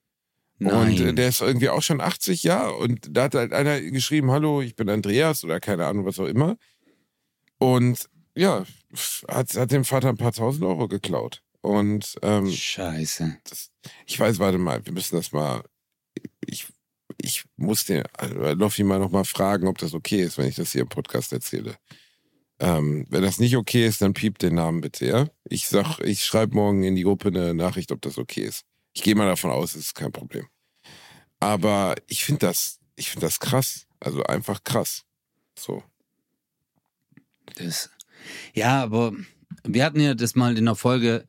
Und 0.60 0.70
äh, 0.70 1.04
Nein. 1.06 1.16
der 1.16 1.30
ist 1.30 1.42
irgendwie 1.42 1.70
auch 1.70 1.82
schon 1.82 2.00
80 2.00 2.44
Jahre 2.44 2.76
und 2.76 3.08
da 3.10 3.24
hat 3.24 3.36
halt 3.36 3.54
einer 3.54 3.82
geschrieben, 3.82 4.32
hallo, 4.32 4.62
ich 4.62 4.76
bin 4.76 4.88
Andreas 4.88 5.44
oder 5.44 5.60
keine 5.60 5.86
Ahnung, 5.88 6.06
was 6.06 6.20
auch 6.20 6.28
immer. 6.28 6.58
Und 7.58 8.08
ja, 8.36 8.64
hat, 9.28 9.56
hat 9.56 9.72
dem 9.72 9.84
Vater 9.84 10.10
ein 10.10 10.18
paar 10.18 10.32
tausend 10.32 10.64
Euro 10.64 10.88
geklaut. 10.88 11.42
Und 11.62 12.18
ähm, 12.22 12.50
Scheiße. 12.52 13.38
das, 13.50 13.72
ich 14.06 14.20
weiß, 14.20 14.40
warte 14.40 14.58
mal, 14.58 14.86
wir 14.86 14.94
müssen 14.94 15.16
das 15.16 15.32
mal, 15.32 15.64
ich, 16.46 16.68
ich 17.18 17.46
muss 17.56 17.86
den 17.86 18.04
äh, 18.20 18.54
Loffi 18.54 18.84
mal 18.84 19.00
nochmal 19.00 19.26
fragen, 19.26 19.68
ob 19.68 19.78
das 19.78 19.94
okay 19.94 20.22
ist, 20.22 20.38
wenn 20.38 20.48
ich 20.48 20.56
das 20.56 20.72
hier 20.72 20.82
im 20.82 20.90
Podcast 20.90 21.34
erzähle. 21.34 21.76
Ähm, 22.60 23.06
wenn 23.10 23.24
das 23.24 23.40
nicht 23.40 23.58
okay 23.58 23.86
ist, 23.86 24.02
dann 24.02 24.14
piept 24.14 24.42
den 24.42 24.56
Namen 24.56 24.82
bitte, 24.82 25.06
ja? 25.06 25.28
Ich 25.44 25.68
sag, 25.68 26.00
ich 26.00 26.24
schreibe 26.24 26.56
morgen 26.56 26.84
in 26.84 26.96
die 26.96 27.04
Gruppe 27.04 27.30
eine 27.30 27.54
Nachricht, 27.54 27.92
ob 27.92 28.02
das 28.02 28.18
okay 28.18 28.42
ist. 28.42 28.64
Ich 28.94 29.02
gehe 29.02 29.16
mal 29.16 29.28
davon 29.28 29.52
aus, 29.52 29.76
es 29.76 29.88
ist 29.88 29.96
kein 29.96 30.12
Problem. 30.12 30.48
Aber 31.40 31.96
ich 32.08 32.24
finde 32.24 32.48
das, 32.48 32.80
ich 32.96 33.10
finde 33.10 33.26
das 33.26 33.40
krass. 33.40 33.86
Also 34.00 34.24
einfach 34.24 34.64
krass. 34.64 35.04
So. 35.58 35.84
Das, 37.56 37.90
ja, 38.54 38.82
aber 38.82 39.14
wir 39.64 39.84
hatten 39.86 40.00
ja 40.00 40.14
das 40.14 40.36
mal 40.36 40.58
in 40.58 40.66
der 40.66 40.76
Folge. 40.76 41.28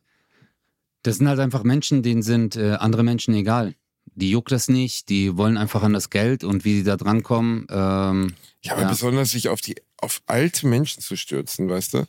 Das 1.02 1.16
sind 1.16 1.28
halt 1.28 1.40
einfach 1.40 1.64
Menschen, 1.64 2.02
denen 2.02 2.22
sind 2.22 2.56
äh, 2.56 2.74
andere 2.74 3.02
Menschen 3.02 3.34
egal. 3.34 3.74
Die 4.16 4.30
juckt 4.30 4.52
das 4.52 4.68
nicht, 4.68 5.08
die 5.08 5.36
wollen 5.36 5.56
einfach 5.56 5.82
an 5.82 5.92
das 5.92 6.10
Geld 6.10 6.44
und 6.44 6.64
wie 6.64 6.74
die 6.74 6.84
da 6.84 6.96
drankommen. 6.96 7.66
Ähm, 7.70 8.34
Ja, 8.62 8.72
aber 8.72 8.82
Ja. 8.82 8.88
besonders 8.88 9.30
sich 9.30 9.48
auf 9.48 9.60
die, 9.60 9.76
auf 9.98 10.22
alte 10.26 10.66
Menschen 10.66 11.02
zu 11.02 11.16
stürzen, 11.16 11.68
weißt 11.68 11.94
du? 11.94 12.06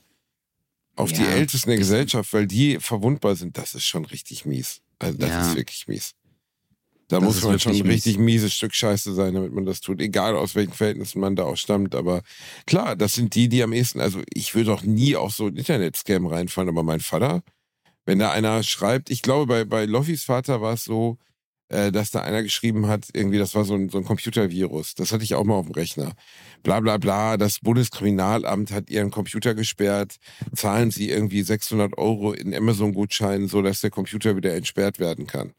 Auf 0.96 1.12
die 1.12 1.24
Ja, 1.24 1.32
Ältesten 1.32 1.70
der 1.70 1.80
Gesellschaft, 1.80 2.32
weil 2.32 2.48
die 2.48 2.80
verwundbar 2.80 3.36
sind, 3.36 3.58
das 3.58 3.76
ist 3.76 3.86
schon 3.86 4.06
richtig 4.06 4.46
mies. 4.46 4.82
Also 5.00 5.18
das 5.18 5.30
Ja. 5.30 5.50
ist 5.50 5.56
wirklich 5.56 5.88
mies. 5.88 6.14
Da 7.08 7.18
Das 7.20 7.26
muss 7.26 7.44
man 7.44 7.60
schon 7.60 7.76
ein 7.76 7.82
richtig 7.82 8.18
mieses 8.18 8.54
Stück 8.56 8.74
Scheiße 8.74 9.14
sein, 9.14 9.34
damit 9.36 9.52
man 9.54 9.66
das 9.66 9.80
tut. 9.82 10.02
Egal 10.02 10.36
aus 10.36 10.56
welchen 10.56 10.74
Verhältnissen 10.74 11.20
man 11.20 11.36
da 11.36 11.44
auch 11.44 11.58
stammt. 11.58 11.94
Aber 11.94 12.22
klar, 12.66 12.96
das 12.96 13.14
sind 13.14 13.36
die, 13.36 13.48
die 13.50 13.62
am 13.62 13.74
ehesten, 13.74 14.00
also 14.00 14.22
ich 14.34 14.56
würde 14.56 14.74
auch 14.74 14.82
nie 14.84 15.16
auf 15.16 15.34
so 15.34 15.48
ein 15.48 15.56
Internet-Scam 15.56 16.26
reinfallen, 16.26 16.70
aber 16.70 16.82
mein 16.84 17.02
Vater, 17.02 17.44
wenn 18.06 18.18
da 18.20 18.32
einer 18.32 18.64
schreibt, 18.64 19.10
ich 19.12 19.22
glaube, 19.22 19.46
bei, 19.46 19.66
bei 19.66 19.86
Loffis 19.86 20.24
Vater 20.24 20.62
war 20.62 20.74
es 20.74 20.86
so, 20.86 21.18
äh, 21.70 21.92
dass 21.92 22.12
da 22.12 22.22
einer 22.22 22.44
geschrieben 22.44 22.88
hat, 22.88 23.08
irgendwie, 23.14 23.38
das 23.38 23.56
war 23.56 23.66
so 23.66 23.74
ein, 23.76 23.90
so 23.90 23.98
ein 23.98 24.04
Computervirus. 24.06 24.96
Das 24.96 25.12
hatte 25.12 25.24
ich 25.24 25.36
auch 25.36 25.44
mal 25.44 25.56
auf 25.56 25.66
dem 25.66 25.74
Rechner. 25.74 26.14
Bla 26.64 26.80
bla 26.80 26.98
bla, 26.98 27.38
das 27.38 27.60
Bundeskriminalamt 27.60 28.72
hat 28.72 28.90
ihren 28.90 29.12
Computer 29.12 29.56
gesperrt, 29.56 30.18
zahlen 30.56 30.92
sie 30.92 31.10
irgendwie 31.10 31.42
600 31.42 31.98
Euro 31.98 32.34
in 32.34 32.54
Amazon-Gutscheinen, 32.54 33.48
sodass 33.48 33.82
der 33.82 33.90
Computer 33.92 34.36
wieder 34.36 34.54
entsperrt 34.56 35.00
werden 35.00 35.28
kann. 35.28 35.54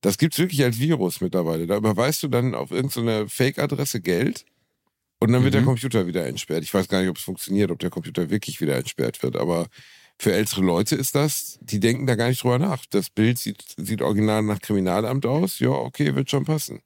Das 0.00 0.16
gibt's 0.16 0.38
wirklich 0.38 0.62
als 0.64 0.78
Virus 0.78 1.20
mittlerweile. 1.20 1.66
Da 1.66 1.76
überweist 1.76 2.22
du 2.22 2.28
dann 2.28 2.54
auf 2.54 2.70
irgendeine 2.70 3.28
Fake-Adresse 3.28 4.00
Geld 4.00 4.46
und 5.18 5.32
dann 5.32 5.44
wird 5.44 5.52
der 5.52 5.60
Mhm. 5.60 5.66
Computer 5.66 6.06
wieder 6.06 6.26
entsperrt. 6.26 6.62
Ich 6.62 6.72
weiß 6.72 6.88
gar 6.88 7.00
nicht, 7.00 7.10
ob 7.10 7.18
es 7.18 7.24
funktioniert, 7.24 7.70
ob 7.70 7.78
der 7.78 7.90
Computer 7.90 8.30
wirklich 8.30 8.60
wieder 8.62 8.76
entsperrt 8.76 9.22
wird, 9.22 9.36
aber 9.36 9.66
für 10.20 10.34
ältere 10.34 10.60
Leute 10.60 10.96
ist 10.96 11.14
das, 11.14 11.58
die 11.62 11.80
denken 11.80 12.06
da 12.06 12.14
gar 12.14 12.28
nicht 12.28 12.42
drüber 12.42 12.58
nach. 12.58 12.84
Das 12.90 13.08
Bild 13.08 13.38
sieht, 13.38 13.64
sieht 13.78 14.02
original 14.02 14.42
nach 14.42 14.60
Kriminalamt 14.60 15.24
aus. 15.24 15.60
Ja, 15.60 15.70
okay, 15.70 16.14
wird 16.14 16.30
schon 16.30 16.44
passen. 16.44 16.82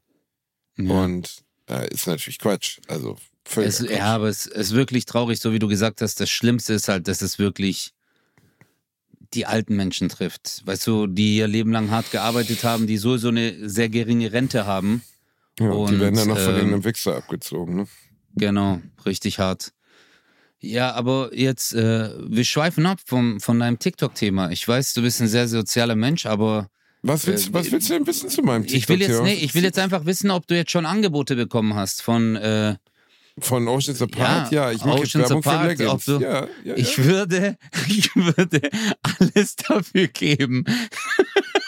ja. 0.77 1.03
Und 1.03 1.43
äh, 1.69 1.93
ist 1.93 2.07
natürlich 2.07 2.39
Quatsch. 2.39 2.79
Also 2.87 3.17
völlig. 3.45 3.71
Es, 3.71 3.81
ja, 3.81 4.15
aber 4.15 4.29
es 4.29 4.47
ist 4.47 4.73
wirklich 4.73 5.05
traurig, 5.07 5.41
so 5.41 5.53
wie 5.53 5.59
du 5.59 5.67
gesagt 5.67 6.01
hast. 6.01 6.21
Das 6.21 6.31
Schlimmste 6.31 6.75
ist 6.75 6.87
halt, 6.87 7.09
dass 7.09 7.23
es 7.23 7.41
wirklich 7.41 7.93
die 9.35 9.47
alten 9.47 9.75
Menschen 9.75 10.09
trifft. 10.09 10.63
Weißt 10.65 10.87
du, 10.87 11.09
die 11.09 11.39
ihr 11.39 11.49
Leben 11.49 11.73
lang 11.73 11.91
hart 11.91 12.13
gearbeitet 12.13 12.63
haben, 12.63 12.87
die 12.87 12.99
sowieso 12.99 13.29
eine 13.29 13.69
sehr 13.69 13.89
geringe 13.89 14.33
Rente 14.33 14.65
haben. 14.65 15.03
ja, 15.59 15.71
und 15.71 15.91
die 15.91 15.99
werden 15.99 16.15
dann 16.15 16.29
noch 16.29 16.39
von 16.39 16.51
ähm, 16.51 16.57
irgendeinem 16.57 16.85
Wichser 16.85 17.17
abgezogen. 17.17 17.75
Ne? 17.75 17.89
Genau, 18.37 18.81
richtig 19.05 19.41
hart. 19.41 19.73
Ja, 20.65 20.93
aber 20.95 21.31
jetzt, 21.35 21.75
äh, 21.75 22.11
wir 22.27 22.45
schweifen 22.45 22.87
ab 22.87 22.99
vom, 23.05 23.41
von 23.41 23.59
deinem 23.61 23.79
TikTok-Thema. 23.79 24.51
Ich 24.51 24.67
weiß, 24.67 24.95
du 24.95 25.03
bist 25.03 25.21
ein 25.21 25.29
sehr 25.29 25.47
sozialer 25.49 25.95
Mensch, 25.97 26.27
aber 26.27 26.69
Was 27.03 27.27
willst, 27.27 27.49
äh, 27.51 27.55
was 27.55 27.71
willst 27.71 27.91
du 27.91 27.95
denn 27.95 28.07
wissen 28.07 28.29
zu 28.31 28.43
meinem 28.43 28.63
TikTok? 28.67 28.79
ich 28.79 28.89
will 28.89 29.01
jetzt, 29.03 29.23
nee, 29.23 29.35
ich 29.35 29.55
will 29.55 29.63
jetzt 29.65 29.79
einfach 29.79 30.07
wissen, 30.07 30.31
ob 30.31 30.47
du 30.47 30.55
jetzt 30.57 30.71
schon 30.71 30.87
Angebote 30.87 31.37
bekommen 31.37 31.75
hast 31.75 32.01
von, 32.03 32.37
äh, 32.37 32.77
Von 33.41 33.67
Oceans 33.69 34.01
Apart? 34.01 34.53
Ja, 34.53 34.71
Ja, 34.71 34.73
ich 34.73 34.85
mache 34.85 35.01
Oceans 35.01 35.29
Werbung 35.29 35.39
Apart, 35.45 35.63
für 35.63 35.69
Leggings. 35.69 35.91
ob 35.91 36.05
du- 36.05 36.21
ja, 36.25 36.49
ja, 36.65 36.75
ich 36.77 36.99
würde, 37.05 37.57
ich 37.89 38.15
würde 38.17 38.61
alles 39.03 39.57
dafür 39.57 40.07
geben. 40.09 40.65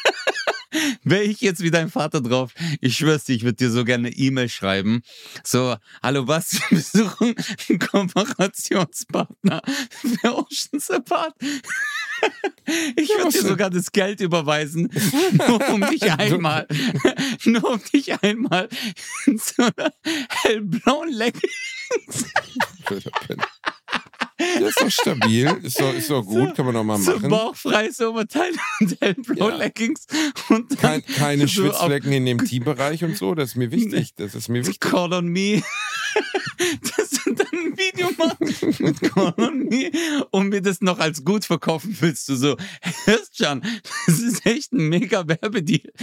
Wäre 1.05 1.23
ich 1.23 1.41
jetzt 1.41 1.63
wie 1.63 1.71
dein 1.71 1.91
Vater 1.91 2.21
drauf, 2.21 2.53
ich 2.81 2.97
schwör's 2.97 3.25
dir, 3.25 3.35
ich 3.35 3.43
würde 3.43 3.57
dir 3.57 3.71
so 3.71 3.85
gerne 3.85 4.09
eine 4.09 4.17
E-Mail 4.17 4.49
schreiben. 4.49 5.03
So, 5.45 5.77
hallo 6.03 6.27
was, 6.27 6.61
wir 6.71 6.81
suchen 6.81 7.35
einen 7.69 7.79
Kooperationspartner 7.79 9.63
für 10.21 10.37
Oceans 10.37 10.91
Apart. 10.91 11.35
Ich 12.97 13.09
würde 13.11 13.31
dir 13.31 13.43
sogar 13.43 13.71
das 13.71 13.93
Geld 13.93 14.21
überweisen, 14.21 14.91
nur 15.33 15.69
um 15.69 15.83
dich 15.83 16.03
einmal, 16.13 16.67
nur 17.45 17.73
um 17.73 17.81
dich 17.93 18.23
einmal 18.23 18.69
in 19.27 19.39
so 19.39 19.63
einer 19.63 19.93
hellblauen 20.43 21.13
Leggings 21.13 22.25
Blöder 22.87 23.11
Penner. 23.11 23.49
Der 24.39 24.69
ist 24.69 24.79
doch 24.81 24.91
stabil, 24.91 25.47
ist 25.63 25.81
doch, 25.81 25.95
ist 25.95 26.11
doch 26.11 26.23
gut, 26.23 26.55
kann 26.55 26.67
man 26.67 26.75
doch 26.75 26.85
mal 26.85 26.99
so 26.99 27.13
machen. 27.13 27.31
bauchfreies 27.31 28.01
Oberteil 28.03 28.53
und 28.81 29.01
hellblau 29.01 29.49
Ja. 29.51 29.57
Leggings 29.57 30.07
und 30.51 30.71
dann 30.73 30.79
Kein, 30.79 31.07
keine 31.07 31.49
so 31.49 31.63
Schwitzflecken 31.63 32.13
in 32.13 32.27
dem 32.27 32.45
Teambereich 32.45 33.03
und 33.05 33.17
so, 33.17 33.35
das 33.35 33.51
ist 33.51 33.57
mir 33.57 33.71
wichtig. 33.71 34.15
Das 34.17 34.35
ist 34.35 34.49
mir 34.49 34.61
wichtig. 34.67 34.81
Call 34.81 35.13
on 35.15 35.29
me. 35.29 35.63
Dass 36.97 37.11
du 37.11 37.35
dann 37.35 37.47
ein 37.53 37.77
Video 37.79 38.09
machst 38.19 38.81
mit 38.81 39.01
Call 39.03 39.35
on 39.39 39.65
me 39.69 39.91
und 40.31 40.49
mir 40.51 40.63
das 40.63 40.81
noch 40.81 40.99
als 40.99 41.25
gut 41.25 41.45
verkaufen 41.45 41.97
willst. 42.01 42.29
Du 42.29 42.37
so, 42.37 42.57
hörst 43.05 43.37
schon, 43.37 43.63
das 44.07 44.19
ist 44.21 44.45
echt 44.47 44.73
ein 44.73 44.89
mega 44.89 45.27
Werbedeal. 45.29 45.93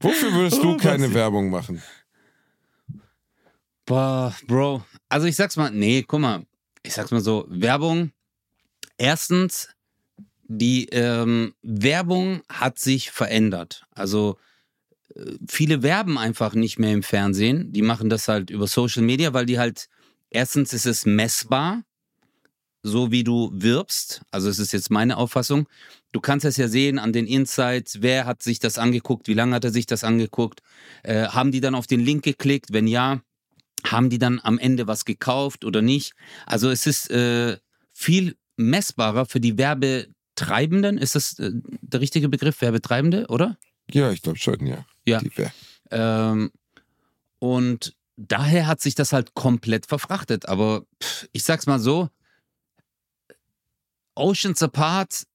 Wofür 0.00 0.32
würdest 0.32 0.62
du 0.62 0.72
Oh, 0.72 0.76
keine 0.76 1.08
was- 1.08 1.14
Werbung 1.14 1.50
machen? 1.50 1.82
Boah, 3.90 4.32
Bro. 4.46 4.84
Also 5.08 5.26
ich 5.26 5.34
sag's 5.34 5.56
mal, 5.56 5.72
nee, 5.72 6.04
guck 6.06 6.20
mal. 6.20 6.46
Ich 6.84 6.94
sag's 6.94 7.10
mal 7.10 7.20
so, 7.20 7.44
Werbung. 7.48 8.12
Erstens, 8.98 9.68
die 10.44 10.84
ähm, 10.92 11.54
Werbung 11.62 12.42
hat 12.48 12.78
sich 12.78 13.10
verändert. 13.10 13.82
Also 13.90 14.38
äh, 15.16 15.32
viele 15.48 15.82
werben 15.82 16.18
einfach 16.18 16.54
nicht 16.54 16.78
mehr 16.78 16.92
im 16.92 17.02
Fernsehen. 17.02 17.72
Die 17.72 17.82
machen 17.82 18.08
das 18.08 18.28
halt 18.28 18.50
über 18.50 18.68
Social 18.68 19.02
Media, 19.02 19.32
weil 19.32 19.46
die 19.46 19.58
halt, 19.58 19.88
erstens 20.30 20.72
ist 20.72 20.86
es 20.86 21.04
messbar, 21.04 21.82
so 22.84 23.10
wie 23.10 23.24
du 23.24 23.50
wirbst. 23.52 24.22
Also 24.30 24.48
es 24.48 24.60
ist 24.60 24.70
jetzt 24.70 24.92
meine 24.92 25.16
Auffassung. 25.16 25.68
Du 26.12 26.20
kannst 26.20 26.46
es 26.46 26.56
ja 26.58 26.68
sehen 26.68 27.00
an 27.00 27.12
den 27.12 27.26
Insights, 27.26 28.02
wer 28.02 28.24
hat 28.24 28.44
sich 28.44 28.60
das 28.60 28.78
angeguckt, 28.78 29.26
wie 29.26 29.34
lange 29.34 29.56
hat 29.56 29.64
er 29.64 29.72
sich 29.72 29.86
das 29.86 30.04
angeguckt, 30.04 30.60
äh, 31.02 31.26
haben 31.26 31.50
die 31.50 31.60
dann 31.60 31.74
auf 31.74 31.88
den 31.88 31.98
Link 31.98 32.22
geklickt, 32.22 32.72
wenn 32.72 32.86
ja, 32.86 33.20
haben 33.84 34.10
die 34.10 34.18
dann 34.18 34.40
am 34.42 34.58
Ende 34.58 34.86
was 34.86 35.04
gekauft 35.04 35.64
oder 35.64 35.82
nicht? 35.82 36.12
Also 36.46 36.70
es 36.70 36.86
ist 36.86 37.10
äh, 37.10 37.58
viel 37.92 38.36
messbarer 38.56 39.26
für 39.26 39.40
die 39.40 39.58
Werbetreibenden. 39.58 40.98
Ist 40.98 41.14
das 41.14 41.38
äh, 41.38 41.50
der 41.52 42.00
richtige 42.00 42.28
Begriff, 42.28 42.60
Werbetreibende, 42.60 43.26
oder? 43.28 43.56
Ja, 43.90 44.10
ich 44.12 44.22
glaube 44.22 44.38
schon, 44.38 44.66
ja. 44.66 44.84
Ja. 45.06 45.20
Ähm, 45.90 46.50
und 47.38 47.96
daher 48.16 48.66
hat 48.66 48.80
sich 48.80 48.94
das 48.94 49.12
halt 49.12 49.34
komplett 49.34 49.86
verfrachtet. 49.86 50.46
Aber 50.46 50.84
pff, 51.02 51.28
ich 51.32 51.42
sag's 51.42 51.66
mal 51.66 51.80
so: 51.80 52.08
Oceans 54.14 54.62
Apart, 54.62 55.26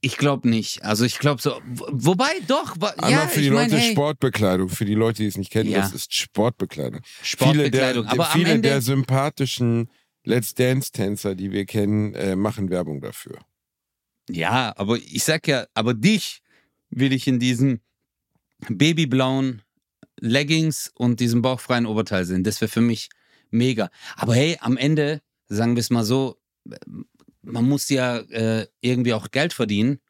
ich 0.00 0.16
glaube 0.16 0.48
nicht. 0.48 0.84
Also 0.84 1.04
ich 1.04 1.18
glaube 1.18 1.42
so, 1.42 1.60
wo- 1.66 1.88
wobei 1.90 2.30
doch, 2.46 2.76
Einmal 2.76 3.10
ja, 3.10 3.26
für 3.28 3.40
die 3.40 3.46
ich 3.46 3.52
mein, 3.52 3.70
Leute 3.70 3.80
hey, 3.82 3.92
Sportbekleidung, 3.92 4.68
für 4.68 4.84
die 4.84 4.94
Leute, 4.94 5.22
die 5.22 5.28
es 5.28 5.36
nicht 5.36 5.50
kennen, 5.50 5.70
Ja. 5.70 5.80
das 5.80 5.92
ist 5.92 6.14
Sportbekleidung. 6.14 7.00
Sportbekleidung. 7.22 8.04
Viele 8.04 8.14
der, 8.16 8.24
aber 8.24 8.24
viele 8.32 8.60
der 8.60 8.80
sympathischen 8.80 9.90
Let's 10.24 10.54
Dance-Tänzer, 10.54 11.34
die 11.34 11.50
wir 11.52 11.66
kennen, 11.66 12.14
äh, 12.14 12.34
machen 12.36 12.70
Werbung 12.70 13.00
dafür. 13.00 13.38
Ja, 14.30 14.72
aber 14.76 14.96
ich 14.96 15.22
sag 15.24 15.46
ja, 15.48 15.66
aber 15.74 15.92
dich 15.92 16.40
will 16.88 17.12
ich 17.12 17.26
in 17.26 17.38
diesen 17.38 17.82
babyblauen 18.68 19.62
Leggings 20.20 20.90
und 20.94 21.20
diesem 21.20 21.42
bauchfreien 21.42 21.86
Oberteil 21.86 22.24
sind. 22.24 22.46
Das 22.46 22.60
wäre 22.60 22.70
für 22.70 22.80
mich 22.80 23.08
mega. 23.50 23.90
Aber 24.16 24.34
hey, 24.34 24.56
am 24.60 24.76
Ende, 24.76 25.20
sagen 25.48 25.74
wir 25.76 25.80
es 25.80 25.90
mal 25.90 26.04
so, 26.04 26.38
man 27.44 27.68
muss 27.68 27.88
ja 27.88 28.18
äh, 28.18 28.66
irgendwie 28.80 29.14
auch 29.14 29.30
Geld 29.30 29.52
verdienen. 29.52 30.00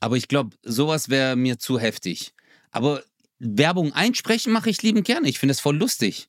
Aber 0.00 0.16
ich 0.16 0.28
glaube, 0.28 0.56
sowas 0.62 1.08
wäre 1.08 1.36
mir 1.36 1.58
zu 1.58 1.78
heftig. 1.78 2.32
Aber 2.70 3.02
Werbung 3.38 3.92
einsprechen 3.92 4.52
mache 4.52 4.70
ich 4.70 4.82
liebend 4.82 5.06
gerne. 5.06 5.28
Ich 5.28 5.38
finde 5.38 5.52
es 5.52 5.60
voll 5.60 5.76
lustig. 5.76 6.28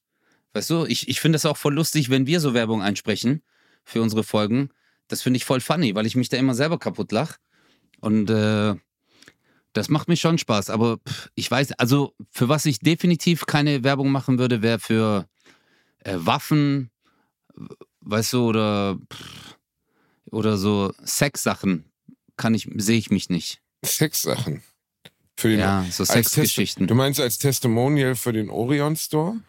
Weißt 0.53 0.70
du, 0.70 0.86
ich, 0.86 1.07
ich 1.07 1.22
finde 1.22 1.38
es 1.38 1.45
auch 1.45 1.57
voll 1.57 1.74
lustig, 1.74 2.09
wenn 2.09 2.28
wir 2.28 2.39
so 2.39 2.53
Werbung 2.53 2.82
einsprechen 2.82 3.41
für 3.84 4.01
unsere 4.01 4.24
Folgen. 4.24 4.70
Das 5.07 5.22
finde 5.22 5.38
ich 5.38 5.45
voll 5.45 5.62
funny, 5.62 5.95
weil 5.95 6.05
ich 6.05 6.16
mich 6.16 6.30
da 6.30 6.38
immer 6.38 6.55
selber 6.55 6.78
kaputt 6.78 7.12
lache. 7.12 7.36
Und 8.01 8.30
äh, 8.30 8.76
das 9.74 9.89
macht 9.89 10.07
mir 10.07 10.18
schon 10.18 10.38
Spaß. 10.38 10.70
Aber 10.70 10.97
pff, 10.97 11.30
ich 11.36 11.49
weiß, 11.49 11.74
also 11.74 12.14
für 12.30 12.49
was 12.49 12.66
ich 12.66 12.80
definitiv 12.80 13.45
keine 13.45 13.84
Werbung 13.84 14.12
machen 14.12 14.39
würde, 14.39 14.62
wäre 14.62 14.80
für 14.80 15.28
äh, 15.99 16.16
Waffen, 16.18 16.91
weißt 18.01 18.34
du, 18.34 18.45
oder, 18.47 18.97
pff, 19.12 19.57
oder 20.32 20.57
so 20.57 20.93
Sexsachen. 21.05 21.86
Kann 22.38 22.55
ich, 22.55 22.67
sehe 22.77 22.97
ich 22.97 23.11
mich 23.11 23.29
nicht. 23.29 23.61
Sexsachen. 23.86 24.63
Für 25.38 25.49
den, 25.49 25.59
Ja, 25.59 25.86
so 25.91 26.03
Sexgeschichten. 26.05 26.88
Du 26.88 26.95
meinst 26.95 27.19
als 27.19 27.38
Testimonial 27.38 28.15
für 28.15 28.34
den 28.34 28.49
Orion 28.49 28.95
Store? 28.95 29.39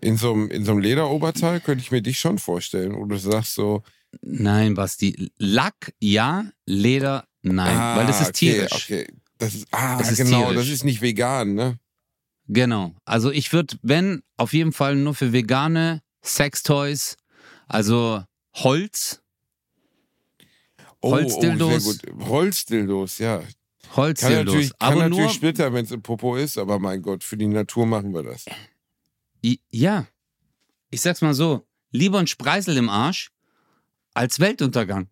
In 0.00 0.16
so 0.16 0.32
einem, 0.32 0.50
in 0.50 0.64
so 0.64 0.72
einem 0.72 0.80
Lederoberteil 0.80 1.60
könnte 1.60 1.82
ich 1.82 1.90
mir 1.90 2.00
dich 2.02 2.18
schon 2.18 2.38
vorstellen. 2.38 2.94
Oder 2.94 3.16
du 3.16 3.18
sagst 3.20 3.54
so, 3.54 3.82
Nein, 4.22 4.74
Basti. 4.74 5.30
Lack, 5.38 5.92
ja, 6.00 6.46
Leder, 6.66 7.26
nein. 7.42 7.76
ah, 7.76 7.96
weil 7.96 8.06
das 8.06 8.20
ist 8.20 8.28
okay, 8.30 8.52
tierisch. 8.52 8.72
Okay. 8.84 9.06
Das 9.38 9.54
ist, 9.54 9.68
ah, 9.70 9.98
Das 9.98 10.10
ist 10.12 10.18
genau, 10.18 10.40
tierisch. 10.48 10.56
das 10.56 10.68
ist 10.68 10.84
nicht 10.84 11.00
vegan, 11.00 11.54
ne? 11.54 11.78
Genau. 12.48 12.94
Also 13.04 13.30
ich 13.30 13.52
würde, 13.52 13.76
wenn, 13.82 14.22
auf 14.36 14.52
jeden 14.52 14.72
Fall 14.72 14.96
nur 14.96 15.14
für 15.14 15.32
vegane 15.32 16.02
Sextoys, 16.24 17.16
also 17.70 18.24
Holz, 18.56 19.22
Oh, 21.02 21.12
Holzdildos. 21.12 22.00
Oh. 22.18 22.26
Holzdildos, 22.26 23.18
ja. 23.18 23.38
Kann 23.38 23.48
Holzdildos. 23.96 24.44
natürlich, 24.44 24.78
kann 24.78 24.92
Aber 24.92 25.02
natürlich 25.02 25.18
nur, 25.18 25.30
splittern, 25.30 25.72
wenn 25.72 25.84
es 25.84 25.90
im 25.90 26.02
Popo 26.02 26.36
ist, 26.36 26.58
aber 26.58 26.78
mein 26.78 27.00
Gott, 27.00 27.24
für 27.24 27.36
die 27.36 27.46
Natur 27.46 27.86
machen 27.86 28.12
wir 28.12 28.22
das. 28.22 28.44
Ja, 29.70 30.06
ich 30.90 31.00
sag's 31.00 31.22
mal 31.22 31.32
so, 31.34 31.66
lieber 31.90 32.18
ein 32.18 32.26
Spreisel 32.26 32.76
im 32.76 32.88
Arsch 32.90 33.30
als 34.12 34.40
Weltuntergang. 34.40 35.08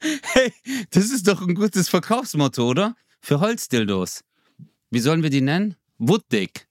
hey, 0.00 0.52
das 0.90 1.10
ist 1.10 1.28
doch 1.28 1.42
ein 1.42 1.54
gutes 1.54 1.88
Verkaufsmotto, 1.88 2.66
oder? 2.66 2.96
Für 3.20 3.40
Holzdildos. 3.40 4.24
Wie 4.90 5.00
sollen 5.00 5.22
wir 5.22 5.30
die 5.30 5.42
nennen? 5.42 5.76
Wooddick. 5.98 6.66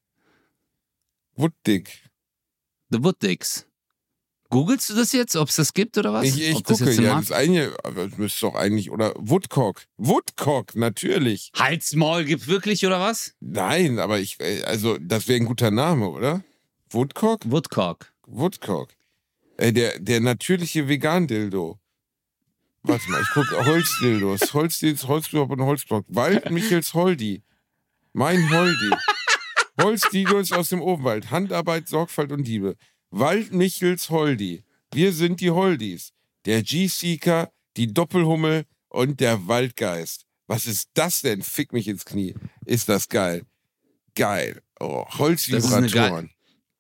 Wooddick. 1.36 2.10
The 2.90 3.04
Wooddicks. 3.04 3.68
Googlest 4.50 4.90
du 4.90 4.96
das 4.96 5.12
jetzt, 5.12 5.36
ob 5.36 5.50
es 5.50 5.56
das 5.58 5.74
gibt 5.74 5.98
oder 5.98 6.14
was? 6.14 6.26
Ich, 6.26 6.42
ich 6.42 6.64
das 6.64 6.80
gucke, 6.80 6.92
im 6.92 7.04
ja, 7.04 7.20
das 7.20 7.32
eine, 7.32 7.74
das 7.84 8.18
müsste 8.18 8.42
doch 8.42 8.56
eigentlich, 8.56 8.92
oder 8.92 9.14
Woodcock. 9.18 9.84
Woodcock, 9.98 10.76
natürlich. 10.76 11.52
Halsmaul 11.56 12.24
gibt 12.24 12.48
wirklich 12.48 12.86
oder 12.86 13.00
was? 13.00 13.34
Nein, 13.42 14.00
aber 14.00 14.20
ich, 14.20 14.40
äh, 14.40 14.64
also, 14.64 14.98
das 15.00 15.28
wäre 15.28 15.40
ein 15.40 15.46
guter 15.46 15.72
Name, 15.72 16.10
oder? 16.10 16.44
Woodcock? 16.90 17.42
Woodcock. 17.46 18.14
Woodcock. 18.26 18.90
Äh, 19.58 19.74
der, 19.74 20.00
der 20.00 20.22
natürliche 20.22 20.88
Vegan-Dildo. 20.88 21.80
Warte 22.84 23.12
mal, 23.12 23.22
ich 23.22 23.30
gucke 23.32 23.54
Holzdildos. 23.66 24.54
Holzdildos, 24.54 25.08
Holzblock 25.08 25.50
und 25.50 25.62
Holzblock. 25.62 26.06
Wald 26.08 26.50
Michels 26.52 26.94
Holdi. 26.94 27.44
Mein 28.14 28.50
Holdi. 28.50 28.92
Holzdildos 29.82 30.54
aus 30.54 30.70
dem 30.70 30.82
Odenwald. 30.82 31.32
Handarbeit, 31.32 31.88
Sorgfalt 31.88 32.32
und 32.32 32.48
Liebe. 32.48 32.78
Wald 33.12 33.54
Michels 33.54 34.10
Holdi. 34.10 34.64
Wir 34.94 35.12
sind 35.14 35.42
die 35.42 35.52
Holdis. 35.52 36.12
Der 36.46 36.64
G-Seeker, 36.64 37.52
die 37.76 37.94
Doppelhummel 37.94 38.66
und 38.90 39.20
der 39.20 39.48
Waldgeist. 39.48 40.26
Was 40.48 40.66
ist 40.66 40.90
das 40.94 41.22
denn? 41.22 41.42
Fick 41.42 41.74
mich 41.74 41.88
ins 41.88 42.06
Knie. 42.06 42.36
Ist 42.66 42.88
das 42.90 43.10
geil. 43.10 43.44
Geil. 44.16 44.62
Oh, 44.80 45.06
Holzvibratoren. 45.18 46.32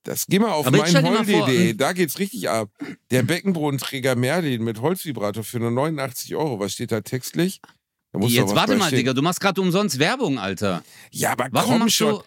Das 0.03 0.25
geh 0.27 0.39
mal 0.39 0.51
auf 0.51 0.69
meinholdi.de, 0.71 1.71
ein- 1.71 1.77
da 1.77 1.91
geht's 1.91 2.17
richtig 2.17 2.49
ab. 2.49 2.69
Der 3.11 3.23
Beckenbodenträger 3.23 4.15
Merlin 4.15 4.63
mit 4.63 4.79
Holzvibrator 4.79 5.43
für 5.43 5.59
nur 5.59 5.71
89 5.71 6.33
Euro. 6.35 6.59
Was 6.59 6.73
steht 6.73 6.93
da 6.93 7.01
textlich? 7.01 7.59
Da 8.13 8.19
Jetzt 8.21 8.55
warte 8.55 8.77
mal, 8.77 8.87
stehen. 8.87 8.99
Digga, 8.99 9.13
du 9.13 9.21
machst 9.21 9.41
gerade 9.41 9.59
umsonst 9.59 9.99
Werbung, 9.99 10.39
Alter. 10.39 10.81
Ja, 11.11 11.33
aber 11.33 11.49
Warum 11.51 11.79
komm 11.79 11.89
schon. 11.89 12.21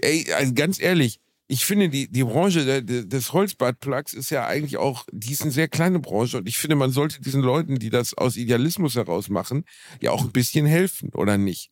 Ey, 0.00 0.32
also 0.32 0.54
ganz 0.54 0.80
ehrlich, 0.80 1.20
ich 1.48 1.64
finde, 1.64 1.88
die, 1.88 2.10
die 2.10 2.24
Branche 2.24 2.64
der, 2.64 2.82
der, 2.82 3.04
des 3.04 3.32
Holzbadplugs 3.32 4.14
ist 4.14 4.30
ja 4.30 4.46
eigentlich 4.46 4.78
auch, 4.78 5.06
die 5.12 5.32
ist 5.32 5.42
eine 5.42 5.52
sehr 5.52 5.68
kleine 5.68 6.00
Branche 6.00 6.38
und 6.38 6.48
ich 6.48 6.58
finde, 6.58 6.76
man 6.76 6.90
sollte 6.90 7.20
diesen 7.20 7.42
Leuten, 7.42 7.78
die 7.78 7.90
das 7.90 8.14
aus 8.14 8.36
Idealismus 8.36 8.96
heraus 8.96 9.28
machen, 9.28 9.64
ja 10.00 10.10
auch 10.10 10.24
ein 10.24 10.32
bisschen 10.32 10.66
helfen, 10.66 11.10
oder 11.14 11.38
nicht? 11.38 11.70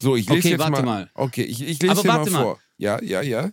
So, 0.00 0.14
ich 0.14 0.28
lese 0.28 0.38
Okay, 0.38 0.50
jetzt 0.50 0.60
warte 0.60 0.72
mal, 0.72 0.82
mal. 0.82 1.10
Okay, 1.14 1.42
ich, 1.42 1.62
ich 1.62 1.82
lese 1.82 2.06
mal 2.06 2.18
mal. 2.18 2.26
vor. 2.26 2.60
Ja, 2.76 3.02
ja, 3.02 3.22
ja. 3.22 3.50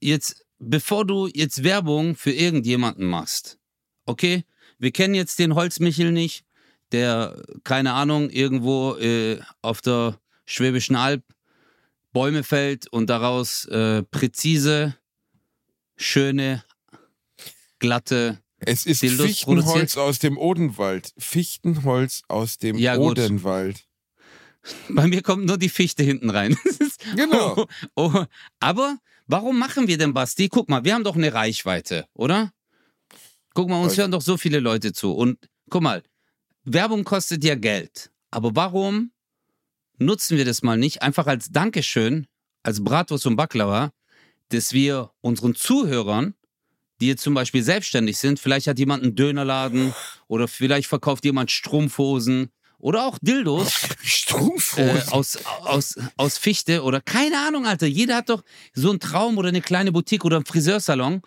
Jetzt, 0.00 0.46
bevor 0.58 1.04
du 1.04 1.26
jetzt 1.26 1.64
Werbung 1.64 2.14
für 2.14 2.32
irgendjemanden 2.32 3.06
machst, 3.06 3.58
okay? 4.06 4.44
Wir 4.78 4.92
kennen 4.92 5.14
jetzt 5.14 5.38
den 5.38 5.54
Holzmichel 5.54 6.12
nicht, 6.12 6.44
der, 6.92 7.42
keine 7.64 7.92
Ahnung, 7.92 8.30
irgendwo 8.30 8.94
äh, 8.96 9.40
auf 9.60 9.82
der 9.82 10.18
Schwäbischen 10.46 10.96
Alb 10.96 11.22
Bäume 12.12 12.42
fällt 12.42 12.86
und 12.88 13.08
daraus 13.08 13.64
äh, 13.66 14.02
präzise, 14.02 14.96
schöne, 15.96 16.64
glatte. 17.78 18.38
Es 18.58 18.84
ist 18.84 19.02
Dildos 19.02 19.26
Fichtenholz 19.26 19.64
produziert? 19.64 19.96
aus 19.98 20.18
dem 20.18 20.36
Odenwald. 20.36 21.12
Fichtenholz 21.16 22.22
aus 22.28 22.58
dem 22.58 22.76
Ja. 22.76 22.96
Odenwald. 22.98 23.86
Bei 24.90 25.06
mir 25.06 25.22
kommt 25.22 25.46
nur 25.46 25.56
die 25.56 25.70
Fichte 25.70 26.02
hinten 26.02 26.30
rein. 26.30 26.56
Genau. 27.16 27.66
Oh, 27.96 28.12
oh. 28.14 28.24
Aber 28.60 28.98
warum 29.26 29.58
machen 29.58 29.88
wir 29.88 29.96
denn, 29.96 30.12
Basti? 30.12 30.48
Guck 30.48 30.68
mal, 30.68 30.84
wir 30.84 30.94
haben 30.94 31.02
doch 31.02 31.16
eine 31.16 31.32
Reichweite, 31.32 32.06
oder? 32.12 32.52
Guck 33.54 33.70
mal, 33.70 33.80
uns 33.82 33.96
hören 33.96 34.10
doch 34.10 34.20
so 34.20 34.36
viele 34.36 34.60
Leute 34.60 34.92
zu. 34.92 35.12
Und 35.12 35.38
guck 35.70 35.82
mal, 35.82 36.02
Werbung 36.64 37.04
kostet 37.04 37.42
ja 37.42 37.54
Geld. 37.54 38.12
Aber 38.30 38.54
warum 38.54 39.12
nutzen 40.00 40.36
wir 40.36 40.44
das 40.44 40.62
mal 40.62 40.76
nicht 40.76 41.02
einfach 41.02 41.26
als 41.26 41.50
Dankeschön, 41.50 42.26
als 42.62 42.82
Bratwurst 42.82 43.26
und 43.26 43.36
Baklava, 43.36 43.92
dass 44.48 44.72
wir 44.72 45.10
unseren 45.20 45.54
Zuhörern, 45.54 46.34
die 47.00 47.06
jetzt 47.06 47.22
zum 47.22 47.34
Beispiel 47.34 47.62
selbstständig 47.62 48.18
sind, 48.18 48.40
vielleicht 48.40 48.66
hat 48.66 48.78
jemand 48.78 49.02
einen 49.02 49.14
Dönerladen 49.14 49.94
oder 50.26 50.48
vielleicht 50.48 50.88
verkauft 50.88 51.24
jemand 51.24 51.50
Strumpfhosen 51.50 52.50
oder 52.78 53.06
auch 53.06 53.18
Dildos, 53.20 53.72
Strumpfhosen. 54.02 54.96
äh, 54.96 55.02
aus, 55.10 55.38
aus, 55.60 55.96
aus 56.16 56.38
Fichte 56.38 56.82
oder 56.82 57.00
keine 57.00 57.38
Ahnung, 57.38 57.66
Alter. 57.66 57.86
Jeder 57.86 58.16
hat 58.16 58.30
doch 58.30 58.42
so 58.74 58.90
einen 58.90 59.00
Traum 59.00 59.38
oder 59.38 59.48
eine 59.48 59.60
kleine 59.60 59.92
Boutique 59.92 60.24
oder 60.24 60.36
einen 60.36 60.46
Friseursalon, 60.46 61.22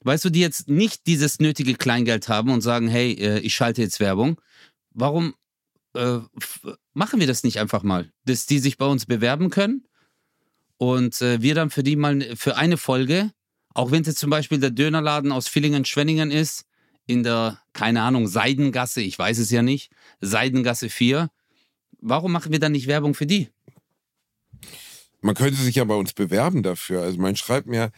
weißt 0.00 0.26
du, 0.26 0.30
die 0.30 0.40
jetzt 0.40 0.68
nicht 0.68 1.06
dieses 1.06 1.40
nötige 1.40 1.74
Kleingeld 1.74 2.28
haben 2.28 2.50
und 2.50 2.60
sagen, 2.60 2.88
hey, 2.88 3.12
äh, 3.12 3.38
ich 3.40 3.54
schalte 3.54 3.82
jetzt 3.82 4.00
Werbung. 4.00 4.40
Warum 4.90 5.34
äh, 5.94 6.18
machen 6.94 7.20
wir 7.20 7.26
das 7.26 7.44
nicht 7.44 7.60
einfach 7.60 7.82
mal? 7.82 8.12
Dass 8.24 8.46
die 8.46 8.58
sich 8.58 8.78
bei 8.78 8.86
uns 8.86 9.06
bewerben 9.06 9.50
können 9.50 9.86
und 10.76 11.20
äh, 11.22 11.42
wir 11.42 11.54
dann 11.54 11.70
für 11.70 11.82
die 11.82 11.96
mal 11.96 12.36
für 12.36 12.56
eine 12.56 12.76
Folge, 12.76 13.32
auch 13.74 13.90
wenn 13.90 14.02
es 14.02 14.08
jetzt 14.08 14.18
zum 14.18 14.30
Beispiel 14.30 14.58
der 14.58 14.70
Dönerladen 14.70 15.32
aus 15.32 15.48
Villingen-Schwenningen 15.48 16.30
ist, 16.30 16.64
in 17.06 17.22
der, 17.22 17.60
keine 17.72 18.02
Ahnung, 18.02 18.28
Seidengasse, 18.28 19.00
ich 19.00 19.18
weiß 19.18 19.38
es 19.38 19.50
ja 19.50 19.62
nicht, 19.62 19.92
Seidengasse 20.20 20.88
4, 20.88 21.30
warum 22.00 22.32
machen 22.32 22.52
wir 22.52 22.58
dann 22.58 22.72
nicht 22.72 22.86
Werbung 22.86 23.14
für 23.14 23.26
die? 23.26 23.48
Man 25.20 25.36
könnte 25.36 25.60
sich 25.60 25.76
ja 25.76 25.84
bei 25.84 25.94
uns 25.94 26.12
bewerben 26.14 26.64
dafür. 26.64 27.02
Also 27.02 27.20
man 27.20 27.36
schreibt 27.36 27.68
mir, 27.68 27.92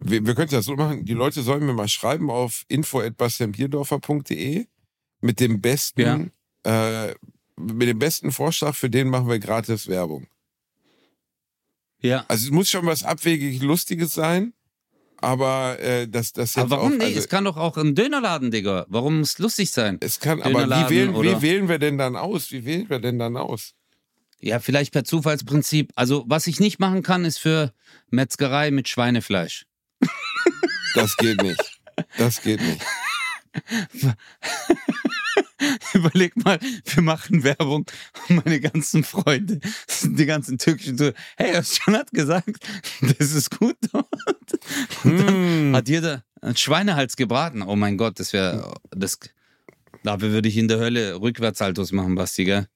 wir, 0.00 0.24
wir 0.26 0.34
könnten 0.34 0.54
das 0.54 0.64
so 0.64 0.76
machen, 0.76 1.04
die 1.04 1.12
Leute 1.12 1.42
sollen 1.42 1.66
mir 1.66 1.74
mal 1.74 1.88
schreiben 1.88 2.30
auf 2.30 2.64
info.bastianbierdorfer.de 2.68 4.66
mit 5.20 5.40
dem 5.40 5.60
besten, 5.60 6.32
äh, 6.64 7.14
mit 7.60 7.88
dem 7.88 7.98
besten 7.98 8.32
Vorschlag, 8.32 8.74
für 8.74 8.90
den 8.90 9.08
machen 9.08 9.28
wir 9.28 9.38
gratis 9.38 9.86
Werbung. 9.88 10.26
Ja. 12.00 12.24
Also 12.28 12.46
es 12.46 12.50
muss 12.50 12.68
schon 12.68 12.86
was 12.86 13.02
abwegig 13.02 13.62
Lustiges 13.62 14.14
sein, 14.14 14.54
aber 15.18 15.78
äh, 15.80 16.08
das, 16.08 16.32
das 16.32 16.56
Aber 16.56 16.62
jetzt 16.62 16.70
warum 16.70 17.00
auch, 17.00 17.04
also, 17.04 17.18
es 17.18 17.28
kann 17.28 17.44
doch 17.44 17.56
auch 17.56 17.76
ein 17.76 17.94
Dönerladen, 17.94 18.50
Digga. 18.50 18.86
Warum 18.88 19.18
muss 19.18 19.32
es 19.32 19.38
lustig 19.38 19.70
sein? 19.70 19.98
es 20.00 20.18
kann, 20.18 20.40
aber 20.42 20.66
wie 20.66 20.94
wählen, 20.94 21.14
wie 21.14 21.42
wählen 21.42 21.68
wir 21.68 21.78
denn 21.78 21.98
dann 21.98 22.16
aus? 22.16 22.50
Wie 22.52 22.64
wählen 22.64 22.88
wir 22.88 23.00
denn 23.00 23.18
dann 23.18 23.36
aus? 23.36 23.74
Ja, 24.40 24.58
vielleicht 24.58 24.92
per 24.92 25.04
Zufallsprinzip. 25.04 25.92
Also, 25.96 26.24
was 26.26 26.46
ich 26.46 26.60
nicht 26.60 26.78
machen 26.78 27.02
kann, 27.02 27.26
ist 27.26 27.38
für 27.38 27.74
Metzgerei 28.08 28.70
mit 28.70 28.88
Schweinefleisch. 28.88 29.66
Das 30.94 31.16
geht 31.18 31.42
nicht. 31.42 31.80
Das 32.16 32.40
geht 32.40 32.60
nicht. 32.62 32.82
Überleg 35.94 36.36
mal, 36.44 36.58
wir 36.84 37.02
machen 37.02 37.42
Werbung 37.44 37.84
und 38.28 38.44
meine 38.44 38.60
ganzen 38.60 39.04
Freunde, 39.04 39.60
die 40.02 40.26
ganzen 40.26 40.58
türkischen, 40.58 40.96
so, 40.98 41.10
hey, 41.36 41.56
Özcan 41.58 41.94
hat 41.96 42.10
gesagt, 42.12 42.66
das 43.18 43.32
ist 43.32 43.58
gut 43.58 43.76
dort. 43.92 44.06
Und 45.04 45.18
dann 45.18 45.70
Mm. 45.70 45.76
hat 45.76 45.88
jeder 45.88 46.24
einen 46.40 46.56
Schweinehals 46.56 47.16
gebraten. 47.16 47.62
Oh 47.62 47.76
mein 47.76 47.96
Gott, 47.96 48.18
das 48.18 48.32
wäre, 48.32 48.72
das, 48.90 49.18
dafür 50.02 50.30
würde 50.32 50.48
ich 50.48 50.56
in 50.56 50.68
der 50.68 50.78
Hölle 50.78 51.20
Rückwärtssaltos 51.20 51.92
machen, 51.92 52.14
Basti, 52.14 52.44
gell? 52.44 52.66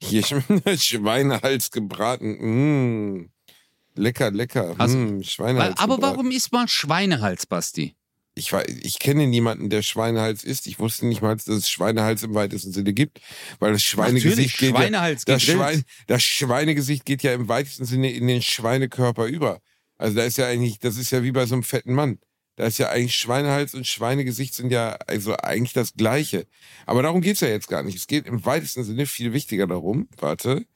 Hier 0.00 0.22
Schweinehals 0.24 1.70
gebraten. 1.70 3.18
Mm. 3.20 3.30
Lecker, 3.94 4.30
lecker. 4.30 4.74
Also, 4.78 4.96
mm, 4.98 5.16
Weil, 5.18 5.24
Schweinehals 5.24 5.78
aber 5.78 5.96
gebraten. 5.96 6.16
warum 6.16 6.30
isst 6.30 6.52
man 6.52 6.66
Schweinehals, 6.66 7.46
Basti? 7.46 7.94
Ich, 8.34 8.52
wei- 8.52 8.66
ich 8.82 8.98
kenne 8.98 9.26
niemanden, 9.26 9.68
der 9.68 9.82
Schweinehals 9.82 10.42
isst. 10.42 10.66
Ich 10.66 10.78
wusste 10.78 11.06
nicht 11.06 11.20
mal, 11.20 11.36
dass 11.36 11.46
es 11.48 11.68
Schweinehals 11.68 12.22
im 12.22 12.34
weitesten 12.34 12.72
Sinne 12.72 12.94
gibt, 12.94 13.20
weil 13.58 13.72
das 13.72 13.82
Schweinegesicht 13.82 14.56
geht 14.58 14.74
ja, 14.74 15.14
das. 15.26 15.42
Schwein, 15.42 15.84
das 16.06 16.22
Schweinegesicht 16.22 17.04
geht 17.04 17.22
ja 17.22 17.34
im 17.34 17.48
weitesten 17.48 17.84
Sinne 17.84 18.10
in 18.10 18.26
den 18.26 18.40
Schweinekörper 18.40 19.26
über. 19.26 19.60
Also 19.98 20.16
da 20.16 20.24
ist 20.24 20.38
ja 20.38 20.46
eigentlich, 20.46 20.78
das 20.78 20.96
ist 20.96 21.10
ja 21.10 21.22
wie 21.22 21.32
bei 21.32 21.44
so 21.46 21.54
einem 21.54 21.62
fetten 21.62 21.92
Mann. 21.92 22.18
Da 22.56 22.64
ist 22.66 22.78
ja 22.78 22.90
eigentlich 22.90 23.14
Schweinehals 23.14 23.74
und 23.74 23.86
Schweinegesicht 23.86 24.54
sind 24.54 24.70
ja 24.70 24.92
also 25.06 25.36
eigentlich 25.36 25.72
das 25.72 25.94
Gleiche. 25.94 26.46
Aber 26.86 27.02
darum 27.02 27.20
geht's 27.20 27.40
ja 27.40 27.48
jetzt 27.48 27.68
gar 27.68 27.82
nicht. 27.82 27.96
Es 27.96 28.06
geht 28.06 28.26
im 28.26 28.44
weitesten 28.44 28.84
Sinne 28.84 29.06
viel 29.06 29.32
wichtiger 29.32 29.66
darum, 29.66 30.08
warte, 30.18 30.66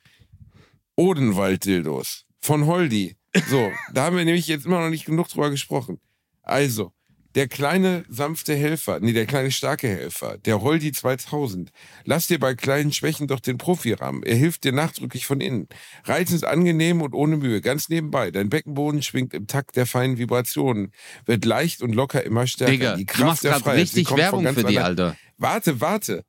Odenwald-Dildos 0.96 2.24
von 2.40 2.66
Holdi. 2.66 3.16
So, 3.50 3.70
da 3.92 4.04
haben 4.04 4.16
wir 4.16 4.24
nämlich 4.24 4.46
jetzt 4.46 4.64
immer 4.64 4.80
noch 4.80 4.90
nicht 4.90 5.04
genug 5.04 5.28
drüber 5.28 5.50
gesprochen. 5.50 6.00
Also, 6.42 6.92
der 7.37 7.49
kleine 7.49 8.03
sanfte 8.09 8.55
Helfer, 8.55 8.99
nee, 8.99 9.12
der 9.12 9.26
kleine 9.26 9.51
starke 9.51 9.87
Helfer, 9.89 10.39
der 10.39 10.62
Holdi 10.62 10.91
2000. 10.91 11.70
Lass 12.05 12.26
dir 12.28 12.41
bei 12.41 12.55
kleinen 12.55 12.93
Schwächen 12.93 13.28
doch 13.28 13.41
den 13.41 13.59
Profirahmen. 13.59 14.22
Er 14.22 14.37
hilft 14.37 14.64
dir 14.64 14.72
nachdrücklich 14.72 15.26
von 15.26 15.43
innen. 15.43 15.68
Reizend 16.05 16.45
angenehm 16.45 17.03
und 17.03 17.14
ohne 17.14 17.37
Mühe, 17.37 17.61
ganz 17.61 17.91
nebenbei. 17.91 18.30
Dein 18.30 18.49
Beckenboden 18.49 19.03
schwingt 19.03 19.34
im 19.34 19.47
Takt 19.47 19.76
der 19.76 19.84
feinen 19.84 20.16
Vibrationen, 20.16 20.93
wird 21.26 21.45
leicht 21.45 21.82
und 21.82 21.95
locker 21.95 22.24
immer 22.24 22.47
stärker. 22.47 22.72
Digga, 22.72 22.97
die 22.97 23.05
du 23.05 23.12
Kraft 23.12 23.24
machst 23.26 23.45
der 23.45 23.61
Freiheit, 23.61 23.80
richtig 23.82 24.16
Werbung 24.16 24.45
ganz 24.45 24.59
für 24.59 24.64
die. 24.64 24.78
Alter. 24.78 25.16
Warte, 25.37 25.80
warte. 25.82 26.24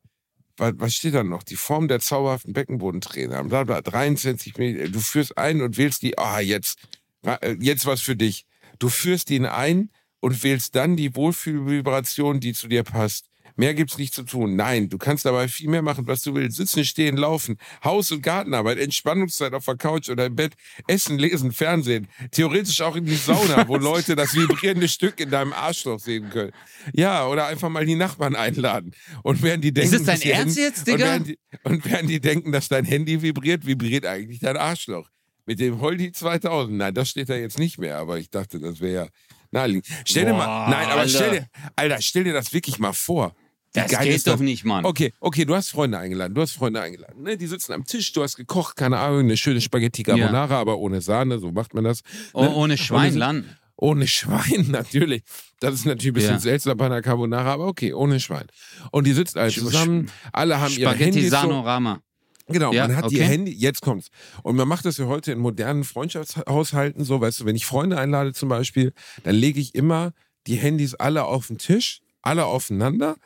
Was, 0.58 0.92
steht 0.92 1.14
da 1.14 1.22
noch? 1.22 1.42
Die 1.42 1.56
Form 1.56 1.88
der 1.88 2.00
zauberhaften 2.00 2.52
Beckenbodentrainer. 2.52 3.44
Bla 3.44 3.64
bla. 3.64 3.80
23 3.80 4.58
Meter. 4.58 4.88
Du 4.88 5.00
führst 5.00 5.38
ein 5.38 5.62
und 5.62 5.78
wählst 5.78 6.02
die. 6.02 6.18
Ah, 6.18 6.40
jetzt. 6.40 6.78
äh, 7.24 7.56
Jetzt 7.60 7.86
was 7.86 8.02
für 8.02 8.16
dich. 8.16 8.44
Du 8.78 8.88
führst 8.88 9.30
ihn 9.30 9.46
ein 9.46 9.90
und 10.20 10.42
wählst 10.42 10.74
dann 10.74 10.96
die 10.96 11.14
Wohlfühlvibration, 11.14 12.40
die 12.40 12.52
zu 12.52 12.68
dir 12.68 12.82
passt. 12.82 13.26
Mehr 13.58 13.74
gibt's 13.74 13.98
nicht 13.98 14.14
zu 14.14 14.22
tun. 14.22 14.54
Nein, 14.54 14.88
du 14.88 14.98
kannst 14.98 15.24
dabei 15.24 15.48
viel 15.48 15.68
mehr 15.68 15.82
machen, 15.82 16.06
was 16.06 16.22
du 16.22 16.32
willst. 16.32 16.58
Sitzen, 16.58 16.84
stehen, 16.84 17.16
laufen, 17.16 17.58
Haus- 17.82 18.12
und 18.12 18.22
Gartenarbeit, 18.22 18.78
Entspannungszeit 18.78 19.52
auf 19.52 19.64
der 19.64 19.76
Couch 19.76 20.08
oder 20.08 20.26
im 20.26 20.36
Bett, 20.36 20.54
Essen, 20.86 21.18
Lesen, 21.18 21.50
Fernsehen. 21.50 22.06
Theoretisch 22.30 22.80
auch 22.82 22.94
in 22.94 23.04
die 23.04 23.16
Sauna, 23.16 23.66
wo 23.66 23.76
Leute 23.78 24.14
das 24.14 24.32
vibrierende 24.32 24.86
Stück 24.86 25.18
in 25.18 25.30
deinem 25.30 25.52
Arschloch 25.52 25.98
sehen 25.98 26.30
können. 26.30 26.52
Ja, 26.92 27.26
oder 27.26 27.46
einfach 27.46 27.68
mal 27.68 27.84
die 27.84 27.96
Nachbarn 27.96 28.36
einladen. 28.36 28.92
Und 29.24 29.42
während 29.42 29.64
die 29.64 29.72
denken, 29.72 29.90
das 29.90 30.04
dein 30.04 30.22
Ernst 30.22 30.56
jetzt, 30.56 30.78
Und 30.80 30.86
Digga? 30.86 31.06
während, 31.06 31.26
die, 31.26 31.38
und 31.64 31.84
während 31.84 32.10
die 32.10 32.20
denken, 32.20 32.52
dass 32.52 32.68
dein 32.68 32.84
Handy 32.84 33.22
vibriert, 33.22 33.66
vibriert 33.66 34.06
eigentlich 34.06 34.38
dein 34.38 34.56
Arschloch. 34.56 35.10
Mit 35.48 35.60
dem 35.60 35.80
Holdi 35.80 36.12
2000. 36.12 36.76
Nein, 36.76 36.92
das 36.94 37.08
steht 37.08 37.30
da 37.30 37.34
jetzt 37.34 37.58
nicht 37.58 37.78
mehr, 37.78 37.96
aber 37.96 38.18
ich 38.18 38.28
dachte, 38.28 38.60
das 38.60 38.80
wäre 38.80 39.04
ja 39.04 39.08
naheliegend. 39.50 39.86
Stell 40.06 40.26
dir 40.26 40.32
Boah, 40.32 40.36
mal, 40.36 40.68
nein, 40.70 40.88
aber 40.90 41.08
stell 41.08 41.30
Alter. 41.30 41.40
dir, 41.40 41.48
Alter, 41.74 42.02
stell 42.02 42.24
dir 42.24 42.34
das 42.34 42.52
wirklich 42.52 42.78
mal 42.78 42.92
vor. 42.92 43.34
Wie 43.72 43.80
Das 43.80 43.90
geht 44.00 44.26
doch 44.26 44.32
das? 44.32 44.40
nicht, 44.40 44.64
Mann. 44.66 44.84
Okay, 44.84 45.12
okay, 45.20 45.46
du 45.46 45.54
hast 45.54 45.70
Freunde 45.70 45.98
eingeladen, 45.98 46.34
du 46.34 46.42
hast 46.42 46.52
Freunde 46.52 46.82
eingeladen. 46.82 47.22
Ne? 47.22 47.38
Die 47.38 47.46
sitzen 47.46 47.72
am 47.72 47.84
Tisch, 47.86 48.12
du 48.12 48.22
hast 48.22 48.36
gekocht, 48.36 48.76
keine 48.76 48.98
Ahnung, 48.98 49.20
eine 49.20 49.36
schöne 49.38 49.60
Spaghetti 49.62 50.02
Carbonara, 50.02 50.58
aber 50.60 50.76
ohne 50.78 51.00
Sahne, 51.00 51.38
so 51.38 51.50
macht 51.50 51.72
man 51.72 51.84
das. 51.84 52.02
Oh, 52.34 52.42
Ne? 52.42 52.50
ohne 52.54 52.76
Schweinland. 52.76 53.46
ohne 53.76 54.06
Schwein, 54.06 54.66
natürlich. 54.70 55.22
Das 55.60 55.72
ist 55.74 55.86
natürlich 55.86 56.08
ein 56.08 56.14
bisschen 56.14 56.32
Ja. 56.34 56.40
seltsam 56.40 56.76
bei 56.76 56.86
einer 56.86 57.00
Carbonara, 57.00 57.52
aber 57.54 57.68
okay, 57.68 57.92
ohne 57.94 58.20
Schwein. 58.20 58.46
Und 58.90 59.06
die 59.06 59.12
sitzen 59.14 59.38
alle 59.38 59.50
zusammen, 59.52 60.10
alle 60.32 60.60
haben 60.60 60.72
ihre 60.76 60.90
Spaghetti 60.90 61.12
Handys 61.20 61.30
so, 61.30 61.36
Sanorama. 61.36 62.00
Genau, 62.48 62.72
Ja, 62.72 62.86
man 62.88 62.96
hat 62.96 63.10
die 63.10 63.16
okay. 63.16 63.24
Handy, 63.26 63.52
jetzt 63.52 63.82
kommt's. 63.82 64.08
Und 64.42 64.56
man 64.56 64.66
macht 64.68 64.84
das 64.84 64.96
ja 64.98 65.06
heute 65.06 65.32
in 65.32 65.38
modernen 65.38 65.84
Freundschaftshaushalten 65.84 67.04
so, 67.04 67.20
weißt 67.20 67.40
du, 67.40 67.44
wenn 67.44 67.56
ich 67.56 67.66
Freunde 67.66 67.98
einlade 67.98 68.32
zum 68.32 68.48
Beispiel, 68.48 68.92
dann 69.24 69.34
lege 69.34 69.60
ich 69.60 69.74
immer 69.74 70.12
die 70.46 70.56
Handys 70.56 70.94
alle 70.94 71.24
auf 71.24 71.48
den 71.48 71.58
Tisch, 71.58 72.00
alle 72.22 72.46
aufeinander. 72.46 73.16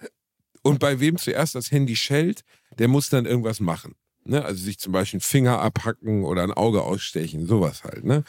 Und 0.62 0.78
bei 0.80 1.00
wem 1.00 1.16
zuerst 1.18 1.54
das 1.54 1.70
Handy 1.70 1.96
schellt, 1.96 2.42
der 2.78 2.88
muss 2.88 3.08
dann 3.08 3.26
irgendwas 3.26 3.60
machen. 3.60 3.94
Ne? 4.24 4.44
Also 4.44 4.62
sich 4.64 4.78
zum 4.78 4.92
Beispiel 4.92 5.16
einen 5.18 5.22
Finger 5.22 5.60
abhacken 5.60 6.22
oder 6.24 6.42
ein 6.44 6.52
Auge 6.52 6.82
ausstechen, 6.82 7.46
sowas 7.46 7.82
halt. 7.84 8.04
Ne? 8.04 8.22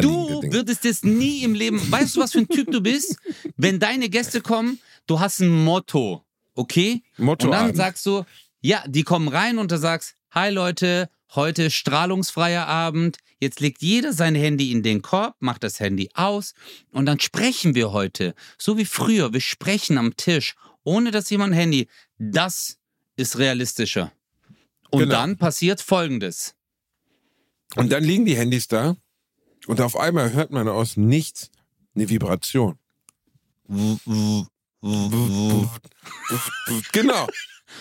Du 0.00 0.40
Dinge. 0.40 0.52
würdest 0.54 0.84
es 0.86 1.02
nie 1.02 1.42
im 1.42 1.54
Leben. 1.54 1.78
Weißt 1.90 2.16
du, 2.16 2.20
was 2.20 2.32
für 2.32 2.38
ein 2.38 2.48
Typ 2.48 2.70
du 2.70 2.80
bist? 2.80 3.18
Wenn 3.56 3.78
deine 3.78 4.08
Gäste 4.08 4.40
kommen, 4.40 4.78
du 5.06 5.20
hast 5.20 5.40
ein 5.40 5.64
Motto, 5.64 6.24
okay? 6.54 7.02
Motto 7.18 7.46
Und 7.46 7.52
dann 7.52 7.70
an. 7.70 7.74
sagst 7.76 8.06
du, 8.06 8.24
ja, 8.66 8.82
die 8.88 9.04
kommen 9.04 9.28
rein 9.28 9.58
und 9.58 9.70
du 9.70 9.78
sagst, 9.78 10.16
hi 10.32 10.50
Leute, 10.50 11.08
heute 11.36 11.70
strahlungsfreier 11.70 12.66
Abend. 12.66 13.18
Jetzt 13.38 13.60
legt 13.60 13.80
jeder 13.80 14.12
sein 14.12 14.34
Handy 14.34 14.72
in 14.72 14.82
den 14.82 15.02
Korb, 15.02 15.36
macht 15.38 15.62
das 15.62 15.78
Handy 15.78 16.10
aus 16.14 16.52
und 16.90 17.06
dann 17.06 17.20
sprechen 17.20 17.76
wir 17.76 17.92
heute. 17.92 18.34
So 18.58 18.76
wie 18.76 18.84
früher, 18.84 19.32
wir 19.32 19.40
sprechen 19.40 19.98
am 19.98 20.16
Tisch, 20.16 20.56
ohne 20.82 21.12
dass 21.12 21.30
jemand 21.30 21.52
ein 21.52 21.58
Handy. 21.58 21.88
Das 22.18 22.78
ist 23.14 23.38
realistischer. 23.38 24.10
Und 24.90 25.00
Genau. 25.00 25.14
dann 25.14 25.36
passiert 25.36 25.80
Folgendes. 25.80 26.56
Und 27.76 27.92
dann 27.92 28.02
liegen 28.02 28.24
die 28.24 28.36
Handys 28.36 28.66
da 28.66 28.96
und 29.68 29.80
auf 29.80 29.96
einmal 29.96 30.32
hört 30.32 30.50
man 30.50 30.66
aus 30.68 30.96
Nichts 30.96 31.50
eine 31.94 32.08
Vibration. 32.08 32.78
Genau. 36.92 37.26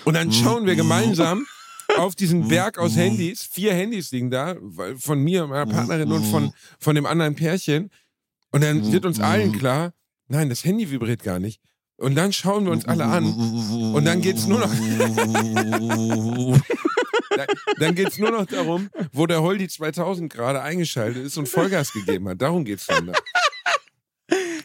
Und 0.04 0.16
dann 0.16 0.32
schauen 0.32 0.66
wir 0.66 0.76
gemeinsam 0.76 1.46
auf 1.98 2.16
diesen 2.16 2.48
Berg 2.48 2.78
aus 2.78 2.96
Handys. 2.96 3.44
Vier 3.44 3.74
Handys 3.74 4.12
liegen 4.12 4.30
da, 4.32 4.56
von 4.98 5.20
mir, 5.20 5.48
meiner 5.48 5.66
Partnerin 5.66 6.12
und 6.12 6.26
von, 6.26 6.54
von 6.80 6.96
dem 6.96 7.06
anderen 7.06 7.36
Pärchen. 7.36 7.92
Und 8.52 8.64
dann 8.64 8.92
wird 8.92 9.06
uns 9.06 9.20
allen 9.20 9.52
klar, 9.52 9.94
nein, 10.28 10.50
das 10.50 10.64
Handy 10.64 10.90
vibriert 10.90 11.24
gar 11.24 11.40
nicht. 11.40 11.62
Und 11.98 12.16
dann 12.16 12.34
schauen 12.34 12.66
wir 12.66 12.72
uns 12.72 12.86
alle 12.86 13.06
an. 13.06 13.26
Und 13.26 14.06
dann 14.06 14.22
geht's 14.22 14.48
nur 14.48 14.60
noch. 14.60 14.70
Dann, 17.38 17.48
dann 17.80 17.96
geht's 17.96 18.18
nur 18.18 18.32
noch 18.32 18.46
darum, 18.46 18.90
wo 19.12 19.26
der 19.28 19.42
Holdi 19.42 19.68
2000 19.68 20.32
gerade 20.32 20.62
eingeschaltet 20.62 21.26
ist 21.26 21.38
und 21.38 21.50
Vollgas 21.50 21.92
gegeben 21.92 22.30
hat. 22.30 22.42
Darum 22.42 22.64
geht's 22.64 22.86
dann. 22.86 23.08
da. 23.08 23.14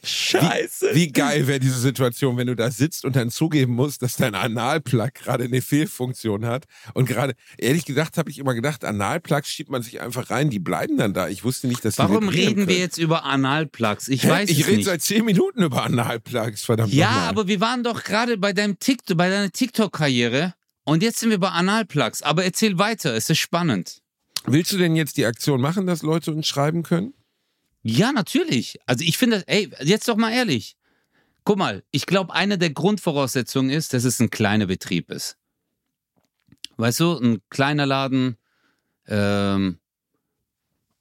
Scheiße. 0.02 0.90
Wie 0.94 1.08
geil 1.12 1.46
wäre 1.46 1.60
diese 1.60 1.78
Situation, 1.78 2.36
wenn 2.36 2.46
du 2.46 2.56
da 2.56 2.70
sitzt 2.70 3.04
und 3.04 3.16
dann 3.16 3.30
zugeben 3.30 3.74
musst, 3.74 4.02
dass 4.02 4.16
dein 4.16 4.34
Analplug 4.34 5.14
gerade 5.14 5.44
eine 5.44 5.60
Fehlfunktion 5.62 6.46
hat. 6.46 6.64
Und 6.94 7.06
gerade, 7.06 7.34
ehrlich 7.58 7.84
gesagt, 7.84 8.16
habe 8.16 8.30
ich 8.30 8.38
immer 8.38 8.54
gedacht, 8.54 8.84
Analplugs 8.84 9.48
schiebt 9.50 9.70
man 9.70 9.82
sich 9.82 10.00
einfach 10.00 10.30
rein, 10.30 10.50
die 10.50 10.58
bleiben 10.58 10.96
dann 10.96 11.12
da. 11.14 11.28
Ich 11.28 11.44
wusste 11.44 11.68
nicht, 11.68 11.84
dass 11.84 11.96
die 11.96 12.02
Warum 12.02 12.28
reden 12.28 12.56
wir 12.60 12.66
können. 12.66 12.78
jetzt 12.78 12.98
über 12.98 13.24
Analplugs? 13.24 14.08
Ich 14.08 14.24
Hä? 14.24 14.28
weiß 14.30 14.50
ich 14.50 14.60
es 14.60 14.66
rede 14.66 14.76
nicht. 14.78 14.86
seit 14.86 15.02
zehn 15.02 15.24
Minuten 15.24 15.62
über 15.62 15.82
Analplugs, 15.84 16.62
verdammt 16.64 16.92
Ja, 16.92 17.10
nochmal. 17.10 17.28
aber 17.28 17.48
wir 17.48 17.60
waren 17.60 17.82
doch 17.82 18.02
gerade 18.04 18.38
bei 18.38 18.52
deinem 18.52 18.78
TikTok, 18.78 19.16
bei 19.16 19.28
deiner 19.28 19.50
TikTok-Karriere 19.50 20.54
und 20.84 21.02
jetzt 21.02 21.20
sind 21.20 21.30
wir 21.30 21.38
bei 21.38 21.50
Analplugs. 21.50 22.22
Aber 22.22 22.44
erzähl 22.44 22.78
weiter, 22.78 23.14
es 23.14 23.28
ist 23.30 23.38
spannend. 23.38 23.98
Willst 24.46 24.72
du 24.72 24.78
denn 24.78 24.96
jetzt 24.96 25.18
die 25.18 25.26
Aktion 25.26 25.60
machen, 25.60 25.86
dass 25.86 26.02
Leute 26.02 26.32
uns 26.32 26.46
schreiben 26.46 26.82
können? 26.82 27.12
Ja, 27.82 28.12
natürlich. 28.12 28.78
Also 28.86 29.04
ich 29.04 29.16
finde, 29.18 29.42
ey, 29.46 29.70
jetzt 29.80 30.08
doch 30.08 30.16
mal 30.16 30.32
ehrlich. 30.32 30.76
Guck 31.44 31.56
mal, 31.58 31.82
ich 31.90 32.04
glaube, 32.06 32.34
eine 32.34 32.58
der 32.58 32.70
Grundvoraussetzungen 32.70 33.70
ist, 33.70 33.94
dass 33.94 34.04
es 34.04 34.20
ein 34.20 34.30
kleiner 34.30 34.66
Betrieb 34.66 35.10
ist. 35.10 35.36
Weißt 36.76 37.00
du, 37.00 37.18
ein 37.18 37.40
kleiner 37.48 37.86
Laden 37.86 38.36
ähm, 39.06 39.78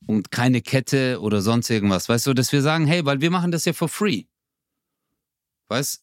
und 0.07 0.31
keine 0.31 0.61
Kette 0.61 1.19
oder 1.21 1.41
sonst 1.41 1.69
irgendwas. 1.69 2.07
Weißt 2.09 2.25
du, 2.27 2.33
dass 2.33 2.51
wir 2.51 2.61
sagen, 2.61 2.87
hey, 2.87 3.05
weil 3.05 3.21
wir 3.21 3.31
machen 3.31 3.51
das 3.51 3.65
ja 3.65 3.73
for 3.73 3.89
free. 3.89 4.23
Weißt 5.67 6.01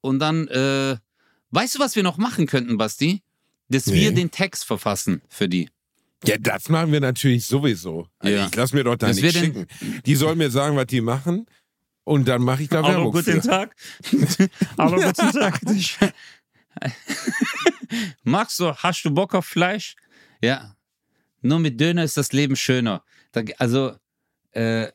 Und 0.00 0.18
dann, 0.18 0.48
äh, 0.48 0.96
weißt 1.50 1.76
du, 1.76 1.78
was 1.78 1.94
wir 1.96 2.02
noch 2.02 2.18
machen 2.18 2.46
könnten, 2.46 2.76
Basti? 2.76 3.22
Dass 3.68 3.86
wir 3.86 4.10
Nee. 4.10 4.16
den 4.16 4.30
Text 4.30 4.64
verfassen 4.64 5.22
für 5.28 5.48
die. 5.48 5.70
Ja, 6.24 6.36
das 6.38 6.68
machen 6.68 6.92
wir 6.92 7.00
natürlich 7.00 7.46
sowieso. 7.46 8.06
Also 8.18 8.36
Ja. 8.36 8.46
Ich 8.46 8.54
lass 8.54 8.72
mir 8.72 8.84
doch 8.84 8.96
da 8.96 9.08
nichts 9.12 9.32
schicken. 9.32 9.66
Die 10.04 10.14
sollen 10.14 10.38
mir 10.38 10.50
sagen, 10.50 10.76
was 10.76 10.86
die 10.86 11.00
machen 11.00 11.46
und 12.04 12.28
dann 12.28 12.42
mache 12.42 12.62
ich 12.62 12.68
da 12.68 12.82
Werbung 12.82 13.22
für. 13.22 13.40
Tag. 13.40 13.74
Hallo, 14.78 15.00
guten 15.00 15.32
Tag. 15.32 15.60
Magst 18.22 18.58
du, 18.60 18.74
hast 18.74 19.02
du 19.04 19.10
Bock 19.10 19.34
auf 19.34 19.46
Fleisch? 19.46 19.96
Ja. 20.42 20.76
Nur 21.42 21.58
mit 21.58 21.80
Döner 21.80 22.04
ist 22.04 22.16
das 22.16 22.32
Leben 22.32 22.56
schöner. 22.56 23.02
Da, 23.32 23.42
also, 23.58 23.96
äh, 24.52 24.88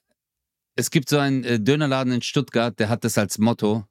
es 0.75 0.91
gibt 0.91 1.09
so 1.09 1.17
einen 1.17 1.43
äh, 1.43 1.59
Dönerladen 1.59 2.13
in 2.13 2.21
Stuttgart, 2.21 2.77
der 2.79 2.89
hat 2.89 3.03
das 3.03 3.17
als 3.17 3.37
Motto. 3.37 3.85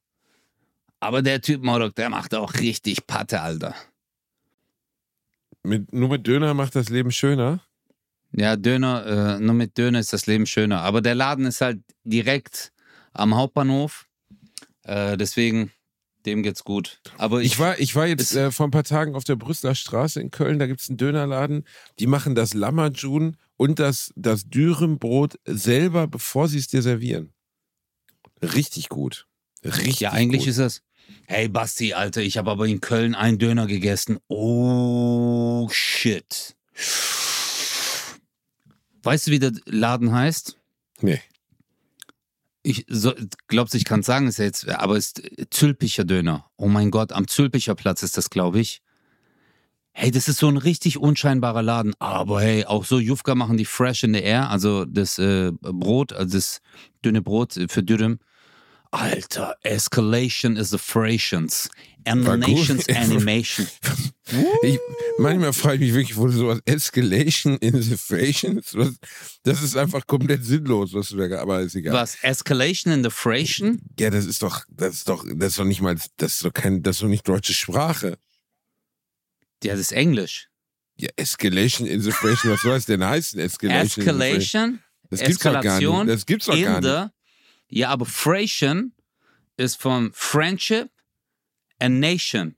Aber 1.00 1.22
der 1.22 1.40
Typ, 1.40 1.62
Morok, 1.62 1.94
der 1.94 2.10
macht 2.10 2.34
auch 2.34 2.54
richtig 2.54 3.06
Patte, 3.06 3.40
Alter. 3.40 3.74
Mit, 5.64 5.92
nur 5.92 6.10
mit 6.10 6.26
Döner 6.26 6.54
macht 6.54 6.76
das 6.76 6.90
Leben 6.90 7.10
schöner. 7.10 7.60
Ja, 8.32 8.56
Döner, 8.56 9.36
äh, 9.36 9.40
nur 9.40 9.54
mit 9.54 9.78
Döner 9.78 9.98
ist 9.98 10.12
das 10.12 10.26
Leben 10.26 10.46
schöner. 10.46 10.82
Aber 10.82 11.00
der 11.00 11.14
Laden 11.14 11.46
ist 11.46 11.60
halt 11.60 11.80
direkt 12.04 12.72
am 13.12 13.34
Hauptbahnhof. 13.34 14.06
Äh, 14.82 15.16
deswegen, 15.16 15.70
dem 16.26 16.42
geht's 16.42 16.64
gut. 16.64 17.00
Aber 17.16 17.40
ich, 17.40 17.52
Ich 17.52 17.58
war, 17.58 17.78
ich 17.78 17.94
war 17.94 18.06
jetzt 18.06 18.34
äh, 18.34 18.50
vor 18.50 18.66
ein 18.66 18.72
paar 18.72 18.84
Tagen 18.84 19.14
auf 19.14 19.24
der 19.24 19.36
Brüsseler 19.36 19.74
Straße 19.74 20.20
in 20.20 20.30
Köln, 20.30 20.58
da 20.58 20.66
gibt 20.66 20.80
es 20.80 20.88
einen 20.88 20.98
Dönerladen, 20.98 21.64
die 21.98 22.06
machen 22.06 22.34
das 22.34 22.54
Lammerjun 22.54 23.36
und 23.56 23.78
das, 23.78 24.12
das 24.16 24.48
Dürrenbrot 24.50 25.38
selber, 25.46 26.06
bevor 26.06 26.48
sie 26.48 26.58
es 26.58 26.68
dir 26.68 26.82
servieren. 26.82 27.32
Richtig 28.42 28.88
gut. 28.88 29.26
Richtig 29.64 30.00
ja, 30.00 30.12
eigentlich 30.12 30.42
gut. 30.42 30.48
ist 30.48 30.58
das. 30.58 30.82
Hey 31.26 31.48
Basti, 31.48 31.94
Alter, 31.94 32.20
ich 32.20 32.36
habe 32.36 32.50
aber 32.50 32.66
in 32.66 32.80
Köln 32.80 33.14
einen 33.14 33.38
Döner 33.38 33.66
gegessen. 33.66 34.18
Oh 34.28 35.68
shit. 35.70 36.54
Weißt 39.02 39.26
du, 39.26 39.30
wie 39.30 39.38
der 39.38 39.52
Laden 39.66 40.12
heißt? 40.12 40.58
Nee. 41.00 41.20
Ich 42.62 42.86
so, 42.88 43.12
glaubst, 43.48 43.74
ich 43.74 43.84
kann 43.84 44.02
sagen, 44.02 44.26
ist 44.26 44.38
ja 44.38 44.46
jetzt, 44.46 44.66
aber 44.68 44.96
es 44.96 45.12
ist 45.12 45.22
Zülpicher 45.50 46.04
Döner. 46.04 46.50
Oh 46.56 46.68
mein 46.68 46.90
Gott, 46.90 47.12
am 47.12 47.28
Zülpicher 47.28 47.74
Platz 47.74 48.02
ist 48.02 48.16
das, 48.16 48.30
glaube 48.30 48.60
ich. 48.60 48.80
Hey, 49.92 50.10
das 50.10 50.28
ist 50.28 50.38
so 50.38 50.48
ein 50.48 50.56
richtig 50.56 50.98
unscheinbarer 50.98 51.62
Laden. 51.62 51.94
Aber 52.00 52.40
hey, 52.40 52.64
auch 52.64 52.84
so 52.84 52.98
Jufka 52.98 53.34
machen 53.34 53.56
die 53.56 53.64
fresh 53.64 54.02
in 54.02 54.12
the 54.12 54.20
air, 54.20 54.50
also 54.50 54.84
das 54.84 55.18
äh, 55.18 55.52
Brot, 55.60 56.12
also 56.12 56.36
das 56.36 56.60
dünne 57.04 57.22
Brot 57.22 57.58
für 57.68 57.82
Dürüm. 57.82 58.18
Alter, 58.94 59.56
Escalation 59.64 60.56
is 60.56 60.70
the 60.70 60.78
Frations. 60.78 61.68
Animations 62.06 62.86
gut. 62.86 62.96
Animation. 62.96 63.66
Ich, 64.62 64.78
manchmal 65.18 65.52
frage 65.54 65.84
ich 65.84 65.92
mich 65.92 65.94
wirklich, 65.94 66.16
wo 66.16 66.28
sowas 66.28 66.60
Escalation 66.66 67.56
in 67.58 67.80
the 67.80 67.96
Fations, 67.96 68.74
was- 68.74 68.96
das 69.42 69.62
ist 69.62 69.76
einfach 69.76 70.06
komplett 70.06 70.44
sinnlos, 70.44 70.92
was 70.92 71.08
du 71.08 71.16
da, 71.16 71.40
aber 71.40 71.60
ist 71.62 71.74
egal. 71.74 71.94
Was? 71.94 72.16
Escalation 72.22 72.92
in 72.92 73.02
the 73.02 73.10
Fration? 73.10 73.80
Ja, 73.98 74.10
das 74.10 74.26
ist 74.26 74.42
doch, 74.42 74.64
das 74.68 74.96
ist 74.96 75.08
doch, 75.08 75.24
das 75.34 75.48
ist 75.52 75.58
doch 75.58 75.64
nicht 75.64 75.80
mal, 75.80 75.96
das 76.18 76.34
ist 76.36 76.44
doch 76.44 76.52
kein, 76.52 76.82
das 76.82 76.96
ist 76.96 77.02
doch 77.02 77.08
nicht 77.08 77.26
deutsche 77.26 77.54
Sprache. 77.54 78.18
Ja, 79.62 79.72
das 79.72 79.80
ist 79.80 79.92
Englisch. 79.92 80.48
Ja, 80.96 81.08
Escalation 81.16 81.86
in 81.86 82.00
the 82.02 82.12
Fration, 82.12 82.52
was 82.52 82.60
soll 82.60 82.74
das 82.74 82.84
denn 82.86 83.02
heißen? 83.04 83.40
Escalation. 83.40 84.04
the? 84.04 84.10
Escalation 84.10 84.80
Das 85.10 85.20
gibt's 85.20 85.42
doch 85.42 85.60
gar 85.62 85.80
nicht. 85.80 86.08
Das 86.08 86.26
gibt's 86.26 86.46
doch 86.46 86.60
gar 86.60 86.80
nicht. 86.80 87.10
Ja, 87.74 87.88
aber 87.90 88.06
Fration 88.06 88.92
ist 89.56 89.80
von 89.80 90.10
Friendship 90.14 90.90
and 91.78 92.00
Nation. 92.00 92.54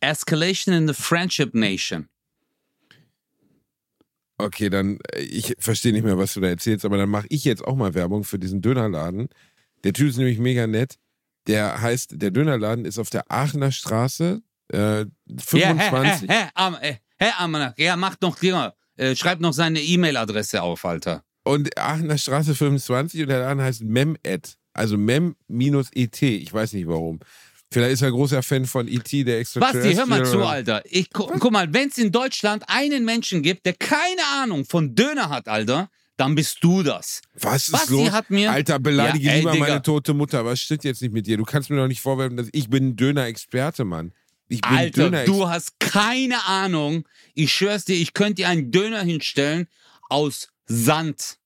Escalation 0.00 0.74
in 0.74 0.88
the 0.88 0.94
Friendship 0.94 1.54
Nation. 1.54 2.08
Okay, 4.38 4.70
dann, 4.70 4.98
äh, 5.12 5.20
ich 5.20 5.54
verstehe 5.58 5.92
nicht 5.92 6.04
mehr, 6.04 6.18
was 6.18 6.34
du 6.34 6.40
da 6.40 6.48
erzählst, 6.48 6.84
aber 6.84 6.96
dann 6.96 7.08
mache 7.10 7.26
ich 7.28 7.44
jetzt 7.44 7.62
auch 7.64 7.76
mal 7.76 7.94
Werbung 7.94 8.24
für 8.24 8.38
diesen 8.38 8.60
Dönerladen. 8.60 9.28
Der 9.84 9.92
Typ 9.92 10.08
ist 10.08 10.16
nämlich 10.16 10.38
mega 10.38 10.66
nett. 10.66 10.98
Der 11.46 11.80
heißt, 11.80 12.14
der 12.20 12.30
Dönerladen 12.30 12.84
ist 12.84 12.98
auf 12.98 13.10
der 13.10 13.30
Aachener 13.30 13.70
Straße, 13.72 14.42
äh, 14.68 15.06
25. 15.38 16.28
Ja, 16.28 16.34
hä, 16.34 16.48
Am- 16.54 16.74
äh, 16.80 16.96
hä, 17.18 17.30
Amanak, 17.38 17.78
ja, 17.78 17.96
macht 17.96 18.22
noch, 18.22 18.40
äh, 18.42 19.16
schreibt 19.16 19.40
noch 19.40 19.52
seine 19.52 19.80
E-Mail-Adresse 19.80 20.62
auf, 20.62 20.84
Alter. 20.84 21.24
Und 21.44 21.76
Aachener 21.76 22.18
Straße 22.18 22.54
25 22.54 23.22
und 23.22 23.28
der 23.28 23.40
Laden 23.40 23.62
heißt 23.62 23.82
Mem-Et. 23.82 24.56
Also 24.74 24.96
Mem-ET. 24.96 26.22
Ich 26.22 26.52
weiß 26.52 26.72
nicht 26.74 26.86
warum. 26.86 27.20
Vielleicht 27.72 27.94
ist 27.94 28.02
er 28.02 28.08
ein 28.08 28.12
großer 28.14 28.42
Fan 28.42 28.66
von 28.66 28.86
E.T., 28.86 29.24
der 29.24 29.38
extra 29.38 29.60
Basti, 29.60 29.94
hör 29.94 30.04
mal 30.04 30.26
zu, 30.26 30.44
Alter. 30.44 30.82
Ich, 30.84 31.08
gu 31.10 31.26
guck 31.38 31.50
mal, 31.52 31.72
wenn 31.72 31.88
es 31.88 31.96
in 31.96 32.12
Deutschland 32.12 32.64
einen 32.66 33.06
Menschen 33.06 33.40
gibt, 33.42 33.64
der 33.64 33.72
keine 33.72 34.22
Ahnung 34.34 34.66
von 34.66 34.94
Döner 34.94 35.30
hat, 35.30 35.48
Alter, 35.48 35.88
dann 36.18 36.34
bist 36.34 36.58
du 36.60 36.82
das. 36.82 37.22
Was 37.40 37.64
ist 37.68 37.72
Basti 37.72 37.92
los? 37.94 38.10
hat 38.12 38.28
mir- 38.28 38.50
Alter, 38.50 38.78
beleidige 38.78 39.24
Ja, 39.24 39.32
ey, 39.32 39.38
lieber 39.38 39.52
Digga. 39.52 39.66
meine 39.66 39.82
tote 39.82 40.12
Mutter. 40.12 40.44
Was 40.44 40.60
stimmt 40.60 40.84
jetzt 40.84 41.00
nicht 41.00 41.14
mit 41.14 41.26
dir? 41.26 41.38
Du 41.38 41.44
kannst 41.44 41.70
mir 41.70 41.76
doch 41.76 41.88
nicht 41.88 42.02
vorwerfen, 42.02 42.36
dass 42.36 42.48
ich 42.52 42.68
bin 42.68 42.88
ein 42.88 42.96
Döner-Experte, 42.96 43.86
Mann. 43.86 44.12
Ich 44.48 44.60
bin 44.60 44.70
Alter, 44.70 45.04
Döner 45.04 45.24
du 45.24 45.48
hast 45.48 45.80
keine 45.80 46.44
Ahnung. 46.46 47.08
Ich 47.32 47.54
schwör's 47.54 47.86
dir, 47.86 47.94
ich 47.96 48.12
könnte 48.12 48.34
dir 48.42 48.48
einen 48.50 48.70
Döner 48.70 49.00
hinstellen 49.02 49.66
aus 50.10 50.48
Sand. 50.66 51.38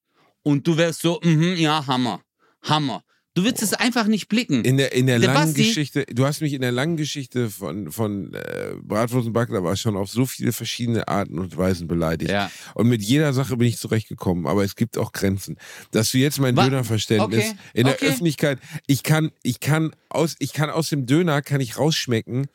Und 0.42 0.66
du 0.66 0.76
wärst 0.76 1.00
so, 1.02 1.20
mhm, 1.22 1.56
ja, 1.56 1.86
Hammer. 1.86 2.22
Hammer. 2.62 3.02
Du 3.36 3.44
würdest 3.44 3.62
es 3.62 3.74
einfach 3.74 4.06
nicht 4.06 4.28
blicken. 4.28 4.64
In 4.64 4.78
der, 4.78 4.94
in 4.94 5.06
der, 5.06 5.18
langen 5.18 5.52
Geschichte, 5.52 6.06
du 6.06 6.24
hast 6.24 6.40
mich 6.40 6.54
in 6.54 6.62
der 6.62 6.72
langen 6.72 6.96
Geschichte 6.96 7.50
von, 7.50 7.92
von 7.92 8.32
äh, 8.32 8.72
Bratwurst 8.80 9.26
und 9.26 9.34
Baklava 9.34 9.76
schon 9.76 9.94
auf 9.94 10.08
so 10.08 10.24
viele 10.24 10.52
verschiedene 10.52 11.06
Arten 11.06 11.38
und 11.38 11.54
Weisen 11.54 11.86
beleidigt. 11.86 12.30
Ja. 12.30 12.50
Und 12.72 12.88
mit 12.88 13.02
jeder 13.02 13.34
Sache 13.34 13.58
bin 13.58 13.68
ich 13.68 13.76
zurechtgekommen, 13.76 14.46
aber 14.46 14.64
es 14.64 14.74
gibt 14.74 14.96
auch 14.96 15.12
Grenzen. 15.12 15.58
Dass 15.90 16.12
du 16.12 16.18
jetzt 16.18 16.40
mein 16.40 16.56
Wa- 16.56 16.64
Dönerverständnis 16.64 17.44
Okay, 17.44 17.56
in 17.74 17.84
der 17.84 17.96
okay. 17.96 18.06
Öffentlichkeit, 18.06 18.58
ich 18.86 19.02
kann, 19.02 19.30
ich 19.42 19.60
kann 19.60 19.94
aus, 20.08 20.36
ich 20.38 20.54
kann 20.54 20.70
aus 20.70 20.88
dem 20.88 21.04
Döner 21.04 21.42
kann 21.42 21.60
ich 21.60 21.76
rausschmecken, 21.76 22.46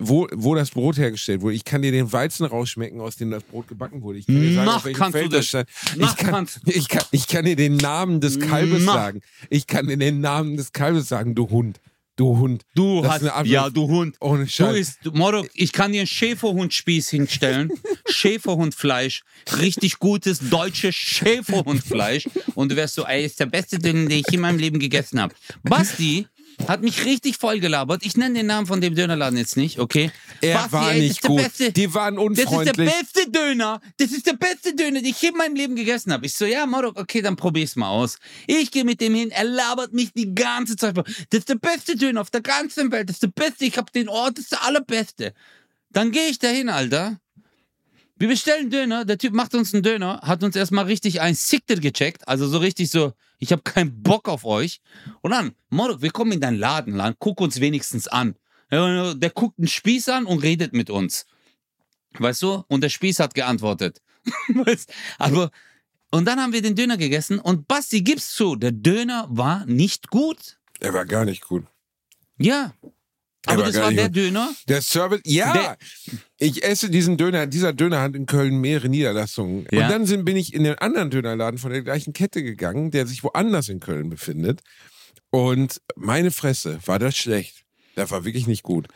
wo, 0.00 0.26
wo 0.34 0.54
das 0.54 0.70
Brot 0.70 0.98
hergestellt 0.98 1.42
wurde. 1.42 1.54
Ich 1.54 1.64
kann 1.64 1.82
dir 1.82 1.92
den 1.92 2.12
Weizen 2.12 2.44
rausschmecken, 2.46 3.00
aus 3.00 3.16
dem 3.16 3.30
das 3.30 3.42
Brot 3.44 3.68
gebacken 3.68 4.02
wurde. 4.02 4.18
Ich 4.18 4.26
kann 4.26 4.40
dir 4.40 4.54
sagen, 4.54 4.66
Mach 4.66 4.76
auf 4.76 4.84
welchem 4.86 5.12
Feld 5.12 5.32
das 5.32 5.46
stand. 5.46 5.68
Ich 5.96 6.16
kann, 6.16 6.48
ich, 6.66 6.88
kann, 6.88 7.04
ich 7.12 7.26
kann 7.28 7.44
dir 7.44 7.56
den 7.56 7.76
Namen 7.76 8.20
des 8.20 8.40
Kalbes 8.40 8.82
Mach. 8.84 8.94
sagen. 8.94 9.20
Ich 9.50 9.66
kann 9.66 9.86
dir 9.86 9.96
den 9.96 10.20
Namen 10.20 10.56
des 10.56 10.72
Kalbes 10.72 11.08
sagen, 11.08 11.34
du 11.34 11.48
Hund. 11.50 11.80
Du 12.16 12.36
Hund. 12.36 12.64
Du 12.74 13.00
Das 13.02 13.22
ist 13.22 13.30
hast, 13.30 13.46
ja, 13.46 13.70
du 13.70 13.88
Hund. 13.88 14.16
Ohne 14.20 14.44
Du 14.44 14.50
Scheiß. 14.50 14.76
isst, 14.76 14.98
du- 15.04 15.12
Moro, 15.12 15.46
ich 15.54 15.72
kann 15.72 15.92
dir 15.92 16.00
einen 16.00 16.06
Schäferhundspieß 16.06 17.08
hinstellen. 17.08 17.70
Schäferhundfleisch. 18.10 19.22
Richtig 19.58 19.98
gutes 19.98 20.38
deutsches 20.50 20.94
Schäferhundfleisch. 20.94 22.28
Und 22.54 22.70
du 22.72 22.76
wärst 22.76 22.94
so, 22.94 23.04
ey, 23.06 23.24
ist 23.24 23.40
der 23.40 23.46
beste 23.46 23.78
Döner, 23.78 24.06
den 24.08 24.18
ich 24.26 24.32
in 24.32 24.40
meinem 24.40 24.58
Leben 24.58 24.78
gegessen 24.78 25.20
habe. 25.20 25.34
Basti 25.62 26.26
hat 26.68 26.82
mich 26.82 27.04
richtig 27.04 27.36
vollgelabert. 27.36 28.04
Ich 28.04 28.16
nenne 28.16 28.34
den 28.38 28.46
Namen 28.46 28.66
von 28.66 28.80
dem 28.80 28.94
Dönerladen 28.94 29.38
jetzt 29.38 29.56
nicht, 29.56 29.78
okay? 29.78 30.10
Er 30.40 30.54
Basti, 30.54 30.72
war 30.72 30.92
ey, 30.92 30.94
das 30.94 31.00
nicht 31.02 31.10
ist 31.10 31.22
der 31.24 31.28
gut. 31.30 31.42
Beste. 31.42 31.72
Die 31.72 31.94
waren 31.94 32.16
Das 32.16 32.24
ist 32.28 32.36
der 32.38 32.46
unfreundlich. 32.46 32.90
beste 32.90 33.30
Döner. 33.30 33.80
Das 33.98 34.12
ist 34.12 34.26
der 34.26 34.32
beste 34.34 34.74
Döner, 34.74 35.00
den 35.00 35.06
ich 35.10 35.22
in 35.22 35.36
meinem 35.36 35.54
Leben 35.54 35.76
gegessen 35.76 36.12
habe. 36.12 36.26
Ich 36.26 36.34
so, 36.34 36.44
ja, 36.44 36.66
Morok, 36.66 36.98
okay, 36.98 37.22
dann 37.22 37.36
probier's 37.36 37.76
mal 37.76 37.88
aus. 37.88 38.18
Ich 38.46 38.70
gehe 38.70 38.84
mit 38.84 39.00
dem 39.00 39.14
hin, 39.14 39.30
er 39.30 39.44
labert 39.44 39.92
mich 39.92 40.12
die 40.12 40.34
ganze 40.34 40.76
Zeit. 40.76 40.96
Das 40.96 41.04
ist 41.30 41.48
der 41.48 41.54
beste 41.56 41.96
Döner 41.96 42.20
auf 42.20 42.30
der 42.30 42.42
ganzen 42.42 42.90
Welt. 42.92 43.08
Das 43.08 43.16
ist 43.16 43.22
der 43.22 43.28
beste. 43.28 43.64
Ich 43.64 43.76
habe 43.76 43.90
den 43.92 44.08
Ort, 44.08 44.38
das 44.38 44.44
ist 44.44 44.52
der 44.52 44.64
allerbeste. 44.64 45.34
Dann 45.90 46.12
gehe 46.12 46.28
ich 46.28 46.38
dahin, 46.38 46.68
Alter. 46.68 47.18
Wir 48.20 48.28
bestellen 48.28 48.68
Döner, 48.68 49.06
der 49.06 49.16
Typ 49.16 49.32
macht 49.32 49.54
uns 49.54 49.72
einen 49.72 49.82
Döner, 49.82 50.20
hat 50.22 50.42
uns 50.44 50.54
erstmal 50.54 50.84
richtig 50.84 51.22
ein 51.22 51.34
Sickter 51.34 51.76
gecheckt, 51.76 52.28
also 52.28 52.46
so 52.46 52.58
richtig 52.58 52.90
so, 52.90 53.14
ich 53.38 53.50
habe 53.50 53.62
keinen 53.62 54.02
Bock 54.02 54.28
auf 54.28 54.44
euch. 54.44 54.82
Und 55.22 55.30
dann, 55.30 55.52
Morok, 55.70 56.02
wir 56.02 56.10
kommen 56.10 56.32
in 56.32 56.40
deinen 56.40 56.58
Laden, 56.58 56.94
Land, 56.94 57.16
guck 57.18 57.40
uns 57.40 57.60
wenigstens 57.60 58.08
an. 58.08 58.36
Der 58.70 59.30
guckt 59.34 59.58
einen 59.58 59.68
Spieß 59.68 60.10
an 60.10 60.26
und 60.26 60.42
redet 60.42 60.74
mit 60.74 60.90
uns. 60.90 61.24
Weißt 62.18 62.42
du? 62.42 62.62
Und 62.68 62.82
der 62.82 62.90
Spieß 62.90 63.20
hat 63.20 63.32
geantwortet. 63.32 64.02
Weißt- 64.48 64.90
Aber, 65.18 65.50
und 66.10 66.26
dann 66.26 66.40
haben 66.40 66.52
wir 66.52 66.60
den 66.60 66.76
Döner 66.76 66.98
gegessen 66.98 67.38
und 67.38 67.68
Basti, 67.68 68.02
gib's 68.02 68.34
zu, 68.34 68.54
der 68.54 68.72
Döner 68.72 69.28
war 69.30 69.64
nicht 69.64 70.10
gut. 70.10 70.58
Er 70.80 70.92
war 70.92 71.06
gar 71.06 71.24
nicht 71.24 71.40
gut. 71.40 71.64
Ja. 72.36 72.74
Aber 73.46 73.64
das 73.64 73.76
war 73.76 73.90
der 73.90 74.06
gut. 74.06 74.16
Döner. 74.16 74.54
Der 74.68 74.82
Service, 74.82 75.20
ja. 75.24 75.52
Der- 75.52 75.78
ich 76.38 76.62
esse 76.62 76.90
diesen 76.90 77.16
Döner, 77.16 77.46
dieser 77.46 77.72
Döner 77.72 78.00
hat 78.00 78.14
in 78.14 78.26
Köln 78.26 78.60
mehrere 78.60 78.88
Niederlassungen. 78.88 79.66
Ja. 79.70 79.84
Und 79.84 79.90
dann 79.90 80.06
sind, 80.06 80.24
bin 80.24 80.36
ich 80.36 80.52
in 80.52 80.64
den 80.64 80.76
anderen 80.78 81.10
Dönerladen 81.10 81.58
von 81.58 81.70
der 81.70 81.82
gleichen 81.82 82.12
Kette 82.12 82.42
gegangen, 82.42 82.90
der 82.90 83.06
sich 83.06 83.24
woanders 83.24 83.68
in 83.68 83.80
Köln 83.80 84.10
befindet. 84.10 84.60
Und 85.30 85.80
meine 85.96 86.30
Fresse, 86.30 86.78
war 86.84 86.98
das 86.98 87.16
schlecht. 87.16 87.64
Das 87.94 88.10
war 88.10 88.24
wirklich 88.24 88.46
nicht 88.46 88.62
gut. 88.62 88.88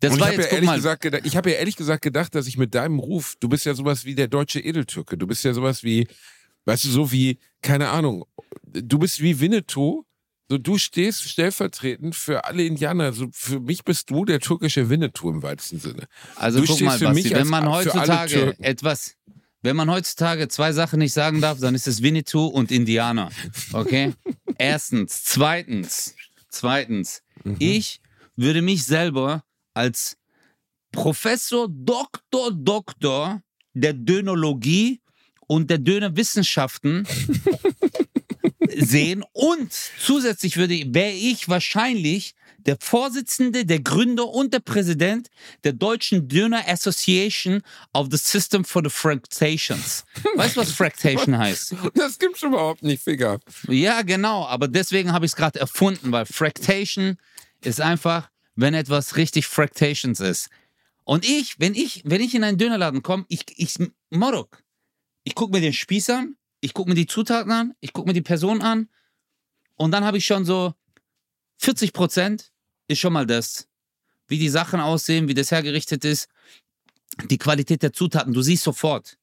Das 0.00 0.12
und 0.12 0.20
war 0.20 0.28
ich 0.28 0.38
habe 0.38 0.42
ja 0.42 0.54
ehrlich 0.54 0.74
gesagt 0.74 1.04
ich 1.24 1.36
habe 1.36 1.50
ja 1.50 1.56
ehrlich 1.56 1.76
gesagt 1.76 2.02
gedacht, 2.02 2.34
dass 2.34 2.46
ich 2.46 2.56
mit 2.56 2.74
deinem 2.74 2.98
Ruf, 3.00 3.34
du 3.40 3.48
bist 3.48 3.64
ja 3.66 3.74
sowas 3.74 4.04
wie 4.04 4.14
der 4.14 4.28
deutsche 4.28 4.60
Edeltürke, 4.60 5.16
du 5.18 5.26
bist 5.26 5.44
ja 5.44 5.52
sowas 5.52 5.82
wie, 5.82 6.06
weißt 6.66 6.84
du, 6.84 6.88
so 6.88 7.10
wie, 7.10 7.38
keine 7.62 7.88
Ahnung, 7.88 8.24
du 8.62 8.98
bist 8.98 9.20
wie 9.20 9.40
Winnetou, 9.40 10.04
so 10.48 10.56
du 10.56 10.78
stehst 10.78 11.28
stellvertretend 11.28 12.14
für 12.14 12.44
alle 12.44 12.64
Indianer, 12.64 13.12
so 13.12 13.28
für 13.32 13.60
mich 13.60 13.84
bist 13.84 14.10
du 14.10 14.24
der 14.24 14.40
türkische 14.40 14.88
Winnetou 14.88 15.30
im 15.30 15.42
weitesten 15.42 15.78
Sinne. 15.78 16.08
Also 16.36 16.60
Du 16.60 16.66
guck 16.66 16.80
mal, 16.80 16.98
für 16.98 17.04
Basti, 17.06 17.22
mich 17.22 17.34
wenn 17.34 17.48
man 17.48 17.68
heutzutage 17.68 18.56
etwas, 18.60 19.16
wenn 19.62 19.76
man 19.76 19.90
heutzutage 19.90 20.48
zwei 20.48 20.72
Sachen 20.72 21.00
nicht 21.00 21.12
sagen 21.12 21.40
darf, 21.40 21.60
dann 21.60 21.74
ist 21.74 21.86
es 21.86 22.02
Winnetou 22.02 22.46
und 22.46 22.70
Indianer. 22.70 23.30
Okay? 23.72 24.14
Erstens. 24.58 25.24
Zweitens. 25.24 26.14
Zweitens. 26.48 27.22
Mhm. 27.44 27.56
Ich 27.58 28.00
würde 28.36 28.62
mich 28.62 28.84
selber 28.84 29.44
als 29.74 30.16
Professor, 30.92 31.68
Doktor, 31.70 32.52
Doktor 32.52 33.42
der 33.74 33.92
Dönologie 33.92 35.02
und 35.46 35.68
der 35.70 35.78
Dönerwissenschaften 35.78 37.06
sehen 38.76 39.24
und 39.32 39.72
zusätzlich 39.98 40.56
würde 40.56 40.94
wäre 40.94 41.12
ich 41.12 41.48
wahrscheinlich 41.48 42.34
der 42.58 42.76
Vorsitzende, 42.80 43.64
der 43.64 43.80
Gründer 43.80 44.28
und 44.28 44.52
der 44.52 44.60
Präsident 44.60 45.28
der 45.64 45.72
deutschen 45.72 46.28
Döner 46.28 46.68
Association 46.68 47.62
of 47.94 48.08
the 48.10 48.16
System 48.16 48.64
for 48.64 48.82
the 48.82 48.90
Fractations. 48.90 50.04
Weißt 50.34 50.56
du, 50.56 50.60
was 50.60 50.72
Fractation 50.72 51.38
heißt? 51.38 51.74
Das 51.94 52.18
gibt's 52.18 52.42
überhaupt 52.42 52.82
nicht, 52.82 53.02
Finger. 53.02 53.40
Ja, 53.68 54.02
genau, 54.02 54.46
aber 54.46 54.68
deswegen 54.68 55.12
habe 55.12 55.24
ich 55.24 55.32
es 55.32 55.36
gerade 55.36 55.58
erfunden, 55.60 56.12
weil 56.12 56.26
Fractation 56.26 57.16
ist 57.62 57.80
einfach, 57.80 58.28
wenn 58.54 58.74
etwas 58.74 59.16
richtig 59.16 59.46
Fractations 59.46 60.20
ist. 60.20 60.50
Und 61.04 61.24
ich, 61.24 61.58
wenn 61.58 61.74
ich, 61.74 62.02
wenn 62.04 62.20
ich 62.20 62.34
in 62.34 62.44
einen 62.44 62.58
Dönerladen 62.58 63.02
komme, 63.02 63.24
ich, 63.28 63.44
ich, 63.56 63.76
Morok, 64.10 64.62
ich 65.24 65.34
gucke 65.34 65.52
mir 65.52 65.60
den 65.62 65.72
Spieß 65.72 66.10
an, 66.10 66.36
ich 66.60 66.74
gucke 66.74 66.90
mir 66.90 66.94
die 66.94 67.06
Zutaten 67.06 67.52
an, 67.52 67.74
ich 67.80 67.92
gucke 67.92 68.08
mir 68.08 68.14
die 68.14 68.22
Person 68.22 68.62
an 68.62 68.88
und 69.76 69.92
dann 69.92 70.04
habe 70.04 70.18
ich 70.18 70.26
schon 70.26 70.44
so 70.44 70.74
40 71.58 71.92
Prozent 71.92 72.52
ist 72.88 72.98
schon 72.98 73.12
mal 73.12 73.26
das, 73.26 73.68
wie 74.26 74.38
die 74.38 74.48
Sachen 74.48 74.80
aussehen, 74.80 75.28
wie 75.28 75.34
das 75.34 75.50
hergerichtet 75.50 76.04
ist, 76.04 76.28
die 77.30 77.38
Qualität 77.38 77.82
der 77.82 77.92
Zutaten. 77.92 78.32
Du 78.32 78.42
siehst 78.42 78.64
sofort, 78.64 79.18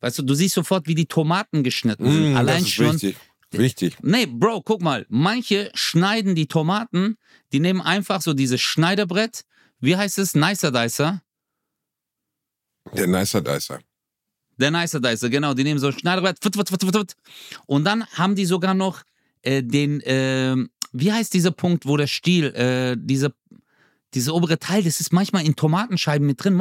weißt 0.00 0.18
du, 0.18 0.22
du 0.22 0.34
siehst 0.34 0.54
sofort, 0.54 0.86
wie 0.86 0.94
die 0.94 1.06
Tomaten 1.06 1.62
geschnitten 1.62 2.10
sind. 2.10 2.32
Mm, 2.32 2.36
Allein 2.36 2.58
das 2.58 2.68
ist 2.68 2.74
schon. 2.74 2.94
Wichtig. 2.94 3.16
wichtig. 3.50 3.96
Nee, 4.02 4.26
Bro, 4.26 4.62
guck 4.62 4.82
mal. 4.82 5.06
Manche 5.08 5.70
schneiden 5.74 6.34
die 6.34 6.46
Tomaten, 6.46 7.16
die 7.52 7.60
nehmen 7.60 7.80
einfach 7.80 8.20
so 8.20 8.34
dieses 8.34 8.60
Schneiderbrett. 8.60 9.44
Wie 9.80 9.96
heißt 9.96 10.18
es? 10.18 10.34
Nicer 10.34 10.72
Dicer. 10.72 11.22
Der 12.92 13.06
Nicer 13.06 13.40
Dicer. 13.40 13.80
Der 14.58 14.70
Nicer 14.70 15.00
Dicer, 15.00 15.30
genau. 15.30 15.54
Die 15.54 15.64
nehmen 15.64 15.80
so 15.80 15.88
ein 15.88 15.98
Schneiderbrett. 15.98 16.38
Und 17.66 17.84
dann 17.84 18.06
haben 18.06 18.34
die 18.34 18.44
sogar 18.44 18.74
noch 18.74 19.02
äh, 19.42 19.62
den, 19.62 20.00
äh, 20.02 20.56
wie 20.92 21.12
heißt 21.12 21.34
dieser 21.34 21.50
Punkt, 21.50 21.86
wo 21.86 21.96
der 21.96 22.06
Stiel, 22.06 22.46
äh, 22.54 22.96
diese, 22.98 23.34
diese 24.14 24.32
obere 24.32 24.58
Teil, 24.58 24.82
das 24.82 25.00
ist 25.00 25.12
manchmal 25.12 25.44
in 25.44 25.56
Tomatenscheiben 25.56 26.26
mit 26.26 26.42
drin. 26.42 26.60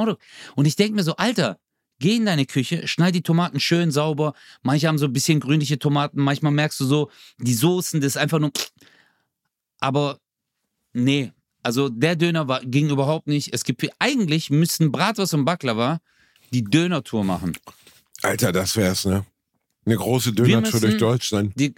Und 0.56 0.66
ich 0.66 0.76
denke 0.76 0.96
mir 0.96 1.04
so, 1.04 1.16
Alter, 1.16 1.60
geh 2.00 2.16
in 2.16 2.26
deine 2.26 2.46
Küche, 2.46 2.88
schneid 2.88 3.16
die 3.16 3.22
Tomaten 3.22 3.60
schön 3.60 3.92
sauber. 3.92 4.34
Manche 4.64 4.88
haben 4.88 4.98
so 4.98 5.06
ein 5.06 5.14
bisschen 5.14 5.40
grünliche 5.40 5.80
Tomaten, 5.80 6.20
manchmal 6.20 6.52
merkst 6.52 6.80
du 6.80 6.86
so, 6.86 7.12
die 7.38 7.54
Soßen, 7.54 8.02
das 8.02 8.14
ist 8.14 8.18
einfach 8.18 8.40
nur. 8.40 8.52
Aber 9.80 10.20
nee, 10.94 11.32
also 11.62 11.90
der 11.90 12.16
Döner 12.16 12.48
war, 12.48 12.62
ging 12.62 12.90
überhaupt 12.90 13.28
nicht. 13.28 13.54
Es 13.54 13.64
gibt 13.64 13.88
eigentlich 14.00 14.50
müssten 14.50 14.92
Bratwurst 14.92 15.34
und 15.34 15.46
Baklava 15.46 16.02
die 16.52 16.64
Dönertour 16.64 17.24
machen. 17.24 17.54
Alter, 18.24 18.52
das 18.52 18.76
wär's, 18.76 19.06
ne? 19.06 19.26
Eine 19.86 19.98
große 19.98 20.34
Dönertour 20.34 20.80
durch 20.80 20.98
Deutschland. 20.98 21.54
Die, 21.56 21.76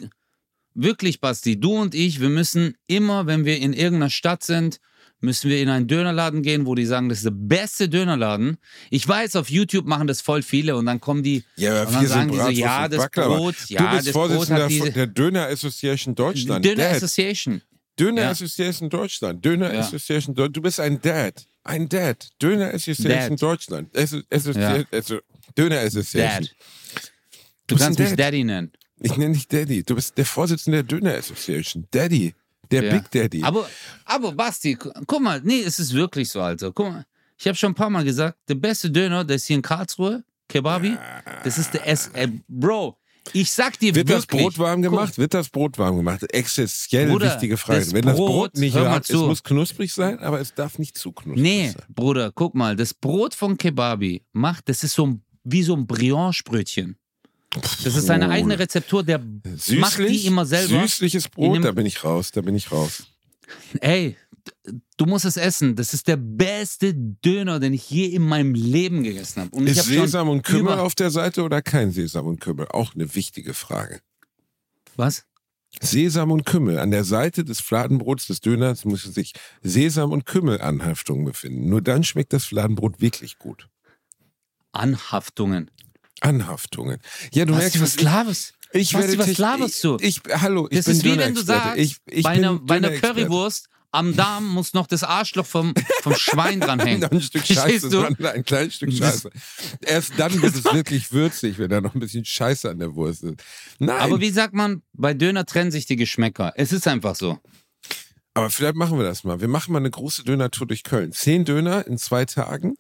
wirklich, 0.74 1.20
Basti, 1.20 1.60
du 1.60 1.74
und 1.76 1.96
ich, 1.96 2.22
wir 2.22 2.30
müssen 2.30 2.76
immer, 2.88 3.26
wenn 3.26 3.46
wir 3.46 3.58
in 3.58 3.74
irgendeiner 3.74 4.10
Stadt 4.12 4.43
sind, 4.43 4.80
müssen 5.22 5.50
wir 5.50 5.60
in 5.60 5.70
einen 5.70 5.88
Dönerladen 5.88 6.43
gehen, 6.43 6.66
wo 6.66 6.76
die 6.76 6.86
sagen, 6.86 7.10
das 7.10 7.20
ist 7.20 7.26
der 7.26 7.32
beste 7.32 7.89
Dönerladen. 7.89 8.58
Ich 8.91 9.08
weiß, 9.08 9.36
auf 9.38 9.50
YouTube 9.50 9.88
machen 9.88 10.08
das 10.08 10.22
voll 10.22 10.43
viele 10.43 10.76
und 10.76 10.86
dann 10.86 11.00
kommen 11.00 11.24
die 11.24 11.43
Ja, 11.56 11.84
und 11.84 11.93
dann 11.93 12.08
sagen 12.08 12.32
die 12.32 12.38
so, 12.38 12.50
ja, 12.50 12.88
das 12.88 13.00
Baklava. 13.00 13.38
Brot, 13.38 13.56
du 13.68 13.74
ja, 13.74 13.93
bist 13.96 14.08
das 14.08 14.14
Brot 14.14 14.32
Vorsitzender 14.32 14.64
hat 14.64 14.70
diese 14.72 14.91
der 14.91 15.08
Döner 15.08 15.48
Association 15.48 16.14
Deutschland. 16.16 16.64
Döner 16.64 16.76
Dad. 16.84 16.96
Association. 16.98 17.62
Döner 18.00 18.24
Ja. 18.24 18.30
Association 18.32 18.89
Deutschland. 18.89 19.43
Döner 19.43 19.74
Ja. 19.74 19.80
Association 19.80 20.36
Deutschland. 20.36 20.58
Du 20.58 20.62
bist 20.62 20.80
ein 20.80 21.02
Dad. 21.02 21.48
Ein 21.64 21.89
Dad. 21.89 22.30
Döner 22.41 22.74
Association 22.74 23.30
Dad. 23.30 23.41
Deutschland. 23.41 23.98
Asso 23.98 24.20
Associ 24.30 24.60
Ja. 24.60 24.84
Asso 24.91 25.20
Döner 25.58 25.80
Association. 25.80 26.43
Dad. 26.43 26.56
Du 27.68 27.76
bist 27.76 27.86
kannst 27.86 27.99
mich 27.99 28.10
Dad. 28.10 28.20
Daddy 28.20 28.43
nennen. 28.43 28.72
Ich 28.99 29.18
nenne 29.18 29.34
dich 29.34 29.47
Daddy. 29.47 29.84
Du 29.84 29.95
bist 29.95 30.18
der 30.18 30.26
Vorsitzende 30.26 30.84
der 30.84 30.99
Döner 30.99 31.16
Association. 31.18 31.88
Daddy. 31.91 32.34
Der 32.72 32.84
Ja. 32.84 32.93
Big 32.97 33.12
Daddy. 33.12 33.43
Aber, 33.43 33.70
aber 34.06 34.32
Basti, 34.32 34.74
gu- 34.74 34.91
guck 35.06 35.22
mal, 35.22 35.39
nee, 35.43 35.62
es 35.62 35.80
ist 35.80 35.93
wirklich 35.93 36.30
so, 36.30 36.41
Alter. 36.41 36.72
Guck 36.72 36.88
mal, 36.89 37.06
ich 37.38 37.45
habe 37.47 37.56
schon 37.56 37.72
ein 37.72 37.76
paar 37.76 37.89
Mal 37.91 38.03
gesagt, 38.03 38.38
der 38.47 38.56
beste 38.56 38.89
Döner, 38.89 39.24
der 39.24 39.36
ist 39.36 39.45
hier 39.45 39.58
in 39.58 39.62
Karlsruhe, 39.62 40.24
Kebabi, 40.47 40.97
das 41.43 41.58
ist 41.60 41.74
der 41.76 41.88
S. 41.88 42.10
Äh, 42.14 42.28
Bro, 42.47 42.97
ich 43.34 43.51
sag 43.51 43.78
dir 43.80 43.93
Wird 43.93 44.10
das 44.10 44.24
wirklich. 44.24 44.41
Brot 44.41 44.58
warm 44.58 44.82
guck, 44.82 44.91
gemacht? 44.91 45.18
Wird 45.20 45.34
das 45.36 45.49
Brot 45.49 45.78
warm 45.78 45.97
gemacht? 45.97 46.22
Bruder, 46.22 47.34
wichtige 47.34 47.58
Frage. 47.58 47.80
das 47.82 47.93
Wenn 47.93 48.06
das 48.06 48.16
Brot 48.16 48.56
nicht 48.58 48.74
warm 48.76 48.99
ist, 49.01 49.12
muss 49.14 49.43
knusprig 49.43 49.93
sein, 49.93 50.18
aber 50.20 50.39
es 50.39 50.53
darf 50.53 50.80
nicht 50.80 50.97
zu 50.97 51.12
knusprig 51.12 51.41
Nee, 51.43 51.70
sein. 51.70 51.84
Bruder, 51.93 52.32
guck 52.32 52.56
mal, 52.56 52.76
das 52.76 52.93
Brot 52.95 53.36
von 53.36 53.58
Kebabi 53.58 54.24
macht, 54.32 54.70
das 54.70 54.84
ist 54.84 54.93
so 54.93 55.06
ein, 55.08 55.22
wie 55.46 55.64
so 55.64 55.76
ein 55.76 55.88
Brioche-Brötchen. 55.88 56.98
Das 57.84 57.96
ist 57.96 58.08
seine 58.08 58.30
eigene 58.30 58.60
Rezeptur, 58.60 59.04
der 59.04 59.22
Süßlich, 59.46 59.80
macht 59.80 60.00
die 60.00 60.26
immer 60.26 60.46
selber. 60.46 60.82
Süßliches 60.82 61.30
Brot, 61.30 61.64
da 61.64 61.72
bin 61.72 61.86
ich 61.86 62.04
raus, 62.04 62.32
da 62.32 62.41
bin 62.41 62.56
ich 62.56 62.72
raus. 62.72 63.04
Ey, 63.80 64.18
du 64.98 65.06
musst 65.06 65.26
es 65.26 65.38
essen. 65.38 65.76
Das 65.76 65.93
ist 65.93 66.08
der 66.08 66.18
beste 66.18 66.93
Döner, 66.93 67.60
den 67.60 67.74
ich 67.74 67.89
je 67.89 68.08
in 68.08 68.24
meinem 68.24 68.54
Leben 68.56 69.04
gegessen 69.04 69.43
habe. 69.43 69.56
Und 69.56 69.68
ich 69.68 69.78
Ist 69.78 69.80
hab 69.80 69.86
Sesam 69.86 70.30
und 70.30 70.43
Kümmel 70.43 70.74
auf 70.74 70.96
der 70.96 71.12
Seite 71.12 71.43
oder 71.43 71.62
kein 71.62 71.91
Sesam 71.91 72.26
und 72.26 72.41
Kümmel? 72.41 72.68
Auch 72.70 72.93
eine 72.93 73.16
wichtige 73.16 73.54
Frage. 73.54 74.02
Was? 74.98 75.26
Sesam 75.82 76.32
und 76.32 76.46
Kümmel. 76.46 76.80
An 76.80 76.91
der 76.91 77.04
Seite 77.04 77.43
des 77.43 77.60
Fladenbrots 77.60 78.28
des 78.28 78.39
Döners 78.39 78.86
muss 78.86 79.04
sich 79.04 79.34
Sesam 79.62 80.12
und 80.12 80.26
Kümmel-Anhaftungen 80.26 81.26
befinden. 81.26 81.70
Nur 81.70 81.82
dann 81.82 82.04
schmeckt 82.04 82.34
das 82.34 82.46
Fladenbrot 82.46 83.02
wirklich 83.02 83.38
gut. 83.38 83.70
Anhaftungen. 84.76 85.71
Anhaftungen. 86.21 86.99
Ja, 87.34 87.45
du 87.45 87.53
Was, 87.53 87.59
merkst, 87.59 87.82
was 87.82 88.01
laberst? 88.01 88.53
ich 88.71 88.91
Basti, 88.93 89.17
werde 89.17 89.32
was 89.32 89.38
laberst 89.38 89.84
du? 89.84 89.97
Ich, 90.01 90.21
ich, 90.26 90.41
hallo, 90.41 90.67
ich 90.69 90.78
Das 90.78 90.86
bin 90.86 90.95
ist 90.97 91.03
wie 91.03 91.17
wenn 91.17 91.36
du 91.36 91.41
sagst, 91.41 91.78
ich, 91.78 91.97
ich 92.09 92.23
bei, 92.23 92.32
einer, 92.32 92.59
bei 92.59 92.76
einer. 92.76 92.91
Currywurst 92.91 93.67
am 93.91 94.13
Darm 94.15 94.45
muss 94.49 94.73
noch 94.73 94.88
das 94.88 95.03
Arschloch 95.03 95.45
vom, 95.45 95.73
vom 96.01 96.13
Schwein 96.15 96.59
dranhängen. 96.59 97.05
Ein 97.09 97.21
Stück 97.21 97.45
Scheiße 97.45 97.89
du? 97.89 98.01
dran, 98.01 98.17
ein 98.26 98.43
kleines 98.43 98.76
Stück 98.76 98.91
Scheiße. 98.91 99.30
Erst 99.86 100.13
dann 100.17 100.41
wird 100.41 100.53
es 100.53 100.65
wirklich 100.73 101.13
würzig, 101.13 101.57
wenn 101.59 101.69
da 101.69 101.80
noch 101.80 101.93
ein 101.95 102.01
bisschen 102.01 102.26
Scheiße 102.26 102.69
an 102.69 102.80
der 102.80 102.93
Wurst 102.95 103.23
ist. 103.23 103.36
Nein, 103.80 103.97
Aber 104.01 104.19
wie 104.19 104.32
sagt 104.32 104.53
man, 104.53 104.82
bei 104.91 105.13
Döner 105.13 105.45
trennen 105.45 105.71
sich 105.71 105.86
die 105.86 105.95
Geschmäcker. 105.95 106.51
Es 106.57 106.73
ist 106.73 106.86
einfach 106.89 107.15
so. 107.15 107.39
Aber 108.34 108.49
vielleicht 108.49 108.76
machen 108.76 108.97
wir 108.97 109.05
das 109.05 109.23
mal. 109.23 109.39
Wir 109.39 109.47
machen 109.47 109.71
mal 109.71 109.80
eine 109.80 109.91
große 109.91 110.26
Dönertour 110.26 110.67
durch 110.67 110.84
Köln. 110.84 111.13
Zehn 111.13 111.45
Döner 111.45 111.88
in 111.88 111.97
zwei 111.97 112.26
Tagen. 112.26 112.76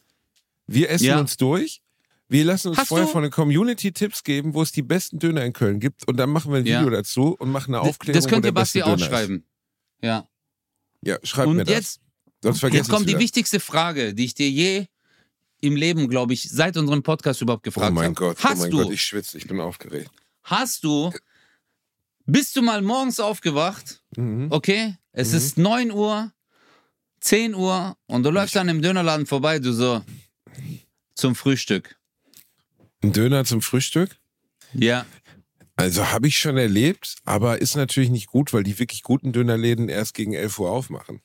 Wir 0.67 0.89
essen 0.89 1.05
Ja. 1.05 1.19
uns 1.19 1.37
durch. 1.37 1.81
Wir 2.27 2.43
lassen 2.45 2.69
uns 2.69 2.77
Hast 2.79 2.87
vorher 2.87 3.05
du- 3.05 3.11
von 3.13 3.21
der 3.21 3.31
Community 3.31 3.91
Tipps 3.91 4.23
geben, 4.23 4.53
wo 4.55 4.61
es 4.63 4.71
die 4.71 4.81
besten 4.81 5.19
Döner 5.19 5.45
in 5.45 5.53
Köln 5.53 5.79
gibt. 5.79 6.07
Und 6.07 6.17
dann 6.17 6.29
machen 6.31 6.51
wir 6.51 6.59
ein 6.59 6.65
Ja. 6.65 6.79
Video 6.79 6.89
dazu 6.91 7.35
und 7.37 7.51
machen 7.51 7.73
eine 7.75 7.81
Aufklärung. 7.83 8.19
das 8.21 8.27
könnt 8.29 8.45
ihr 8.45 8.51
Basti 8.51 8.81
auch 8.81 8.95
Döner 8.95 9.05
schreiben. 9.09 9.45
Ja. 10.01 10.19
Ist. 10.19 10.27
Ja, 11.07 11.17
schreib 11.23 11.45
mir 11.47 11.51
Und 11.51 11.57
das. 11.59 11.69
jetzt, 11.69 11.99
Sonst 12.41 12.61
jetzt 12.63 12.89
kommt 12.89 13.07
die 13.09 13.17
wichtigste 13.19 13.59
Frage, 13.59 14.13
die 14.13 14.25
ich 14.25 14.33
dir 14.35 14.49
je 14.49 14.85
im 15.61 15.75
Leben, 15.75 16.09
glaube 16.09 16.33
ich, 16.33 16.49
seit 16.49 16.77
unserem 16.77 17.01
Podcast 17.03 17.41
überhaupt 17.41 17.63
gefragt 17.63 17.91
Oh 17.91 17.93
mein 17.93 18.05
habe. 18.05 18.15
Gott, 18.15 18.37
oh 18.39 18.43
Hast 18.43 18.59
mein 18.61 18.71
du, 18.71 18.83
Gott, 18.83 18.91
ich 18.91 19.01
schwitze, 19.01 19.37
ich 19.37 19.47
bin 19.47 19.59
aufgeregt. 19.59 20.09
hast 20.43 20.83
du, 20.83 21.11
bist 22.25 22.55
du 22.55 22.61
mal 22.61 22.81
morgens 22.81 23.19
aufgewacht, 23.19 24.01
Mhm. 24.17 24.47
okay? 24.51 24.95
Es 25.11 25.31
Mhm. 25.31 25.37
ist 25.37 25.57
9 25.57 25.91
Uhr, 25.91 26.31
10 27.19 27.55
Uhr 27.55 27.97
und 28.07 28.23
du 28.23 28.29
läufst 28.31 28.57
an 28.57 28.67
dem 28.67 28.81
Dönerladen 28.81 29.25
vorbei, 29.25 29.57
du 29.59 29.71
so, 29.73 30.03
zum 31.15 31.33
Frühstück. 31.35 31.97
Ein 33.05 33.13
Döner 33.13 33.45
zum 33.45 33.61
Frühstück? 33.61 34.17
Ja. 34.73 35.05
Also 35.75 36.09
habe 36.09 36.27
ich 36.27 36.39
schon 36.39 36.57
erlebt, 36.57 37.17
aber 37.23 37.61
ist 37.61 37.75
natürlich 37.75 38.09
nicht 38.09 38.25
gut, 38.25 38.51
weil 38.51 38.63
die 38.63 38.79
wirklich 38.79 39.03
guten 39.03 39.31
Dönerläden 39.31 39.89
erst 39.89 40.15
gegen 40.15 40.33
11 40.33 40.57
Uhr 40.57 40.71
aufmachen. 40.71 41.21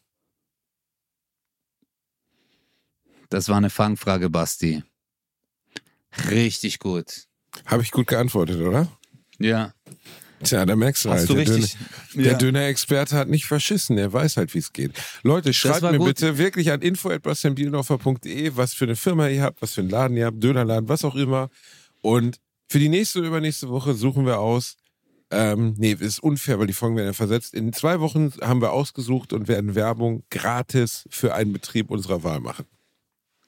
Das 3.30 3.48
war 3.48 3.56
eine 3.56 3.70
Fangfrage, 3.70 4.28
Basti. 4.28 4.84
Richtig 6.28 6.80
gut. 6.80 7.28
Habe 7.64 7.82
ich 7.82 7.92
gut 7.92 8.08
geantwortet, 8.08 8.60
oder? 8.60 8.86
Ja. 9.38 9.72
Tja, 10.42 10.64
da 10.64 10.74
merkst 10.76 11.04
du 11.04 11.10
Hast 11.10 11.18
halt. 11.20 11.28
du 11.30 11.34
der 11.34 11.46
richtig. 11.56 11.76
Döner, 12.12 12.22
der 12.24 12.32
ja. 12.32 12.38
Döner-Experte 12.38 13.16
hat 13.16 13.28
nicht 13.28 13.46
verschissen, 13.46 13.96
der 13.96 14.12
weiß 14.12 14.36
halt, 14.38 14.54
wie 14.54 14.58
es 14.58 14.72
geht. 14.72 14.92
Leute, 15.22 15.52
schreibt 15.52 15.82
mir 15.82 15.98
gut. 15.98 16.06
bitte 16.08 16.38
wirklich 16.38 16.72
an 16.72 16.80
info.bastianbielendorfer.de, 16.82 18.52
was 18.56 18.74
für 18.74 18.84
eine 18.84 18.96
Firma 18.96 19.28
ihr 19.28 19.42
habt, 19.42 19.60
was 19.62 19.74
für 19.74 19.82
einen 19.82 19.90
Laden 19.90 20.16
ihr 20.16 20.26
habt, 20.26 20.42
Dönerladen, 20.42 20.88
was 20.88 21.04
auch 21.04 21.14
immer. 21.14 21.50
Und 22.00 22.38
für 22.68 22.78
die 22.78 22.88
nächste 22.88 23.18
oder 23.18 23.28
übernächste 23.28 23.68
Woche 23.68 23.94
suchen 23.94 24.24
wir 24.26 24.38
aus. 24.38 24.76
Ähm, 25.32 25.74
nee, 25.78 25.96
ist 25.98 26.20
unfair, 26.22 26.58
weil 26.58 26.66
die 26.66 26.72
Folgen 26.72 26.96
werden 26.96 27.06
ja 27.08 27.12
versetzt. 27.12 27.54
In 27.54 27.72
zwei 27.72 28.00
Wochen 28.00 28.32
haben 28.40 28.60
wir 28.60 28.72
ausgesucht 28.72 29.32
und 29.32 29.46
werden 29.46 29.74
Werbung 29.74 30.24
gratis 30.30 31.04
für 31.10 31.34
einen 31.34 31.52
Betrieb 31.52 31.90
unserer 31.90 32.24
Wahl 32.24 32.40
machen. 32.40 32.64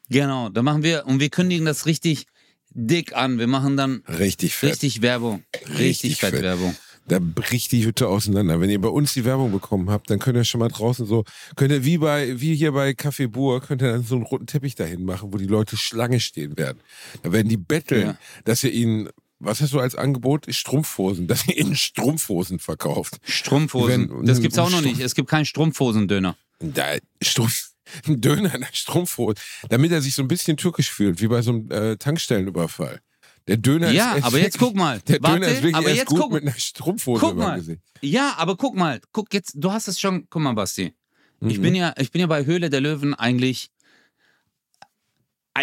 Genau, 0.08 0.48
da 0.48 0.62
machen 0.62 0.82
wir, 0.82 1.06
und 1.06 1.20
wir 1.20 1.30
kündigen 1.30 1.64
das 1.64 1.86
richtig 1.86 2.26
dick 2.70 3.14
an. 3.16 3.38
Wir 3.38 3.46
machen 3.46 3.76
dann 3.76 4.02
Richtig 4.08 4.54
fett. 4.54 4.70
richtig 4.72 5.02
Werbung. 5.02 5.42
Richtig, 5.54 5.78
Richtig 5.78 6.16
fett, 6.16 6.30
fett. 6.34 6.42
Werbung. 6.42 6.74
Da 7.08 7.18
bricht 7.20 7.72
die 7.72 7.84
Hütte 7.84 8.08
auseinander. 8.08 8.60
Wenn 8.60 8.70
ihr 8.70 8.80
bei 8.80 8.88
uns 8.88 9.12
die 9.12 9.24
Werbung 9.24 9.50
bekommen 9.50 9.90
habt, 9.90 10.08
dann 10.10 10.18
könnt 10.20 10.36
ihr 10.36 10.44
schon 10.44 10.60
mal 10.60 10.68
draußen 10.68 11.04
so, 11.06 11.24
könnt 11.56 11.72
ihr 11.72 11.84
wie 11.84 11.98
bei, 11.98 12.40
wie 12.40 12.54
hier 12.54 12.72
bei 12.72 12.90
Café 12.90 13.26
Bur, 13.28 13.60
könnt 13.60 13.82
ihr 13.82 13.90
dann 13.92 14.04
so 14.04 14.14
einen 14.14 14.24
roten 14.24 14.46
Teppich 14.46 14.76
dahin 14.76 15.04
machen, 15.04 15.32
wo 15.32 15.36
die 15.38 15.46
Leute 15.46 15.76
Schlange 15.76 16.20
stehen 16.20 16.56
werden. 16.56 16.78
Da 17.22 17.32
werden 17.32 17.48
die 17.48 17.56
betteln, 17.56 18.06
Ja. 18.08 18.18
dass 18.44 18.62
ihr 18.64 18.72
ihnen 18.72 19.08
was 19.44 19.60
hast 19.60 19.72
du 19.72 19.80
als 19.80 19.96
Angebot? 19.96 20.46
Strumpfhosen, 20.54 21.26
dass 21.26 21.48
ihr 21.48 21.56
in 21.58 21.74
Strumpfhosen 21.74 22.60
verkauft. 22.60 23.18
Strumpfhosen. 23.24 24.08
Wenn- 24.08 24.24
das 24.24 24.40
gibt's 24.40 24.56
auch 24.56 24.70
noch 24.70 24.82
nicht. 24.82 25.00
Es 25.00 25.16
gibt 25.16 25.28
keinen 25.28 25.46
Strumpfhosendöner. 25.46 26.36
Da, 26.60 26.84
Strumpf, 27.20 27.72
ein 28.06 28.20
Döner 28.20 28.54
in 28.54 28.60
der 28.60 28.68
Strumpfhose, 28.72 29.34
damit 29.68 29.90
er 29.90 30.00
sich 30.00 30.14
so 30.14 30.22
ein 30.22 30.28
bisschen 30.28 30.56
türkisch 30.56 30.92
fühlt, 30.92 31.20
wie 31.20 31.26
bei 31.26 31.42
so 31.42 31.50
einem 31.50 31.70
äh, 31.72 31.96
Tankstellenüberfall. 31.96 33.00
Der 33.48 33.56
Döner 33.56 33.90
Ja, 33.90 34.12
ist 34.12 34.16
echt 34.18 34.26
aber 34.26 34.38
jetzt 34.38 34.58
guck 34.58 34.74
mal. 34.76 35.00
Der 35.08 35.22
Warte, 35.22 35.40
Döner 35.40 35.48
ist 35.52 35.62
wirklich 35.62 35.74
aber 35.76 35.90
jetzt 35.92 36.06
gut 36.06 36.20
guck, 36.20 36.32
mit 36.32 36.42
einer 36.42 36.54
Strumpfhose 36.54 37.20
guck 37.20 37.36
mal. 37.36 37.56
Gesicht. 37.58 37.80
Ja, 38.00 38.34
aber 38.36 38.56
guck 38.56 38.74
mal, 38.76 39.00
guck 39.12 39.32
jetzt, 39.34 39.52
du 39.56 39.72
hast 39.72 39.88
es 39.88 39.98
schon, 40.00 40.26
guck 40.30 40.42
mal, 40.42 40.52
Basti. 40.52 40.94
Ich 41.40 41.58
Mhm. 41.58 41.62
bin 41.62 41.74
ja, 41.74 41.92
ich 41.98 42.10
bin 42.12 42.20
ja 42.20 42.26
bei 42.26 42.44
Höhle 42.46 42.70
der 42.70 42.80
Löwen 42.80 43.14
eigentlich 43.14 43.70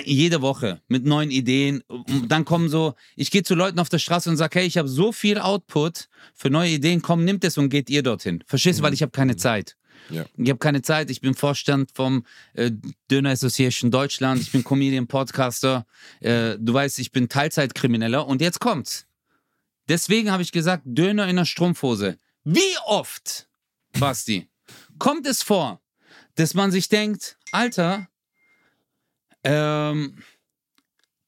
jede 0.06 0.42
Woche 0.42 0.82
mit 0.88 1.06
neuen 1.06 1.32
Ideen. 1.32 1.84
Dann 2.28 2.46
kommen 2.46 2.70
so, 2.70 2.94
ich 3.16 3.32
gehe 3.32 3.42
zu 3.44 3.56
Leuten 3.56 3.80
auf 3.80 3.90
der 3.90 3.98
Straße 3.98 4.30
und 4.30 4.38
sage, 4.38 4.60
hey, 4.60 4.68
ich 4.68 4.78
habe 4.78 4.88
so 4.88 5.12
viel 5.12 5.40
Output 5.40 6.10
für 6.36 6.50
neue 6.52 6.70
Ideen, 6.72 7.02
komm, 7.02 7.24
nimmt 7.26 7.44
es 7.44 7.58
und 7.58 7.70
geht 7.70 7.90
ihr 7.90 8.04
dorthin. 8.04 8.44
Verstehst 8.46 8.80
du, 8.80 8.84
weil 8.84 8.94
ich 8.94 9.02
habe 9.02 9.12
keine 9.12 9.36
Zeit. 9.36 9.78
Ja. 10.10 10.26
Ich 10.38 10.50
habe 10.50 10.60
keine 10.60 10.82
Zeit, 10.82 11.10
ich 11.10 11.22
bin 11.22 11.34
Vorstand 11.36 11.92
vom 11.94 12.26
äh, 12.54 12.72
Döner 13.12 13.32
Association 13.32 13.92
Deutschland, 13.92 14.42
ich 14.42 14.52
bin 14.52 14.64
Comedian, 14.64 15.08
Podcaster, 15.08 15.86
äh, 16.20 16.58
du 16.60 16.74
weißt, 16.74 17.00
ich 17.00 17.12
bin 17.12 17.30
Teilzeitkrimineller 17.30 18.26
und 18.26 18.42
jetzt 18.42 18.60
kommt's. 18.60 19.06
Deswegen 19.88 20.32
habe 20.32 20.44
ich 20.44 20.52
gesagt, 20.52 20.84
Döner 20.86 21.28
in 21.28 21.36
der 21.36 21.46
Strumpfhose. 21.46 22.18
Wie 22.44 22.78
oft, 22.86 23.48
Basti, 24.00 24.48
kommt 24.98 25.28
es 25.28 25.44
vor, 25.44 25.82
dass 26.36 26.54
man 26.54 26.72
sich 26.72 26.90
denkt, 26.90 27.38
Alter, 27.52 28.08
ähm, 29.44 30.24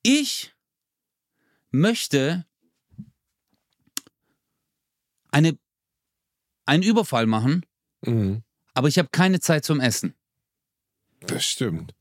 ich 0.04 0.54
möchte 1.72 2.46
eine, 5.32 5.58
einen 6.66 6.84
Überfall 6.84 7.26
machen, 7.26 7.66
Mhm. 8.04 8.44
Aber 8.74 8.88
ich 8.88 8.98
habe 8.98 9.10
keine 9.12 9.40
Zeit 9.40 9.66
zum 9.66 9.80
Essen. 9.80 10.16
Das 11.22 11.46
stimmt. 11.46 11.94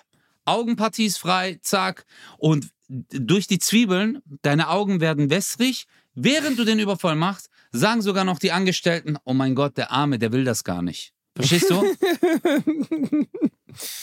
Augenparties 0.45 1.17
frei, 1.17 1.59
zack. 1.63 2.05
Und 2.39 2.69
durch 2.89 3.47
die 3.47 3.59
Zwiebeln, 3.59 4.23
deine 4.43 4.69
Augen 4.69 5.01
werden 5.01 5.31
wässrig. 5.31 5.87
Während 6.15 6.59
du 6.59 6.65
den 6.65 6.79
Überfall 6.79 7.17
machst, 7.17 7.49
sagen 7.73 8.01
sogar 8.03 8.25
noch 8.25 8.39
die 8.39 8.53
Angestellten, 8.53 9.17
oh 9.25 9.33
mein 9.35 9.55
Gott, 9.57 9.77
der 9.77 9.91
Arme, 9.91 10.19
der 10.21 10.31
will 10.31 10.45
das 10.45 10.63
gar 10.63 10.83
nicht. 10.83 11.13
Verstehst 11.35 11.69
du? 11.71 11.83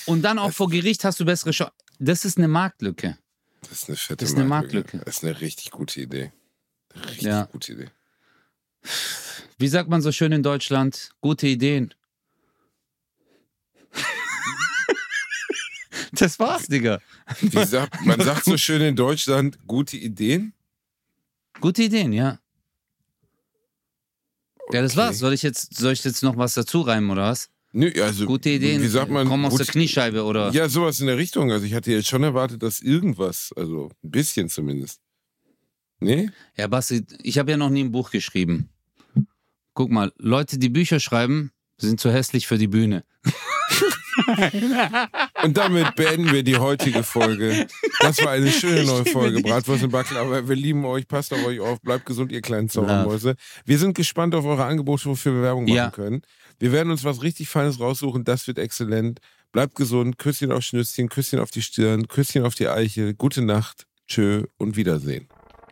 Und 0.05 0.21
dann 0.23 0.37
auch 0.39 0.51
vor 0.51 0.69
Gericht 0.69 1.05
hast 1.05 1.19
du 1.21 1.25
bessere 1.25 1.51
Chancen. 1.51 1.75
Das 1.99 2.25
ist 2.25 2.37
eine 2.37 2.49
Marktlücke. 2.49 3.17
Das 3.61 3.71
ist 3.83 3.87
eine 3.89 3.95
fette 3.95 4.17
Das 4.17 4.29
ist 4.31 4.35
eine 4.37 4.45
Marktlücke. 4.45 4.97
Marktlücke. 4.97 5.05
Das 5.05 5.17
ist 5.17 5.23
eine 5.23 5.39
richtig 5.39 5.71
gute 5.71 6.01
Idee. 6.01 6.33
Richtig 7.07 7.23
Ja. 7.23 7.43
gute 7.51 7.73
Idee. 7.73 7.89
Wie 9.57 9.67
sagt 9.67 9.89
man 9.89 10.01
so 10.01 10.11
schön 10.11 10.31
in 10.31 10.43
Deutschland? 10.43 11.11
Gute 11.21 11.47
Ideen. 11.47 11.93
Das 16.13 16.39
war's, 16.39 16.67
Digga. 16.67 16.99
Wie 17.39 17.65
sagt, 17.65 18.05
man 18.05 18.19
sagt 18.21 18.43
so 18.43 18.57
schön 18.57 18.81
in 18.81 18.95
Deutschland, 18.95 19.57
gute 19.65 19.95
Ideen. 19.97 20.53
Gute 21.61 21.83
Ideen, 21.83 22.11
ja. 22.11 22.39
Ja, 24.73 24.81
das 24.81 24.91
Okay. 24.91 25.01
war's. 25.01 25.19
Soll 25.19 25.33
ich 25.33 25.41
jetzt, 25.41 25.75
soll 25.77 25.93
ich 25.93 26.03
jetzt 26.03 26.21
noch 26.23 26.35
was 26.37 26.53
dazu 26.53 26.81
reimen 26.81 27.09
oder 27.11 27.23
was? 27.23 27.49
Nö, 27.73 27.89
also, 28.03 28.25
Gute 28.25 28.49
Ideen 28.49 28.81
Wie 28.81 28.87
sagt 28.87 29.09
man? 29.09 29.25
kommen 29.27 29.45
aus 29.45 29.55
der 29.55 29.65
Kniescheibe 29.65 30.23
oder? 30.25 30.51
Ja, 30.51 30.67
sowas 30.67 30.99
in 30.99 31.07
der 31.07 31.17
Richtung. 31.17 31.51
Also 31.51 31.65
ich 31.65 31.73
hatte 31.73 31.91
jetzt 31.91 32.09
schon 32.09 32.23
erwartet, 32.23 32.61
dass 32.61 32.81
irgendwas, 32.81 33.53
also 33.55 33.89
ein 34.03 34.11
bisschen 34.11 34.49
zumindest. 34.49 34.99
Nee? 36.01 36.29
Ja, 36.57 36.67
Basti, 36.67 37.05
ich 37.21 37.37
habe 37.37 37.51
ja 37.51 37.57
noch 37.57 37.69
nie 37.69 37.83
ein 37.83 37.91
Buch 37.91 38.11
geschrieben. 38.11 38.69
Guck 39.73 39.89
mal, 39.91 40.11
Leute, 40.17 40.57
die 40.57 40.69
Bücher 40.69 40.99
schreiben, 40.99 41.51
sind 41.77 41.99
zu 42.01 42.11
hässlich 42.11 42.47
für 42.47 42.57
die 42.57 42.67
Bühne. 42.67 43.03
Und 45.43 45.57
damit 45.57 45.95
beenden 45.95 46.31
wir 46.31 46.43
die 46.43 46.57
heutige 46.57 47.03
Folge. 47.03 47.67
Das 47.99 48.17
war 48.23 48.31
eine 48.31 48.51
schöne 48.51 48.83
neue 48.83 49.05
Folge. 49.05 49.41
Bratwurst 49.41 49.83
und 49.83 49.91
Baklava. 49.91 50.47
Wir 50.47 50.55
lieben 50.55 50.85
euch. 50.85 51.07
Passt 51.07 51.33
auf 51.33 51.43
euch 51.45 51.59
auf. 51.59 51.79
Bleibt 51.81 52.05
gesund, 52.05 52.31
ihr 52.31 52.41
kleinen 52.41 52.69
Zaubermäuse. 52.69 53.35
Wir 53.65 53.77
sind 53.79 53.95
gespannt 53.95 54.35
auf 54.35 54.45
eure 54.45 54.65
Angebote, 54.65 55.05
wofür 55.05 55.33
wir 55.35 55.41
Werbung 55.43 55.63
machen 55.63 55.75
Ja. 55.75 55.89
können. 55.91 56.21
Wir 56.59 56.71
werden 56.71 56.91
uns 56.91 57.03
was 57.03 57.21
richtig 57.23 57.49
Feines 57.49 57.79
raussuchen. 57.79 58.23
Das 58.23 58.47
wird 58.47 58.59
exzellent. 58.59 59.19
Bleibt 59.51 59.75
gesund. 59.75 60.17
Küsschen 60.17 60.51
auf 60.51 60.63
Schnüsschen, 60.63 61.09
Küsschen 61.09 61.39
auf 61.39 61.51
die 61.51 61.61
Stirn, 61.61 62.07
Küsschen 62.07 62.43
auf 62.43 62.55
die 62.55 62.67
Eiche. 62.67 63.13
Gute 63.15 63.41
Nacht. 63.41 63.85
Tschö 64.07 64.43
und 64.57 64.75
Wiedersehen. 64.75 65.27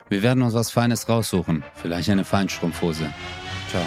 Wir 0.10 0.24
werden 0.24 0.42
uns 0.42 0.56
was 0.56 0.72
Feines 0.72 1.08
raussuchen. 1.08 1.64
Vielleicht 1.76 2.10
eine 2.10 2.26
Feinstrumpfhose. 2.26 3.14
Ciao. 3.70 3.84